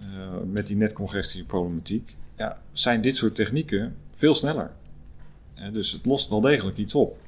uh, 0.00 0.08
met 0.52 0.66
die 0.66 0.76
netcongestieproblematiek, 0.76 2.16
ja, 2.36 2.58
zijn 2.72 3.00
dit 3.00 3.16
soort 3.16 3.34
technieken 3.34 3.96
veel 4.14 4.34
sneller. 4.34 4.70
Uh, 5.58 5.72
dus 5.72 5.90
het 5.90 6.06
lost 6.06 6.28
wel 6.30 6.40
degelijk 6.40 6.76
iets 6.76 6.94
op. 6.94 7.18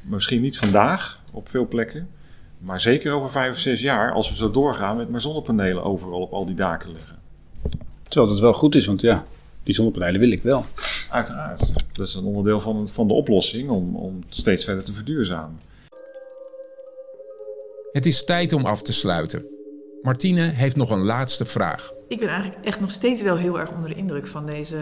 Misschien 0.00 0.40
niet 0.40 0.58
vandaag 0.58 1.20
op 1.32 1.48
veel 1.48 1.68
plekken, 1.68 2.08
maar 2.58 2.80
zeker 2.80 3.12
over 3.12 3.30
vijf 3.30 3.52
of 3.52 3.58
zes 3.58 3.80
jaar 3.80 4.12
als 4.12 4.30
we 4.30 4.36
zo 4.36 4.50
doorgaan 4.50 4.96
met 4.96 5.08
maar 5.10 5.20
zonnepanelen 5.20 5.84
overal 5.84 6.20
op 6.20 6.32
al 6.32 6.46
die 6.46 6.54
daken 6.54 6.92
liggen. 6.92 7.17
Terwijl 8.08 8.32
dat 8.32 8.40
wel 8.40 8.52
goed 8.52 8.74
is, 8.74 8.86
want 8.86 9.00
ja, 9.00 9.24
die 9.62 9.74
zonnepanelen 9.74 10.20
wil 10.20 10.30
ik 10.30 10.42
wel. 10.42 10.64
Uiteraard. 11.10 11.72
Dat 11.92 12.06
is 12.06 12.14
een 12.14 12.24
onderdeel 12.24 12.60
van, 12.60 12.88
van 12.88 13.08
de 13.08 13.14
oplossing 13.14 13.70
om, 13.70 13.96
om 13.96 14.22
steeds 14.28 14.64
verder 14.64 14.84
te 14.84 14.92
verduurzamen. 14.92 15.60
Het 17.92 18.06
is 18.06 18.24
tijd 18.24 18.52
om 18.52 18.66
af 18.66 18.82
te 18.82 18.92
sluiten. 18.92 19.44
Martine 20.02 20.40
heeft 20.40 20.76
nog 20.76 20.90
een 20.90 21.04
laatste 21.04 21.44
vraag. 21.44 21.92
Ik 22.08 22.18
ben 22.18 22.28
eigenlijk 22.28 22.64
echt 22.64 22.80
nog 22.80 22.90
steeds 22.90 23.22
wel 23.22 23.36
heel 23.36 23.60
erg 23.60 23.72
onder 23.72 23.88
de 23.88 23.94
indruk 23.94 24.26
van 24.26 24.46
deze, 24.46 24.78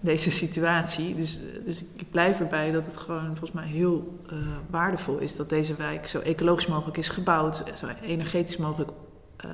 deze 0.00 0.30
situatie. 0.30 1.14
Dus, 1.14 1.38
dus 1.64 1.84
ik 1.96 2.10
blijf 2.10 2.40
erbij 2.40 2.70
dat 2.70 2.84
het 2.84 2.96
gewoon 2.96 3.26
volgens 3.26 3.52
mij 3.52 3.66
heel 3.66 4.18
uh, 4.32 4.38
waardevol 4.70 5.18
is 5.18 5.36
dat 5.36 5.48
deze 5.48 5.74
wijk 5.74 6.06
zo 6.06 6.20
ecologisch 6.20 6.66
mogelijk 6.66 6.96
is 6.96 7.08
gebouwd, 7.08 7.62
zo 7.74 7.86
energetisch 8.02 8.56
mogelijk 8.56 8.90
uh, 9.44 9.50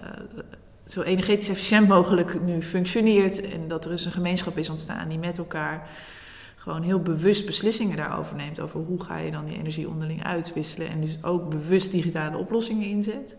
zo 0.87 1.01
energetisch 1.01 1.49
efficiënt 1.49 1.89
mogelijk 1.89 2.41
nu 2.43 2.63
functioneert. 2.63 3.51
En 3.51 3.69
dat 3.69 3.85
er 3.85 3.91
dus 3.91 4.05
een 4.05 4.13
gemeenschap 4.13 4.59
is 4.59 4.69
ontstaan 4.69 5.09
die 5.09 5.19
met 5.19 5.39
elkaar 5.39 5.89
gewoon 6.57 6.83
heel 6.83 7.01
bewust 7.01 7.47
beslissingen 7.47 7.97
daarover 7.97 8.37
neemt. 8.37 8.61
Over 8.61 8.81
hoe 8.81 9.03
ga 9.03 9.19
je 9.19 9.31
dan 9.31 9.45
die 9.45 9.59
energie 9.59 9.89
onderling 9.89 10.25
uitwisselen. 10.25 10.89
En 10.89 11.01
dus 11.01 11.19
ook 11.23 11.49
bewust 11.49 11.91
digitale 11.91 12.37
oplossingen 12.37 12.89
inzet. 12.89 13.37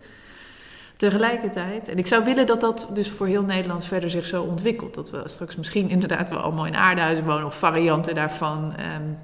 Tegelijkertijd, 0.98 1.88
en 1.88 1.98
ik 1.98 2.08
zou 2.08 2.24
willen 2.24 2.46
dat 2.46 2.62
dat 2.62 2.90
dus 2.94 3.10
voor 3.10 3.28
heel 3.28 3.44
Nederland 3.44 3.86
verder 3.86 4.10
zich 4.10 4.26
zo 4.26 4.44
ontwikkelt. 4.44 4.94
Dat 4.94 5.10
we 5.10 5.22
straks 5.26 5.56
misschien 5.56 5.90
inderdaad 5.90 6.30
wel 6.30 6.40
allemaal 6.40 6.66
in 6.66 6.76
aardehuizen 6.76 7.26
wonen 7.26 7.46
of 7.46 7.60
varianten 7.60 8.16
daarvan. 8.16 8.64
Um, 8.64 9.18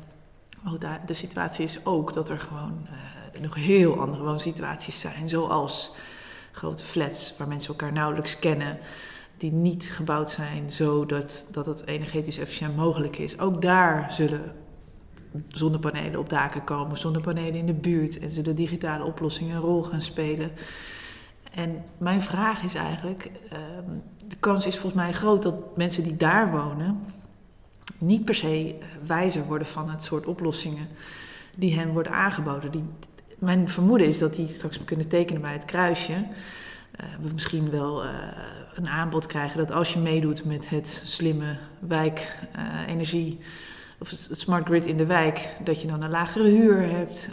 oh, 0.65 0.79
daar, 0.79 1.01
de 1.05 1.13
situatie 1.13 1.63
is 1.63 1.85
ook 1.85 2.13
dat 2.13 2.29
er 2.29 2.39
gewoon 2.39 2.87
uh, 3.35 3.41
nog 3.41 3.55
heel 3.55 3.99
andere 3.99 4.23
woonsituaties 4.23 4.99
zijn. 4.99 5.29
Zoals 5.29 5.95
grote 6.51 6.83
flats 6.83 7.35
waar 7.37 7.47
mensen 7.47 7.69
elkaar 7.69 7.91
nauwelijks 7.91 8.39
kennen. 8.39 8.77
Die 9.37 9.51
niet 9.51 9.91
gebouwd 9.91 10.29
zijn 10.29 10.71
zodat 10.71 11.47
dat 11.51 11.65
het 11.65 11.85
energetisch 11.85 12.37
efficiënt 12.37 12.75
mogelijk 12.75 13.17
is. 13.17 13.39
Ook 13.39 13.61
daar 13.61 14.13
zullen 14.13 14.55
zonnepanelen 15.47 16.19
op 16.19 16.29
daken 16.29 16.63
komen, 16.63 16.97
zonnepanelen 16.97 17.55
in 17.55 17.65
de 17.65 17.73
buurt. 17.73 18.19
En 18.19 18.29
zullen 18.29 18.55
digitale 18.55 19.03
oplossingen 19.03 19.55
een 19.55 19.61
rol 19.61 19.83
gaan 19.83 20.01
spelen. 20.01 20.51
En 21.51 21.83
mijn 21.97 22.21
vraag 22.21 22.63
is 22.63 22.75
eigenlijk, 22.75 23.31
ehm, 23.49 23.99
de 24.27 24.35
kans 24.35 24.67
is 24.67 24.77
volgens 24.77 25.01
mij 25.03 25.13
groot 25.13 25.43
dat 25.43 25.77
mensen 25.77 26.03
die 26.03 26.17
daar 26.17 26.51
wonen 26.51 26.99
niet 27.97 28.25
per 28.25 28.35
se 28.35 28.75
wijzer 29.05 29.45
worden 29.45 29.67
van 29.67 29.89
het 29.89 30.03
soort 30.03 30.25
oplossingen 30.25 30.87
die 31.55 31.75
hen 31.75 31.91
worden 31.91 32.11
aangeboden. 32.11 32.71
Die, 32.71 32.83
mijn 33.41 33.69
vermoeden 33.69 34.07
is 34.07 34.19
dat 34.19 34.35
die 34.35 34.47
straks 34.47 34.83
kunnen 34.83 35.07
tekenen 35.07 35.41
bij 35.41 35.53
het 35.53 35.65
kruisje. 35.65 36.13
Uh, 36.13 37.05
we 37.21 37.29
misschien 37.33 37.69
wel 37.69 38.03
uh, 38.03 38.09
een 38.75 38.87
aanbod 38.87 39.25
krijgen 39.25 39.57
dat 39.57 39.71
als 39.71 39.93
je 39.93 39.99
meedoet 39.99 40.45
met 40.45 40.69
het 40.69 41.01
slimme 41.05 41.57
wijkenergie. 41.79 43.37
Uh, 43.39 43.45
of 43.99 44.09
het 44.09 44.29
smart 44.31 44.65
grid 44.65 44.87
in 44.87 44.97
de 44.97 45.05
wijk, 45.05 45.49
dat 45.63 45.81
je 45.81 45.87
dan 45.87 46.03
een 46.03 46.09
lagere 46.09 46.49
huur 46.49 46.89
hebt. 46.89 47.31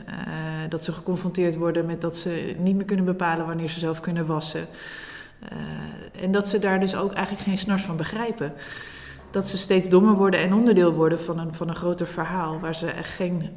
Dat 0.68 0.84
ze 0.84 0.92
geconfronteerd 0.92 1.56
worden 1.56 1.86
met 1.86 2.00
dat 2.00 2.16
ze 2.16 2.54
niet 2.58 2.76
meer 2.76 2.84
kunnen 2.84 3.04
bepalen 3.04 3.46
wanneer 3.46 3.68
ze 3.68 3.78
zelf 3.78 4.00
kunnen 4.00 4.26
wassen. 4.26 4.66
En 6.20 6.32
dat 6.32 6.48
ze 6.48 6.58
daar 6.58 6.80
dus 6.80 6.96
ook 6.96 7.12
eigenlijk 7.12 7.46
geen 7.46 7.58
snars 7.58 7.82
van 7.82 7.96
begrijpen. 7.96 8.52
Dat 9.30 9.46
ze 9.46 9.58
steeds 9.58 9.88
dommer 9.88 10.14
worden 10.14 10.40
en 10.40 10.54
onderdeel 10.54 10.92
worden 10.92 11.20
van 11.20 11.38
een, 11.38 11.54
van 11.54 11.68
een 11.68 11.74
groter 11.74 12.06
verhaal 12.06 12.58
waar 12.58 12.74
ze 12.74 12.90
echt 12.90 13.14
geen, 13.14 13.50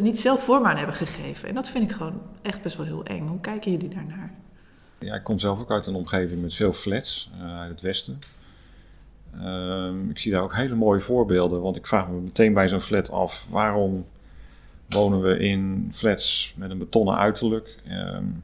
niet 0.00 0.18
zelf 0.18 0.44
vorm 0.44 0.66
aan 0.66 0.76
hebben 0.76 0.94
gegeven. 0.94 1.48
En 1.48 1.54
dat 1.54 1.68
vind 1.68 1.90
ik 1.90 1.96
gewoon 1.96 2.20
echt 2.42 2.62
best 2.62 2.76
wel 2.76 2.86
heel 2.86 3.04
eng. 3.04 3.26
Hoe 3.26 3.40
kijken 3.40 3.72
jullie 3.72 3.88
daarnaar? 3.88 4.32
Ja, 4.98 5.14
ik 5.14 5.24
kom 5.24 5.38
zelf 5.38 5.60
ook 5.60 5.70
uit 5.70 5.86
een 5.86 5.94
omgeving 5.94 6.42
met 6.42 6.54
veel 6.54 6.72
flats 6.72 7.30
uh, 7.38 7.58
uit 7.58 7.70
het 7.70 7.80
westen. 7.80 8.18
Um, 9.42 10.10
ik 10.10 10.18
zie 10.18 10.32
daar 10.32 10.42
ook 10.42 10.54
hele 10.54 10.74
mooie 10.74 11.00
voorbeelden, 11.00 11.60
want 11.60 11.76
ik 11.76 11.86
vraag 11.86 12.08
me 12.08 12.20
meteen 12.20 12.54
bij 12.54 12.68
zo'n 12.68 12.80
flat 12.80 13.10
af: 13.10 13.46
waarom 13.50 14.06
wonen 14.88 15.20
we 15.22 15.38
in 15.38 15.90
flats 15.92 16.54
met 16.56 16.70
een 16.70 16.78
betonnen 16.78 17.16
uiterlijk? 17.16 17.76
Um, 17.90 18.42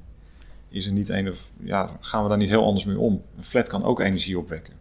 is 0.68 0.86
er 0.86 0.92
niet 0.92 1.08
een 1.08 1.28
of, 1.28 1.38
ja, 1.62 1.90
gaan 2.00 2.22
we 2.22 2.28
daar 2.28 2.38
niet 2.38 2.48
heel 2.48 2.64
anders 2.64 2.84
mee 2.84 2.98
om? 2.98 3.22
Een 3.36 3.44
flat 3.44 3.68
kan 3.68 3.84
ook 3.84 4.00
energie 4.00 4.38
opwekken. 4.38 4.74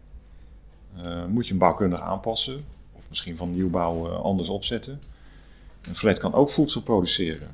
Uh, 0.96 1.24
moet 1.26 1.46
je 1.46 1.52
een 1.52 1.58
bouwkundig 1.58 2.00
aanpassen, 2.00 2.64
of 2.92 3.02
misschien 3.08 3.36
van 3.36 3.54
nieuwbouw 3.54 4.06
uh, 4.06 4.20
anders 4.20 4.48
opzetten. 4.48 5.00
Een 5.88 5.94
flat 5.94 6.18
kan 6.18 6.34
ook 6.34 6.50
voedsel 6.50 6.82
produceren. 6.82 7.48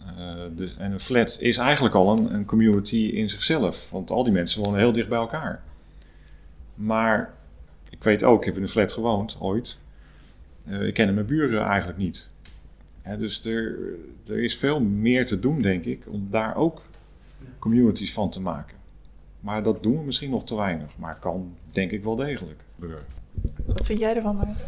Uh, 0.00 0.34
dus, 0.50 0.76
en 0.76 0.92
een 0.92 1.00
flat 1.00 1.36
is 1.40 1.56
eigenlijk 1.56 1.94
al 1.94 2.16
een, 2.16 2.34
een 2.34 2.44
community 2.44 2.96
in 2.96 3.30
zichzelf, 3.30 3.90
want 3.90 4.10
al 4.10 4.24
die 4.24 4.32
mensen 4.32 4.62
wonen 4.62 4.78
heel 4.78 4.92
dicht 4.92 5.08
bij 5.08 5.18
elkaar. 5.18 5.62
Maar 6.74 7.34
ik 7.90 8.02
weet 8.02 8.24
ook, 8.24 8.40
ik 8.40 8.46
heb 8.46 8.56
in 8.56 8.62
een 8.62 8.68
flat 8.68 8.92
gewoond 8.92 9.36
ooit. 9.40 9.78
Uh, 10.66 10.86
ik 10.86 10.94
ken 10.94 11.14
mijn 11.14 11.26
buren 11.26 11.66
eigenlijk 11.66 11.98
niet. 11.98 12.26
dus 13.18 13.44
er, 13.44 13.78
er 14.26 14.42
is 14.42 14.56
veel 14.56 14.80
meer 14.80 15.26
te 15.26 15.40
doen, 15.40 15.62
denk 15.62 15.84
ik, 15.84 16.04
om 16.08 16.28
daar 16.30 16.56
ook 16.56 16.82
communities 17.58 18.12
van 18.12 18.30
te 18.30 18.40
maken. 18.40 18.77
Maar 19.40 19.62
dat 19.62 19.82
doen 19.82 19.98
we 19.98 20.04
misschien 20.04 20.30
nog 20.30 20.44
te 20.44 20.56
weinig. 20.56 20.90
Maar 20.96 21.10
het 21.10 21.18
kan, 21.18 21.56
denk 21.70 21.90
ik, 21.90 22.04
wel 22.04 22.16
degelijk 22.16 22.60
gebeuren. 22.74 23.04
Wat 23.66 23.86
vind 23.86 23.98
jij 23.98 24.16
ervan, 24.16 24.36
Maarten? 24.36 24.66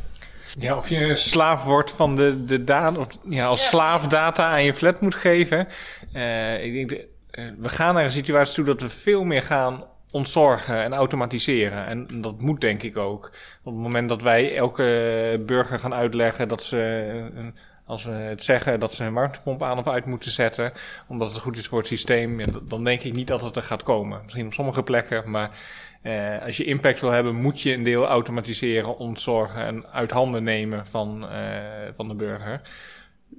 Ja, 0.58 0.76
of 0.76 0.88
je 0.88 0.96
een 0.96 1.16
slaaf 1.16 1.64
wordt 1.64 1.90
van 1.90 2.16
de, 2.16 2.44
de 2.44 2.64
data, 2.64 3.00
of 3.00 3.08
ja, 3.28 3.46
als 3.46 3.62
ja. 3.62 3.68
slaaf 3.68 4.06
data 4.06 4.50
aan 4.50 4.64
je 4.64 4.74
flat 4.74 5.00
moet 5.00 5.14
geven. 5.14 5.68
Uh, 6.12 6.64
ik 6.64 6.72
denk, 6.72 6.88
de, 6.88 7.08
uh, 7.32 7.44
we 7.58 7.68
gaan 7.68 7.94
naar 7.94 8.04
een 8.04 8.10
situatie 8.10 8.54
toe 8.54 8.64
dat 8.64 8.80
we 8.80 8.88
veel 8.88 9.24
meer 9.24 9.42
gaan 9.42 9.84
ontzorgen 10.10 10.82
en 10.82 10.92
automatiseren. 10.92 11.86
En 11.86 12.06
dat 12.20 12.40
moet 12.40 12.60
denk 12.60 12.82
ik 12.82 12.96
ook. 12.96 13.32
Op 13.62 13.72
het 13.72 13.82
moment 13.82 14.08
dat 14.08 14.22
wij 14.22 14.56
elke 14.56 15.42
burger 15.46 15.78
gaan 15.78 15.94
uitleggen 15.94 16.48
dat 16.48 16.62
ze, 16.62 17.52
als 17.90 18.04
we 18.04 18.10
het 18.10 18.44
zeggen, 18.44 18.80
dat 18.80 18.94
ze 18.94 19.04
een 19.04 19.12
warmtepomp 19.12 19.62
aan 19.62 19.78
of 19.78 19.86
uit 19.86 20.04
moeten 20.04 20.30
zetten, 20.30 20.72
omdat 21.06 21.32
het 21.32 21.42
goed 21.42 21.56
is 21.56 21.66
voor 21.66 21.78
het 21.78 21.86
systeem, 21.86 22.40
dan 22.62 22.84
denk 22.84 23.02
ik 23.02 23.12
niet 23.12 23.26
dat 23.26 23.40
het 23.40 23.56
er 23.56 23.62
gaat 23.62 23.82
komen. 23.82 24.20
Misschien 24.24 24.46
op 24.46 24.54
sommige 24.54 24.82
plekken, 24.82 25.30
maar 25.30 25.50
eh, 26.02 26.42
als 26.42 26.56
je 26.56 26.64
impact 26.64 27.00
wil 27.00 27.10
hebben, 27.10 27.34
moet 27.34 27.60
je 27.60 27.72
een 27.72 27.82
deel 27.82 28.06
automatiseren, 28.06 28.98
ontzorgen 28.98 29.64
en 29.64 29.86
uit 29.92 30.10
handen 30.10 30.42
nemen 30.42 30.86
van, 30.86 31.24
uh, 31.24 31.38
van 31.96 32.08
de 32.08 32.14
burger. 32.14 32.60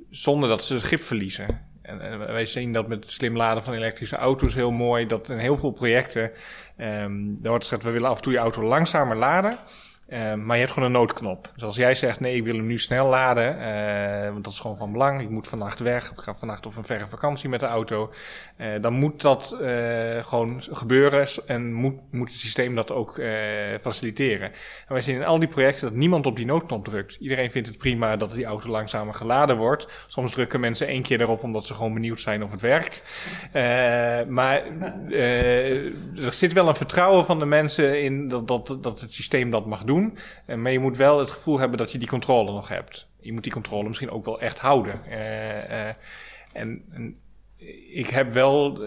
Zonder 0.09 0.49
dat 0.49 0.63
ze 0.63 0.73
het 0.73 0.83
grip 0.83 1.01
verliezen. 1.01 1.69
En, 1.81 2.19
wij 2.19 2.45
zien 2.45 2.73
dat 2.73 2.87
met 2.87 3.03
het 3.03 3.11
slim 3.11 3.37
laden 3.37 3.63
van 3.63 3.73
elektrische 3.73 4.15
auto's 4.15 4.53
heel 4.53 4.71
mooi. 4.71 5.07
Dat 5.07 5.29
in 5.29 5.37
heel 5.37 5.57
veel 5.57 5.71
projecten, 5.71 6.31
um, 6.77 7.37
daar 7.41 7.49
wordt 7.51 7.63
gezegd, 7.63 7.83
we 7.83 7.91
willen 7.91 8.09
af 8.09 8.17
en 8.17 8.23
toe 8.23 8.33
je 8.33 8.39
auto 8.39 8.63
langzamer 8.63 9.17
laden. 9.17 9.57
Uh, 10.11 10.33
maar 10.33 10.55
je 10.55 10.61
hebt 10.61 10.73
gewoon 10.73 10.89
een 10.89 10.99
noodknop. 10.99 11.51
Dus 11.53 11.63
als 11.63 11.75
jij 11.75 11.95
zegt, 11.95 12.19
nee, 12.19 12.35
ik 12.35 12.43
wil 12.43 12.55
hem 12.55 12.65
nu 12.65 12.79
snel 12.79 13.07
laden, 13.07 13.57
uh, 13.57 14.31
want 14.31 14.43
dat 14.43 14.53
is 14.53 14.59
gewoon 14.59 14.77
van 14.77 14.91
belang. 14.91 15.21
Ik 15.21 15.29
moet 15.29 15.47
vannacht 15.47 15.79
weg, 15.79 16.11
ik 16.11 16.19
ga 16.19 16.35
vannacht 16.35 16.65
op 16.65 16.77
een 16.77 16.83
verre 16.83 17.07
vakantie 17.07 17.49
met 17.49 17.59
de 17.59 17.65
auto. 17.65 18.11
Uh, 18.57 18.67
dan 18.81 18.93
moet 18.93 19.21
dat 19.21 19.55
gewoon 20.21 20.63
gebeuren 20.71 21.27
en 21.47 21.73
moet, 21.73 21.95
moet 22.11 22.29
het 22.29 22.39
systeem 22.39 22.75
dat 22.75 22.91
ook 22.91 23.21
faciliteren. 23.81 24.47
En 24.87 24.93
wij 24.93 25.01
zien 25.01 25.15
in 25.15 25.23
al 25.23 25.39
die 25.39 25.47
projecten 25.47 25.87
dat 25.87 25.97
niemand 25.97 26.25
op 26.25 26.35
die 26.35 26.45
noodknop 26.45 26.85
drukt. 26.85 27.17
Iedereen 27.19 27.51
vindt 27.51 27.67
het 27.67 27.77
prima 27.77 28.17
dat 28.17 28.31
die 28.31 28.45
auto 28.45 28.69
langzamer 28.69 29.13
geladen 29.13 29.57
wordt. 29.57 29.87
Soms 30.07 30.31
drukken 30.31 30.59
mensen 30.59 30.87
één 30.87 31.01
keer 31.01 31.21
erop 31.21 31.43
omdat 31.43 31.65
ze 31.65 31.73
gewoon 31.73 31.93
benieuwd 31.93 32.21
zijn 32.21 32.43
of 32.43 32.51
het 32.51 32.61
werkt. 32.61 33.03
maar 34.27 34.63
er 36.15 36.33
zit 36.33 36.53
wel 36.53 36.67
een 36.67 36.75
vertrouwen 36.75 37.25
van 37.25 37.39
de 37.39 37.45
mensen 37.45 38.01
in 38.03 38.27
dat, 38.27 38.47
dat, 38.47 38.77
dat 38.81 39.01
het 39.01 39.13
systeem 39.13 39.51
dat 39.51 39.65
mag 39.65 39.83
doen. 39.83 40.00
Maar 40.45 40.71
je 40.71 40.79
moet 40.79 40.97
wel 40.97 41.19
het 41.19 41.31
gevoel 41.31 41.59
hebben 41.59 41.77
dat 41.77 41.91
je 41.91 41.97
die 41.97 42.07
controle 42.07 42.51
nog 42.51 42.67
hebt. 42.67 43.07
Je 43.19 43.33
moet 43.33 43.43
die 43.43 43.51
controle 43.51 43.87
misschien 43.87 44.09
ook 44.09 44.25
wel 44.25 44.41
echt 44.41 44.59
houden. 44.59 45.01
Uh, 45.07 45.69
uh, 45.69 45.87
en, 46.53 46.83
en, 46.91 47.19
ik 47.89 48.09
heb 48.09 48.33
wel, 48.33 48.81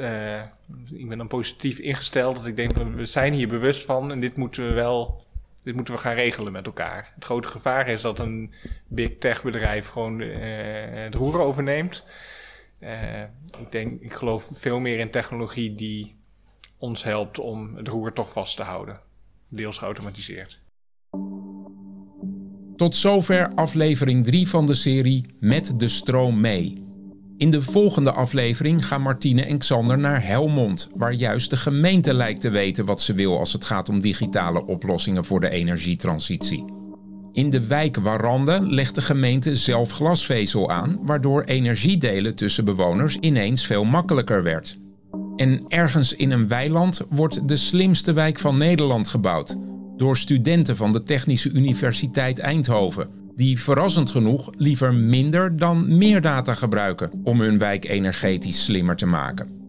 ik 0.91 1.09
ben 1.09 1.19
dan 1.19 1.27
positief 1.27 1.79
ingesteld 1.79 2.37
dat 2.37 2.47
ik 2.47 2.57
denk, 2.57 2.73
we 2.77 3.07
zijn 3.07 3.33
hier 3.33 3.49
bewust 3.49 3.85
van 3.85 4.11
en 4.11 4.21
dit 4.21 4.37
moeten 4.37 4.69
we 4.69 4.73
wel, 4.73 5.25
dit 5.63 5.75
moeten 5.75 5.95
we 5.95 6.01
gaan 6.01 6.15
regelen 6.15 6.53
met 6.53 6.67
elkaar. 6.67 7.13
Het 7.15 7.25
grote 7.25 7.49
gevaar 7.49 7.89
is 7.89 8.01
dat 8.01 8.19
een 8.19 8.53
big 8.89 9.15
tech 9.15 9.43
bedrijf 9.43 9.89
gewoon 9.89 10.21
het 10.21 11.15
roer 11.15 11.41
overneemt. 11.41 12.05
ik 13.61 13.73
denk, 13.73 14.01
ik 14.01 14.13
geloof 14.13 14.49
veel 14.53 14.81
meer 14.81 14.99
in 14.99 15.11
technologie 15.11 15.75
die 15.75 16.17
ons 16.79 17.05
helpt 17.05 17.39
om 17.39 17.77
het 17.77 17.89
roer 17.89 18.13
toch 18.13 18.33
vast 18.33 18.57
te 18.57 18.63
houden. 18.63 19.01
Deels 19.49 19.79
geautomatiseerd. 19.79 20.61
Tot 22.77 22.97
zover 22.97 23.55
aflevering 23.55 24.25
3 24.25 24.49
van 24.49 24.67
de 24.67 24.75
serie 24.75 25.27
Met 25.41 25.73
de 25.77 25.89
stroom 25.89 26.41
mee. 26.41 26.83
In 27.37 27.51
de 27.51 27.63
volgende 27.63 28.13
aflevering 28.13 28.87
gaan 28.87 29.03
Martine 29.03 29.45
en 29.45 29.59
Xander 29.59 29.99
naar 29.99 30.27
Helmond, 30.27 30.91
waar 30.95 31.13
juist 31.13 31.51
de 31.51 31.57
gemeente 31.57 32.15
lijkt 32.15 32.41
te 32.41 32.51
weten 32.51 32.85
wat 32.85 33.01
ze 33.01 33.15
wil 33.15 33.39
als 33.39 33.53
het 33.53 33.65
gaat 33.65 33.89
om 33.89 34.01
digitale 34.01 34.67
oplossingen 34.67 35.25
voor 35.25 35.41
de 35.41 35.51
energietransitie. 35.51 36.65
In 37.33 37.51
de 37.51 37.67
wijk 37.67 37.97
Warande 37.97 38.61
legt 38.63 38.95
de 38.95 39.03
gemeente 39.03 39.57
zelf 39.57 39.91
glasvezel 39.91 40.71
aan, 40.71 40.99
waardoor 41.03 41.43
energiedelen 41.43 42.35
tussen 42.35 42.65
bewoners 42.65 43.17
ineens 43.17 43.67
veel 43.67 43.85
makkelijker 43.85 44.43
werd. 44.43 44.79
En 45.37 45.65
ergens 45.69 46.15
in 46.15 46.31
een 46.31 46.49
weiland 46.49 47.03
wordt 47.09 47.49
de 47.49 47.57
slimste 47.57 48.13
wijk 48.13 48.39
van 48.39 48.59
Nederland 48.59 49.09
gebouwd 49.09 49.57
door 49.97 50.17
studenten 50.17 50.77
van 50.77 50.93
de 50.93 51.03
Technische 51.03 51.51
Universiteit 51.51 52.39
Eindhoven, 52.39 53.09
die 53.37 53.61
verrassend 53.61 54.11
genoeg 54.11 54.51
liever 54.57 54.95
minder 54.95 55.57
dan 55.57 55.99
meer 55.99 56.21
data 56.21 56.55
gebruiken 56.55 57.11
om 57.25 57.41
hun 57.41 57.59
wijk 57.59 57.89
energetisch 57.89 58.65
slimmer 58.65 58.97
te 58.97 59.07
maken. 59.07 59.63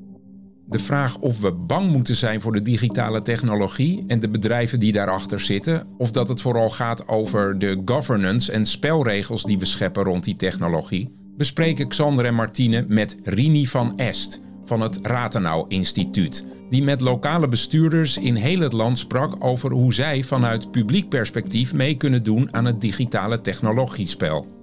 De 0.68 0.80
vraag 0.80 1.18
of 1.18 1.40
we 1.40 1.52
bang 1.52 1.92
moeten 1.92 2.16
zijn 2.16 2.42
voor 2.42 2.52
de 2.52 2.62
digitale 2.62 3.22
technologie 3.22 4.04
en 4.08 4.20
de 4.20 4.30
bedrijven 4.30 4.80
die 4.80 4.92
daarachter 4.92 5.40
zitten, 5.40 5.88
of 5.98 6.12
dat 6.12 6.28
het 6.28 6.42
vooral 6.42 6.70
gaat 6.70 7.08
over 7.08 7.60
de 7.60 7.82
governance 7.86 8.52
en 8.52 8.66
spelregels 8.66 9.44
die 9.44 9.60
we 9.60 9.66
scheppen 9.66 10.04
rond 10.04 10.24
die 10.24 10.36
technologie, 10.36 11.14
bespreken 11.38 11.88
Xander 11.88 12.26
en 12.26 12.36
Martine 12.36 12.86
met 12.88 13.18
Rini 13.24 13.68
van 13.68 13.98
Est, 13.98 14.42
van 14.66 14.82
het 14.82 15.00
Rathenau 15.02 15.66
Instituut, 15.68 16.46
die 16.70 16.84
met 16.84 17.02
lokale 17.02 17.48
bestuurders 17.48 18.18
in 18.18 18.36
heel 18.36 18.60
het 18.60 18.74
land 18.74 19.00
sprak 19.00 19.46
over 19.46 19.72
hoe 19.72 19.94
zij 19.94 20.24
vanuit 20.24 20.72
publiek 20.72 21.10
perspectief 21.10 21.74
mee 21.74 21.96
kunnen 21.96 22.24
doen 22.24 22.54
aan 22.54 22.66
het 22.66 22.82
digitale 22.82 23.42
technologiespel. 23.42 24.54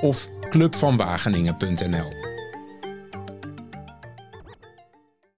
of 0.00 0.28
clubvanwageningen.nl. 0.48 2.21